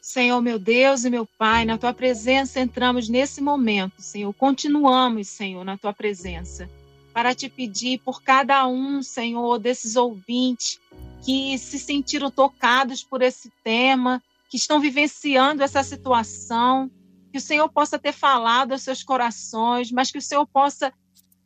Senhor, 0.00 0.40
meu 0.40 0.60
Deus 0.60 1.04
e 1.04 1.10
meu 1.10 1.26
Pai, 1.26 1.64
na 1.64 1.76
tua 1.76 1.92
presença 1.92 2.60
entramos 2.60 3.08
nesse 3.08 3.42
momento, 3.42 4.00
Senhor. 4.00 4.32
Continuamos, 4.32 5.26
Senhor, 5.26 5.64
na 5.64 5.76
tua 5.76 5.92
presença, 5.92 6.70
para 7.12 7.34
te 7.34 7.48
pedir 7.48 7.98
por 7.98 8.22
cada 8.22 8.66
um, 8.66 9.02
Senhor, 9.02 9.58
desses 9.58 9.96
ouvintes 9.96 10.80
que 11.22 11.58
se 11.58 11.78
sentiram 11.78 12.30
tocados 12.30 13.02
por 13.02 13.22
esse 13.22 13.52
tema, 13.64 14.22
que 14.48 14.56
estão 14.56 14.80
vivenciando 14.80 15.62
essa 15.62 15.82
situação, 15.82 16.90
que 17.30 17.38
o 17.38 17.40
Senhor 17.40 17.68
possa 17.68 17.98
ter 17.98 18.12
falado 18.12 18.72
aos 18.72 18.82
seus 18.82 19.02
corações, 19.02 19.90
mas 19.90 20.10
que 20.10 20.18
o 20.18 20.22
Senhor 20.22 20.46
possa 20.46 20.92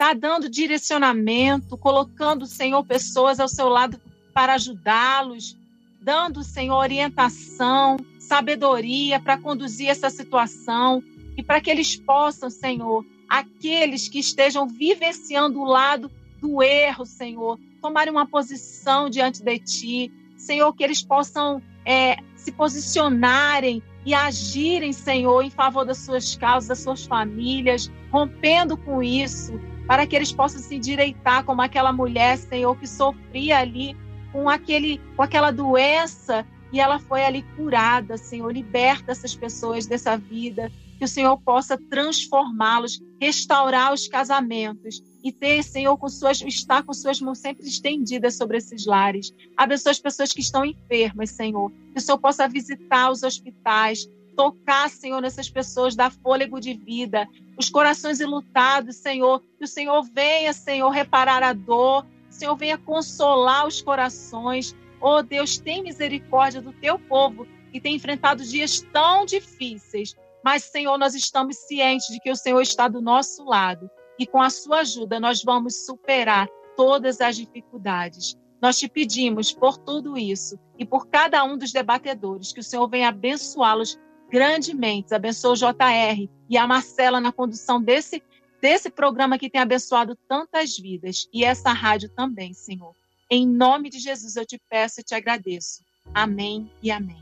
estar 0.02 0.14
tá 0.14 0.14
dando 0.14 0.48
direcionamento, 0.48 1.78
colocando, 1.78 2.44
Senhor, 2.44 2.84
pessoas 2.84 3.38
ao 3.38 3.46
seu 3.46 3.68
lado 3.68 4.00
para 4.34 4.54
ajudá-los, 4.54 5.56
dando, 6.00 6.42
Senhor, 6.42 6.76
orientação, 6.76 7.96
sabedoria 8.18 9.20
para 9.20 9.38
conduzir 9.38 9.88
essa 9.88 10.10
situação 10.10 11.02
e 11.36 11.42
para 11.42 11.60
que 11.60 11.70
eles 11.70 11.94
possam, 11.94 12.50
Senhor, 12.50 13.06
aqueles 13.28 14.08
que 14.08 14.18
estejam 14.18 14.66
vivenciando 14.66 15.60
o 15.60 15.64
lado 15.64 16.10
do 16.40 16.60
erro, 16.60 17.06
Senhor, 17.06 17.56
tomarem 17.80 18.12
uma 18.12 18.26
posição 18.26 19.08
diante 19.08 19.40
de 19.40 19.58
Ti. 19.60 20.12
Senhor, 20.36 20.72
que 20.72 20.82
eles 20.82 21.00
possam 21.00 21.62
é, 21.84 22.16
se 22.34 22.50
posicionarem 22.50 23.80
e 24.04 24.14
agirem, 24.14 24.92
Senhor, 24.92 25.42
em 25.42 25.50
favor 25.50 25.84
das 25.84 25.98
suas 25.98 26.34
causas, 26.36 26.68
das 26.68 26.80
suas 26.80 27.06
famílias, 27.06 27.90
rompendo 28.10 28.76
com 28.76 29.02
isso, 29.02 29.60
para 29.86 30.06
que 30.06 30.16
eles 30.16 30.32
possam 30.32 30.60
se 30.60 30.76
endireitar 30.76 31.44
como 31.44 31.62
aquela 31.62 31.92
mulher, 31.92 32.36
Senhor, 32.36 32.76
que 32.76 32.86
sofria 32.86 33.58
ali 33.58 33.96
com, 34.32 34.48
aquele, 34.48 35.00
com 35.16 35.22
aquela 35.22 35.50
doença 35.50 36.44
e 36.72 36.80
ela 36.80 36.98
foi 36.98 37.22
ali 37.22 37.42
curada, 37.56 38.16
Senhor. 38.16 38.50
Liberta 38.50 39.12
essas 39.12 39.34
pessoas 39.34 39.86
dessa 39.86 40.16
vida, 40.16 40.72
que 41.02 41.06
o 41.06 41.08
Senhor 41.08 41.36
possa 41.38 41.76
transformá-los, 41.76 43.02
restaurar 43.20 43.92
os 43.92 44.06
casamentos 44.06 45.02
e 45.24 45.32
ter, 45.32 45.60
Senhor, 45.64 45.98
com 45.98 46.08
suas, 46.08 46.40
estar 46.42 46.84
com 46.84 46.92
suas 46.92 47.20
mãos 47.20 47.40
sempre 47.40 47.66
estendidas 47.66 48.36
sobre 48.36 48.58
esses 48.58 48.86
lares. 48.86 49.34
Abençoa 49.56 49.90
as 49.90 49.98
pessoas 49.98 50.32
que 50.32 50.40
estão 50.40 50.64
enfermas, 50.64 51.30
Senhor. 51.30 51.72
Que 51.92 51.98
o 51.98 52.00
Senhor 52.00 52.18
possa 52.18 52.46
visitar 52.46 53.10
os 53.10 53.24
hospitais, 53.24 54.08
tocar, 54.36 54.88
Senhor, 54.90 55.20
nessas 55.20 55.50
pessoas, 55.50 55.96
dar 55.96 56.12
fôlego 56.12 56.60
de 56.60 56.72
vida, 56.72 57.28
os 57.58 57.68
corações 57.68 58.20
ilutados, 58.20 58.94
Senhor. 58.94 59.42
Que 59.58 59.64
o 59.64 59.68
Senhor 59.68 60.04
venha, 60.04 60.52
Senhor, 60.52 60.88
reparar 60.88 61.42
a 61.42 61.52
dor, 61.52 62.06
o 62.30 62.32
Senhor 62.32 62.54
venha 62.54 62.78
consolar 62.78 63.66
os 63.66 63.82
corações. 63.82 64.72
Oh 65.00 65.20
Deus, 65.20 65.58
tem 65.58 65.82
misericórdia 65.82 66.62
do 66.62 66.72
teu 66.72 66.96
povo 66.96 67.44
que 67.72 67.80
tem 67.80 67.96
enfrentado 67.96 68.44
dias 68.44 68.86
tão 68.92 69.26
difíceis. 69.26 70.14
Mas, 70.44 70.64
Senhor, 70.64 70.98
nós 70.98 71.14
estamos 71.14 71.56
cientes 71.56 72.08
de 72.08 72.18
que 72.20 72.30
o 72.30 72.36
Senhor 72.36 72.60
está 72.60 72.88
do 72.88 73.00
nosso 73.00 73.44
lado 73.44 73.90
e 74.18 74.26
com 74.26 74.40
a 74.40 74.50
sua 74.50 74.80
ajuda 74.80 75.20
nós 75.20 75.42
vamos 75.42 75.86
superar 75.86 76.48
todas 76.76 77.20
as 77.20 77.36
dificuldades. 77.36 78.36
Nós 78.60 78.78
te 78.78 78.88
pedimos 78.88 79.52
por 79.52 79.76
tudo 79.76 80.16
isso 80.16 80.58
e 80.78 80.84
por 80.84 81.08
cada 81.08 81.42
um 81.44 81.56
dos 81.56 81.72
debatedores 81.72 82.52
que 82.52 82.60
o 82.60 82.62
Senhor 82.62 82.88
venha 82.88 83.08
abençoá-los 83.08 83.98
grandemente. 84.30 85.14
Abençoa 85.14 85.52
o 85.52 85.56
JR 85.56 86.28
e 86.48 86.56
a 86.56 86.66
Marcela 86.66 87.20
na 87.20 87.32
condução 87.32 87.82
desse, 87.82 88.22
desse 88.60 88.88
programa 88.88 89.38
que 89.38 89.50
tem 89.50 89.60
abençoado 89.60 90.16
tantas 90.28 90.76
vidas 90.76 91.28
e 91.32 91.44
essa 91.44 91.72
rádio 91.72 92.08
também, 92.10 92.54
Senhor. 92.54 92.94
Em 93.30 93.46
nome 93.46 93.90
de 93.90 93.98
Jesus 93.98 94.36
eu 94.36 94.46
te 94.46 94.60
peço 94.68 95.00
e 95.00 95.04
te 95.04 95.14
agradeço. 95.14 95.82
Amém 96.14 96.70
e 96.82 96.90
amém. 96.90 97.21